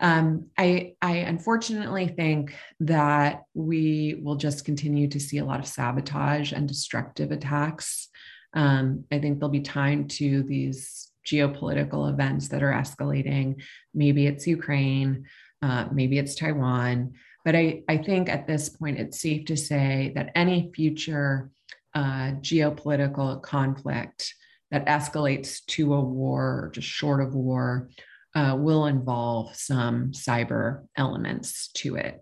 um, 0.00 0.46
I, 0.56 0.94
I 1.02 1.16
unfortunately 1.16 2.08
think 2.08 2.54
that 2.80 3.42
we 3.54 4.18
will 4.22 4.36
just 4.36 4.64
continue 4.64 5.08
to 5.08 5.20
see 5.20 5.38
a 5.38 5.44
lot 5.44 5.60
of 5.60 5.66
sabotage 5.66 6.52
and 6.52 6.66
destructive 6.66 7.30
attacks. 7.30 8.08
Um, 8.54 9.04
I 9.12 9.18
think 9.18 9.38
there'll 9.38 9.50
be 9.50 9.60
time 9.60 10.08
to 10.08 10.42
these 10.42 11.10
geopolitical 11.26 12.10
events 12.10 12.48
that 12.48 12.62
are 12.62 12.72
escalating. 12.72 13.62
Maybe 13.94 14.26
it's 14.26 14.46
Ukraine, 14.46 15.26
uh, 15.60 15.86
maybe 15.92 16.18
it's 16.18 16.34
Taiwan. 16.34 17.12
But 17.44 17.54
I, 17.54 17.82
I 17.88 17.98
think 17.98 18.28
at 18.28 18.46
this 18.46 18.70
point, 18.70 18.98
it's 18.98 19.20
safe 19.20 19.46
to 19.46 19.56
say 19.56 20.12
that 20.14 20.32
any 20.34 20.70
future 20.74 21.50
uh, 21.94 22.32
geopolitical 22.40 23.42
conflict 23.42 24.34
that 24.70 24.86
escalates 24.86 25.64
to 25.66 25.94
a 25.94 26.00
war 26.00 26.70
just 26.72 26.86
short 26.86 27.20
of 27.20 27.34
war 27.34 27.90
uh, 28.34 28.56
will 28.58 28.86
involve 28.86 29.54
some 29.56 30.12
cyber 30.12 30.86
elements 30.96 31.68
to 31.74 31.96
it. 31.96 32.20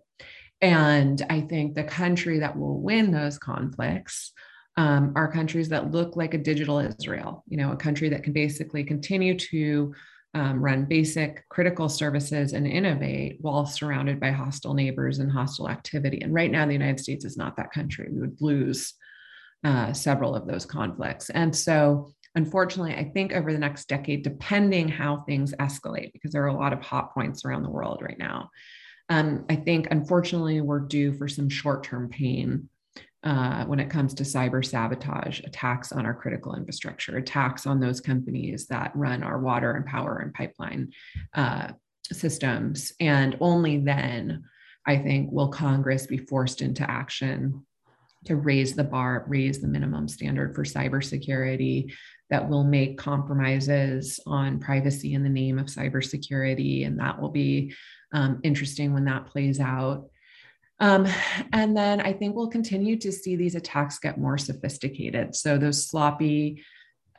And 0.60 1.24
I 1.30 1.42
think 1.42 1.74
the 1.74 1.84
country 1.84 2.40
that 2.40 2.56
will 2.56 2.80
win 2.80 3.12
those 3.12 3.38
conflicts 3.38 4.32
um, 4.76 5.12
are 5.16 5.30
countries 5.30 5.68
that 5.70 5.90
look 5.90 6.16
like 6.16 6.34
a 6.34 6.38
digital 6.38 6.78
Israel, 6.78 7.44
you 7.48 7.56
know, 7.56 7.72
a 7.72 7.76
country 7.76 8.08
that 8.10 8.22
can 8.22 8.32
basically 8.32 8.84
continue 8.84 9.36
to 9.36 9.92
um, 10.34 10.62
run 10.62 10.84
basic 10.84 11.48
critical 11.48 11.88
services 11.88 12.52
and 12.52 12.66
innovate 12.66 13.38
while 13.40 13.66
surrounded 13.66 14.20
by 14.20 14.30
hostile 14.30 14.74
neighbors 14.74 15.18
and 15.18 15.32
hostile 15.32 15.68
activity. 15.68 16.20
And 16.20 16.34
right 16.34 16.50
now, 16.50 16.66
the 16.66 16.72
United 16.72 17.00
States 17.00 17.24
is 17.24 17.36
not 17.36 17.56
that 17.56 17.72
country. 17.72 18.08
We 18.12 18.20
would 18.20 18.40
lose 18.40 18.94
uh, 19.64 19.92
several 19.92 20.34
of 20.36 20.46
those 20.46 20.64
conflicts. 20.64 21.30
And 21.30 21.54
so 21.54 22.12
unfortunately, 22.34 22.94
I 22.94 23.04
think 23.04 23.32
over 23.32 23.52
the 23.52 23.58
next 23.58 23.88
decade, 23.88 24.22
depending 24.22 24.88
how 24.88 25.18
things 25.18 25.54
escalate, 25.54 26.12
because 26.12 26.32
there 26.32 26.44
are 26.44 26.48
a 26.48 26.58
lot 26.58 26.72
of 26.72 26.80
hot 26.80 27.12
points 27.14 27.44
around 27.44 27.62
the 27.62 27.70
world 27.70 28.02
right 28.02 28.18
now, 28.18 28.50
um, 29.08 29.44
I 29.48 29.56
think 29.56 29.88
unfortunately 29.90 30.60
we're 30.60 30.80
due 30.80 31.12
for 31.12 31.28
some 31.28 31.48
short 31.48 31.84
term 31.84 32.08
pain 32.08 32.68
uh, 33.24 33.64
when 33.64 33.80
it 33.80 33.90
comes 33.90 34.14
to 34.14 34.22
cyber 34.22 34.64
sabotage, 34.64 35.40
attacks 35.40 35.90
on 35.92 36.06
our 36.06 36.14
critical 36.14 36.54
infrastructure, 36.54 37.16
attacks 37.16 37.66
on 37.66 37.80
those 37.80 38.00
companies 38.00 38.66
that 38.66 38.92
run 38.94 39.22
our 39.22 39.40
water 39.40 39.72
and 39.72 39.86
power 39.86 40.18
and 40.18 40.32
pipeline 40.34 40.92
uh, 41.34 41.72
systems. 42.12 42.92
And 43.00 43.36
only 43.40 43.78
then, 43.78 44.44
I 44.86 44.98
think, 44.98 45.32
will 45.32 45.48
Congress 45.48 46.06
be 46.06 46.18
forced 46.18 46.62
into 46.62 46.88
action 46.88 47.66
to 48.26 48.36
raise 48.36 48.74
the 48.74 48.84
bar, 48.84 49.24
raise 49.28 49.60
the 49.60 49.68
minimum 49.68 50.06
standard 50.08 50.54
for 50.54 50.64
cybersecurity, 50.64 51.92
that 52.30 52.48
will 52.48 52.64
make 52.64 52.98
compromises 52.98 54.20
on 54.26 54.60
privacy 54.60 55.14
in 55.14 55.22
the 55.22 55.28
name 55.28 55.58
of 55.58 55.66
cybersecurity. 55.66 56.86
And 56.86 56.98
that 57.00 57.20
will 57.20 57.30
be 57.30 57.74
um, 58.12 58.40
interesting 58.42 58.92
when 58.92 59.04
that 59.06 59.26
plays 59.26 59.60
out. 59.60 60.08
Um, 60.80 61.06
and 61.52 61.76
then 61.76 62.00
I 62.00 62.12
think 62.12 62.36
we'll 62.36 62.48
continue 62.48 62.96
to 62.98 63.10
see 63.10 63.34
these 63.34 63.54
attacks 63.54 63.98
get 63.98 64.18
more 64.18 64.38
sophisticated. 64.38 65.34
So 65.34 65.58
those 65.58 65.86
sloppy 65.86 66.62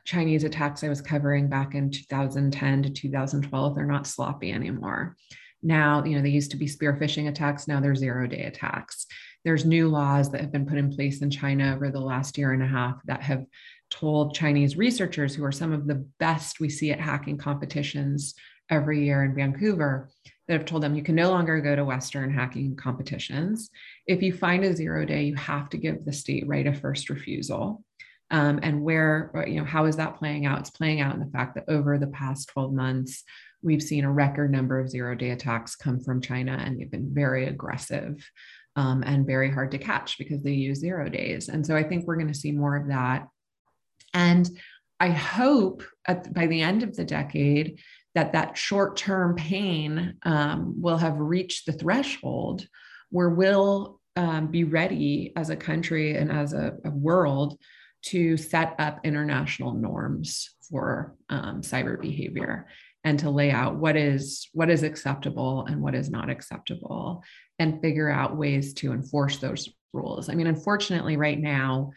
Chinese 0.06 0.44
attacks 0.44 0.84
I 0.84 0.90
was 0.90 1.02
covering 1.02 1.50
back 1.50 1.76
in 1.76 1.92
2010 1.92 2.84
to 2.84 2.90
2012, 2.90 3.76
they're 3.76 3.86
not 3.86 4.08
sloppy 4.08 4.52
anymore. 4.52 5.16
Now, 5.62 6.04
you 6.04 6.16
know, 6.16 6.22
they 6.22 6.30
used 6.30 6.52
to 6.52 6.58
be 6.58 6.68
spear 6.68 6.98
phishing 7.00 7.28
attacks. 7.28 7.68
Now 7.68 7.80
they're 7.82 7.96
zero 7.96 8.28
day 8.28 8.44
attacks. 8.44 9.06
There's 9.44 9.66
new 9.66 9.90
laws 9.90 10.32
that 10.32 10.42
have 10.42 10.52
been 10.52 10.66
put 10.66 10.78
in 10.78 10.94
place 10.94 11.22
in 11.22 11.30
China 11.30 11.76
over 11.76 11.92
the 11.92 12.00
last 12.00 12.38
year 12.38 12.54
and 12.54 12.64
a 12.64 12.68
half 12.68 12.96
that 13.06 13.22
have 13.22 13.46
told 13.90 14.36
Chinese 14.36 14.78
researchers, 14.78 15.36
who 15.36 15.44
are 15.44 15.52
some 15.52 15.72
of 15.72 15.88
the 15.88 16.06
best 16.20 16.60
we 16.60 16.70
see 16.70 16.92
at 16.92 17.00
hacking 17.00 17.38
competitions 17.38 18.36
every 18.70 19.06
year 19.06 19.24
in 19.24 19.36
Vancouver, 19.36 20.10
that 20.48 20.54
have 20.54 20.66
told 20.66 20.82
them 20.82 20.96
you 20.96 21.04
can 21.04 21.16
no 21.16 21.30
longer 21.30 21.62
go 21.62 21.76
to 21.76 21.86
Western 21.86 22.34
hacking 22.34 22.76
competitions. 22.76 23.70
If 24.08 24.24
you 24.24 24.34
find 24.34 24.64
a 24.64 24.76
zero 24.76 25.06
day, 25.06 25.24
you 25.24 25.36
have 25.36 25.70
to 25.70 25.78
give 25.78 26.04
the 26.04 26.14
state 26.14 26.48
right 26.48 26.66
of 26.66 26.80
first 26.80 27.10
refusal. 27.10 27.84
Um, 28.32 28.60
and 28.64 28.82
where, 28.82 29.32
you 29.48 29.60
know, 29.60 29.66
how 29.66 29.86
is 29.86 29.96
that 29.98 30.18
playing 30.18 30.46
out? 30.46 30.60
It's 30.60 30.70
playing 30.70 31.02
out 31.02 31.14
in 31.14 31.20
the 31.20 31.32
fact 31.32 31.56
that 31.56 31.66
over 31.68 31.98
the 31.98 32.08
past 32.08 32.50
12 32.50 32.74
months, 32.74 33.24
we've 33.62 33.82
seen 33.82 34.06
a 34.06 34.12
record 34.12 34.52
number 34.52 34.80
of 34.80 34.90
zero 34.90 35.16
day 35.16 35.32
attacks 35.32 35.76
come 35.76 36.00
from 36.00 36.22
China, 36.22 36.54
and 36.54 36.80
they've 36.80 36.92
been 36.92 37.14
very 37.14 37.48
aggressive 37.48 38.28
um, 38.76 39.04
and 39.04 39.26
very 39.26 39.52
hard 39.52 39.72
to 39.72 39.78
catch 39.78 40.18
because 40.18 40.42
they 40.42 40.52
use 40.54 40.80
zero 40.80 41.10
days. 41.10 41.50
And 41.50 41.66
so 41.66 41.76
I 41.76 41.84
think 41.84 42.06
we're 42.06 42.16
going 42.16 42.32
to 42.32 42.40
see 42.40 42.52
more 42.52 42.76
of 42.76 42.88
that 42.88 43.28
and 44.14 44.50
I 45.00 45.10
hope 45.10 45.84
at, 46.08 46.34
by 46.34 46.48
the 46.48 46.62
end 46.62 46.84
of 46.84 46.96
the 46.96 47.06
decade 47.06 47.80
that 48.16 48.34
that 48.34 48.58
short-term 48.58 49.36
pain 49.36 50.16
um, 50.24 50.82
will 50.82 50.98
have 50.98 51.20
reached 51.20 51.66
the 51.66 51.72
threshold 51.72 52.68
where 53.12 53.30
we'll 53.30 54.00
um, 54.16 54.48
be 54.48 54.64
ready 54.64 55.32
as 55.36 55.50
a 55.50 55.56
country 55.56 56.18
and 56.18 56.32
as 56.32 56.54
a, 56.54 56.74
a, 56.84 56.90
world 56.90 57.58
to 58.02 58.36
set 58.36 58.76
up 58.80 59.00
international 59.04 59.74
norms 59.74 60.50
for 60.70 61.16
um, 61.30 61.62
cyber 61.62 62.00
behavior 62.00 62.68
and 63.04 63.20
to 63.20 63.30
lay 63.30 63.52
out 63.52 63.76
what 63.76 63.96
is 63.96 64.50
what 64.54 64.70
is 64.70 64.84
acceptable 64.84 65.66
and 65.66 65.82
what 65.82 65.96
is 65.96 66.10
not 66.10 66.30
acceptable 66.30 67.24
and 67.60 67.82
figure 67.82 68.10
out 68.10 68.36
ways 68.36 68.74
to 68.74 68.92
enforce 68.92 69.38
those 69.38 69.70
rules. 69.94 70.28
I 70.28 70.36
mean 70.36 70.48
unfortunately 70.48 71.16
right 71.16 71.40
now 71.40 71.92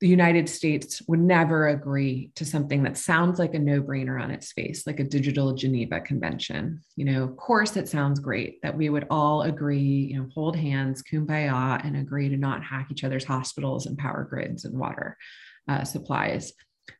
the 0.00 0.08
United 0.08 0.48
States 0.48 1.02
would 1.08 1.18
never 1.18 1.68
agree 1.68 2.30
to 2.36 2.44
something 2.44 2.84
that 2.84 2.96
sounds 2.96 3.38
like 3.40 3.54
a 3.54 3.58
no 3.58 3.82
brainer 3.82 4.22
on 4.22 4.30
its 4.30 4.52
face, 4.52 4.86
like 4.86 5.00
a 5.00 5.04
digital 5.04 5.54
Geneva 5.54 6.00
Convention. 6.00 6.80
You 6.94 7.06
know, 7.06 7.24
of 7.24 7.36
course, 7.36 7.76
it 7.76 7.88
sounds 7.88 8.20
great 8.20 8.62
that 8.62 8.76
we 8.76 8.90
would 8.90 9.06
all 9.10 9.42
agree, 9.42 10.08
you 10.12 10.18
know, 10.18 10.28
hold 10.32 10.54
hands, 10.54 11.02
kumbaya, 11.02 11.84
and 11.84 11.96
agree 11.96 12.28
to 12.28 12.36
not 12.36 12.62
hack 12.62 12.88
each 12.92 13.02
other's 13.02 13.24
hospitals 13.24 13.86
and 13.86 13.98
power 13.98 14.24
grids 14.28 14.64
and 14.64 14.78
water 14.78 15.16
uh, 15.66 15.82
supplies. 15.82 16.52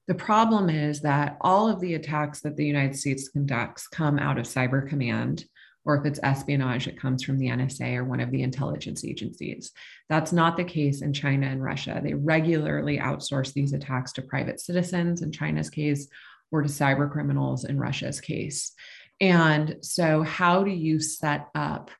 The 0.09 0.14
problem 0.14 0.68
is 0.68 1.01
that 1.03 1.36
all 1.40 1.68
of 1.68 1.80
the 1.80 1.94
attacks 1.94 2.40
that 2.40 2.57
the 2.57 2.66
United 2.66 2.96
States 2.96 3.28
conducts 3.28 3.86
come 3.86 4.18
out 4.18 4.38
of 4.38 4.46
Cyber 4.46 4.86
Command 4.88 5.44
or 5.89 5.97
if 5.97 6.05
it's 6.05 6.20
espionage, 6.22 6.86
it 6.86 7.01
comes 7.01 7.24
from 7.24 7.39
the 7.39 7.49
NSA 7.49 7.97
or 7.97 8.05
one 8.05 8.20
of 8.20 8.30
the 8.30 8.43
intelligence 8.43 9.07
agencies. 9.07 9.72
That's 10.11 10.32
not 10.32 10.59
the 10.59 10.64
case 10.64 11.01
in 11.01 11.14
China 11.14 11.47
and 11.47 11.64
Russia. 11.64 11.99
They 12.05 12.12
regularly 12.12 12.99
outsource 12.99 13.55
these 13.55 13.72
attacks 13.72 14.12
to 14.12 14.22
private 14.22 14.61
citizens 14.61 15.22
in 15.22 15.32
China's 15.32 15.70
case 15.70 16.07
or 16.53 16.61
to 16.61 16.68
cyber 16.68 17.11
criminals 17.11 17.64
in 17.64 17.78
Russia's 17.78 18.20
case. 18.20 18.72
And 19.18 19.76
so, 19.80 20.22
how 20.22 20.62
do 20.62 20.70
you 20.70 21.01
set 21.01 21.49
up 21.55 21.91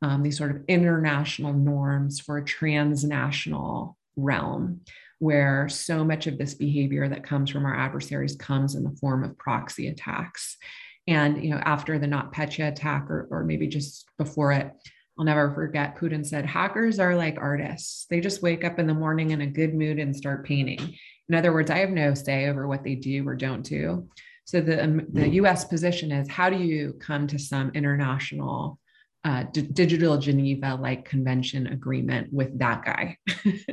um, 0.00 0.22
these 0.22 0.38
sort 0.38 0.50
of 0.50 0.62
international 0.66 1.52
norms 1.52 2.20
for 2.20 2.38
a 2.38 2.44
transnational 2.44 3.98
realm? 4.16 4.80
where 5.20 5.68
so 5.70 6.04
much 6.04 6.26
of 6.26 6.36
this 6.36 6.54
behavior 6.54 7.08
that 7.08 7.24
comes 7.24 7.48
from 7.48 7.64
our 7.64 7.74
adversaries 7.74 8.36
comes 8.36 8.74
in 8.74 8.82
the 8.82 8.96
form 9.00 9.24
of 9.24 9.38
proxy 9.38 9.88
attacks. 9.88 10.58
And 11.06 11.42
you 11.42 11.50
know, 11.50 11.60
after 11.64 11.98
the 11.98 12.06
NotPetya 12.06 12.68
attack, 12.68 13.10
or, 13.10 13.28
or 13.30 13.44
maybe 13.44 13.66
just 13.66 14.06
before 14.18 14.52
it, 14.52 14.72
I'll 15.18 15.24
never 15.24 15.54
forget 15.54 15.96
Putin 15.96 16.26
said, 16.26 16.44
hackers 16.44 16.98
are 16.98 17.14
like 17.14 17.38
artists. 17.38 18.06
They 18.10 18.20
just 18.20 18.42
wake 18.42 18.64
up 18.64 18.78
in 18.78 18.86
the 18.86 18.94
morning 18.94 19.30
in 19.30 19.42
a 19.42 19.46
good 19.46 19.74
mood 19.74 19.98
and 19.98 20.16
start 20.16 20.44
painting. 20.44 20.96
In 21.28 21.34
other 21.34 21.52
words, 21.52 21.70
I 21.70 21.78
have 21.78 21.90
no 21.90 22.14
say 22.14 22.48
over 22.48 22.66
what 22.66 22.82
they 22.82 22.96
do 22.96 23.26
or 23.26 23.36
don't 23.36 23.62
do. 23.62 24.08
So 24.44 24.60
the, 24.60 24.82
um, 24.82 25.06
the 25.12 25.28
US 25.40 25.64
position 25.64 26.10
is 26.10 26.28
how 26.28 26.50
do 26.50 26.56
you 26.56 26.94
come 27.00 27.26
to 27.28 27.38
some 27.38 27.70
international 27.74 28.78
uh, 29.24 29.44
D- 29.44 29.62
digital 29.62 30.18
Geneva 30.18 30.74
like 30.74 31.06
convention 31.06 31.66
agreement 31.68 32.32
with 32.32 32.58
that 32.58 32.84
guy. 32.84 33.16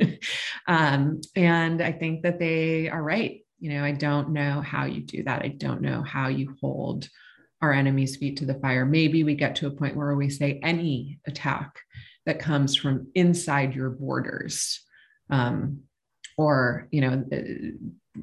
um, 0.66 1.20
and 1.36 1.82
I 1.82 1.92
think 1.92 2.22
that 2.22 2.38
they 2.38 2.88
are 2.88 3.02
right. 3.02 3.41
You 3.62 3.74
know, 3.74 3.84
I 3.84 3.92
don't 3.92 4.30
know 4.30 4.60
how 4.60 4.86
you 4.86 5.00
do 5.02 5.22
that. 5.22 5.42
I 5.42 5.48
don't 5.48 5.82
know 5.82 6.02
how 6.02 6.28
you 6.28 6.56
hold 6.60 7.08
our 7.60 7.72
enemies' 7.72 8.16
feet 8.16 8.38
to 8.38 8.44
the 8.44 8.54
fire. 8.54 8.84
Maybe 8.84 9.22
we 9.22 9.36
get 9.36 9.54
to 9.56 9.68
a 9.68 9.70
point 9.70 9.96
where 9.96 10.16
we 10.16 10.30
say 10.30 10.58
any 10.64 11.20
attack 11.28 11.78
that 12.26 12.40
comes 12.40 12.76
from 12.76 13.06
inside 13.14 13.74
your 13.74 13.90
borders. 13.90 14.80
Um, 15.30 15.82
or 16.36 16.88
you 16.90 17.00
know 17.02 17.24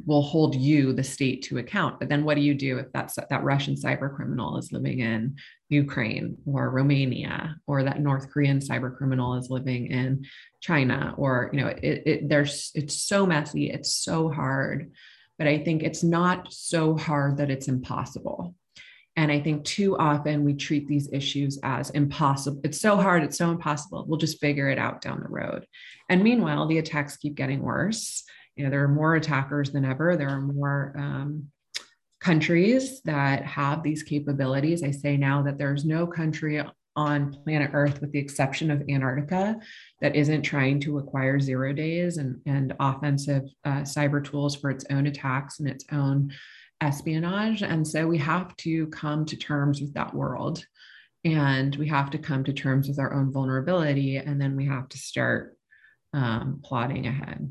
will 0.05 0.21
hold 0.21 0.53
you, 0.55 0.93
the 0.93 1.03
state, 1.03 1.41
to 1.43 1.57
account. 1.57 1.99
But 1.99 2.09
then 2.09 2.23
what 2.23 2.35
do 2.35 2.41
you 2.41 2.53
do 2.53 2.77
if 2.77 2.91
that's 2.93 3.15
that 3.15 3.43
Russian 3.43 3.75
cyber 3.75 4.13
criminal 4.15 4.57
is 4.57 4.71
living 4.71 4.99
in 4.99 5.37
Ukraine 5.69 6.37
or 6.45 6.69
Romania, 6.69 7.55
or 7.65 7.83
that 7.83 7.99
North 7.99 8.29
Korean 8.29 8.59
cyber 8.59 8.95
criminal 8.95 9.35
is 9.35 9.49
living 9.49 9.87
in 9.87 10.25
China, 10.61 11.15
or 11.17 11.49
you 11.53 11.61
know, 11.61 11.67
it, 11.67 12.03
it 12.05 12.29
there's 12.29 12.71
it's 12.75 13.01
so 13.01 13.25
messy, 13.25 13.71
it's 13.71 13.93
so 13.93 14.29
hard. 14.29 14.91
But 15.39 15.47
I 15.47 15.57
think 15.57 15.81
it's 15.81 16.03
not 16.03 16.53
so 16.53 16.95
hard 16.95 17.37
that 17.37 17.49
it's 17.49 17.67
impossible. 17.67 18.53
And 19.15 19.31
I 19.31 19.39
think 19.39 19.65
too 19.65 19.97
often 19.97 20.45
we 20.45 20.53
treat 20.53 20.87
these 20.87 21.09
issues 21.11 21.59
as 21.63 21.89
impossible. 21.89 22.61
It's 22.63 22.79
so 22.79 22.97
hard, 22.97 23.23
it's 23.23 23.37
so 23.37 23.49
impossible. 23.49 24.05
We'll 24.07 24.19
just 24.19 24.39
figure 24.39 24.69
it 24.69 24.77
out 24.77 25.01
down 25.01 25.21
the 25.21 25.29
road. 25.29 25.65
And 26.07 26.23
meanwhile, 26.23 26.67
the 26.67 26.77
attacks 26.77 27.17
keep 27.17 27.33
getting 27.33 27.63
worse 27.63 28.23
you 28.59 28.65
know 28.65 28.71
there 28.71 28.83
are 28.83 28.89
more 28.89 29.15
attackers 29.15 29.71
than 29.71 29.85
ever 29.85 30.17
there 30.17 30.29
are 30.29 30.41
more 30.41 30.93
um, 30.97 31.47
countries 32.19 33.01
that 33.05 33.45
have 33.45 33.81
these 33.81 34.03
capabilities 34.03 34.83
i 34.83 34.91
say 34.91 35.15
now 35.15 35.41
that 35.41 35.57
there's 35.57 35.85
no 35.85 36.05
country 36.05 36.61
on 36.99 37.33
planet 37.45 37.71
earth 37.73 38.01
with 38.01 38.11
the 38.11 38.19
exception 38.19 38.69
of 38.69 38.83
antarctica 38.89 39.57
that 40.01 40.17
isn't 40.17 40.41
trying 40.41 40.81
to 40.81 40.97
acquire 40.97 41.39
zero 41.39 41.71
days 41.71 42.17
and, 42.17 42.41
and 42.45 42.73
offensive 42.81 43.43
uh, 43.63 43.81
cyber 43.81 44.21
tools 44.21 44.53
for 44.53 44.69
its 44.69 44.83
own 44.89 45.07
attacks 45.07 45.59
and 45.59 45.69
its 45.69 45.85
own 45.93 46.29
espionage 46.81 47.61
and 47.61 47.87
so 47.87 48.05
we 48.05 48.17
have 48.17 48.53
to 48.57 48.87
come 48.87 49.25
to 49.25 49.37
terms 49.37 49.79
with 49.79 49.93
that 49.93 50.13
world 50.13 50.65
and 51.23 51.77
we 51.77 51.87
have 51.87 52.09
to 52.09 52.17
come 52.17 52.43
to 52.43 52.51
terms 52.51 52.89
with 52.89 52.99
our 52.99 53.13
own 53.13 53.31
vulnerability 53.31 54.17
and 54.17 54.41
then 54.41 54.57
we 54.57 54.65
have 54.65 54.89
to 54.89 54.97
start 54.97 55.57
um, 56.13 56.59
plotting 56.63 57.07
ahead 57.07 57.49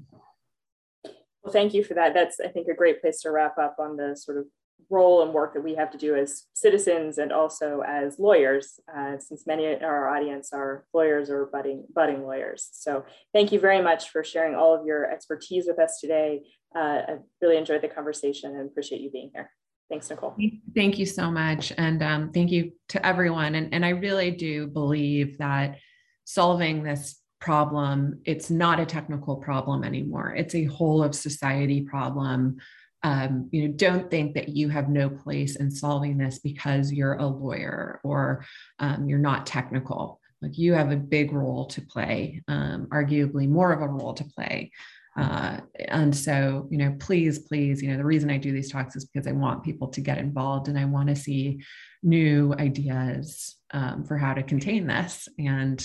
well, 1.42 1.52
thank 1.54 1.72
you 1.72 1.82
for 1.82 1.94
that. 1.94 2.12
That's, 2.12 2.40
I 2.40 2.48
think, 2.48 2.68
a 2.68 2.74
great 2.74 3.00
place 3.00 3.22
to 3.22 3.30
wrap 3.30 3.56
up 3.56 3.76
on 3.78 3.96
the 3.96 4.14
sort 4.16 4.36
of 4.36 4.46
role 4.90 5.22
and 5.22 5.34
work 5.34 5.54
that 5.54 5.62
we 5.62 5.74
have 5.74 5.90
to 5.90 5.98
do 5.98 6.14
as 6.14 6.44
citizens 6.54 7.18
and 7.18 7.32
also 7.32 7.82
as 7.86 8.18
lawyers, 8.18 8.80
uh, 8.94 9.18
since 9.18 9.46
many 9.46 9.66
of 9.66 9.82
our 9.82 10.08
audience 10.08 10.50
are 10.52 10.84
lawyers 10.94 11.30
or 11.30 11.46
budding, 11.46 11.84
budding 11.94 12.22
lawyers. 12.22 12.68
So 12.72 13.04
thank 13.34 13.52
you 13.52 13.60
very 13.60 13.82
much 13.82 14.10
for 14.10 14.24
sharing 14.24 14.54
all 14.54 14.74
of 14.74 14.86
your 14.86 15.10
expertise 15.10 15.66
with 15.66 15.78
us 15.78 15.98
today. 16.00 16.42
Uh, 16.74 16.78
I 16.78 17.16
really 17.42 17.56
enjoyed 17.56 17.82
the 17.82 17.88
conversation 17.88 18.56
and 18.56 18.68
appreciate 18.68 19.00
you 19.00 19.10
being 19.10 19.30
here. 19.34 19.50
Thanks, 19.90 20.10
Nicole. 20.10 20.36
Thank 20.74 20.98
you 20.98 21.06
so 21.06 21.30
much. 21.30 21.72
And 21.78 22.02
um, 22.02 22.32
thank 22.32 22.50
you 22.50 22.72
to 22.90 23.04
everyone. 23.04 23.54
And, 23.54 23.72
and 23.72 23.84
I 23.84 23.90
really 23.90 24.30
do 24.30 24.66
believe 24.66 25.38
that 25.38 25.78
solving 26.24 26.82
this 26.82 27.20
problem. 27.40 28.20
It's 28.24 28.50
not 28.50 28.80
a 28.80 28.86
technical 28.86 29.36
problem 29.36 29.84
anymore. 29.84 30.34
It's 30.34 30.54
a 30.54 30.64
whole 30.64 31.02
of 31.02 31.14
society 31.14 31.82
problem. 31.82 32.58
Um, 33.02 33.48
you 33.52 33.68
know, 33.68 33.74
don't 33.74 34.10
think 34.10 34.34
that 34.34 34.48
you 34.48 34.68
have 34.70 34.88
no 34.88 35.08
place 35.08 35.56
in 35.56 35.70
solving 35.70 36.18
this 36.18 36.40
because 36.40 36.92
you're 36.92 37.14
a 37.14 37.26
lawyer 37.26 38.00
or 38.02 38.44
um, 38.80 39.08
you're 39.08 39.18
not 39.18 39.46
technical. 39.46 40.20
Like 40.42 40.58
you 40.58 40.72
have 40.72 40.92
a 40.92 40.96
big 40.96 41.32
role 41.32 41.66
to 41.66 41.80
play, 41.80 42.42
um, 42.48 42.86
arguably 42.90 43.48
more 43.48 43.72
of 43.72 43.82
a 43.82 43.88
role 43.88 44.14
to 44.14 44.24
play. 44.24 44.72
Uh, 45.16 45.58
and 45.88 46.14
so, 46.14 46.68
you 46.70 46.78
know, 46.78 46.94
please, 47.00 47.40
please, 47.40 47.82
you 47.82 47.90
know, 47.90 47.96
the 47.96 48.04
reason 48.04 48.30
I 48.30 48.36
do 48.36 48.52
these 48.52 48.70
talks 48.70 48.94
is 48.94 49.04
because 49.04 49.26
I 49.26 49.32
want 49.32 49.64
people 49.64 49.88
to 49.88 50.00
get 50.00 50.18
involved 50.18 50.68
and 50.68 50.78
I 50.78 50.84
want 50.84 51.08
to 51.08 51.16
see 51.16 51.60
new 52.04 52.54
ideas 52.56 53.56
um, 53.72 54.04
for 54.04 54.16
how 54.16 54.32
to 54.34 54.44
contain 54.44 54.86
this. 54.86 55.28
And 55.36 55.84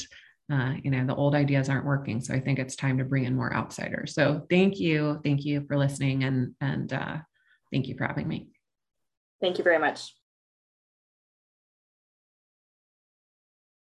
uh, 0.54 0.74
you 0.84 0.92
know 0.92 1.06
the 1.06 1.16
old 1.16 1.34
ideas 1.34 1.68
aren't 1.70 1.86
working 1.86 2.22
so 2.22 2.34
i 2.34 2.40
think 2.40 2.60
it's 2.60 2.76
time 2.76 2.98
to 2.98 3.04
bring 3.04 3.26
in 3.26 3.36
more 3.36 3.54
outsiders. 3.54 4.14
So 4.14 4.46
thank 4.50 4.80
you 4.80 5.20
thank 5.24 5.44
you 5.44 5.66
for 5.68 5.78
listening 5.78 6.24
and 6.24 6.54
and 6.62 6.94
uh, 6.94 7.18
thank 7.72 7.88
you 7.88 7.96
for 7.98 8.06
having 8.06 8.28
me. 8.28 8.48
Thank 9.42 9.58
you 9.58 9.64
very 9.64 9.80
much 9.80 10.14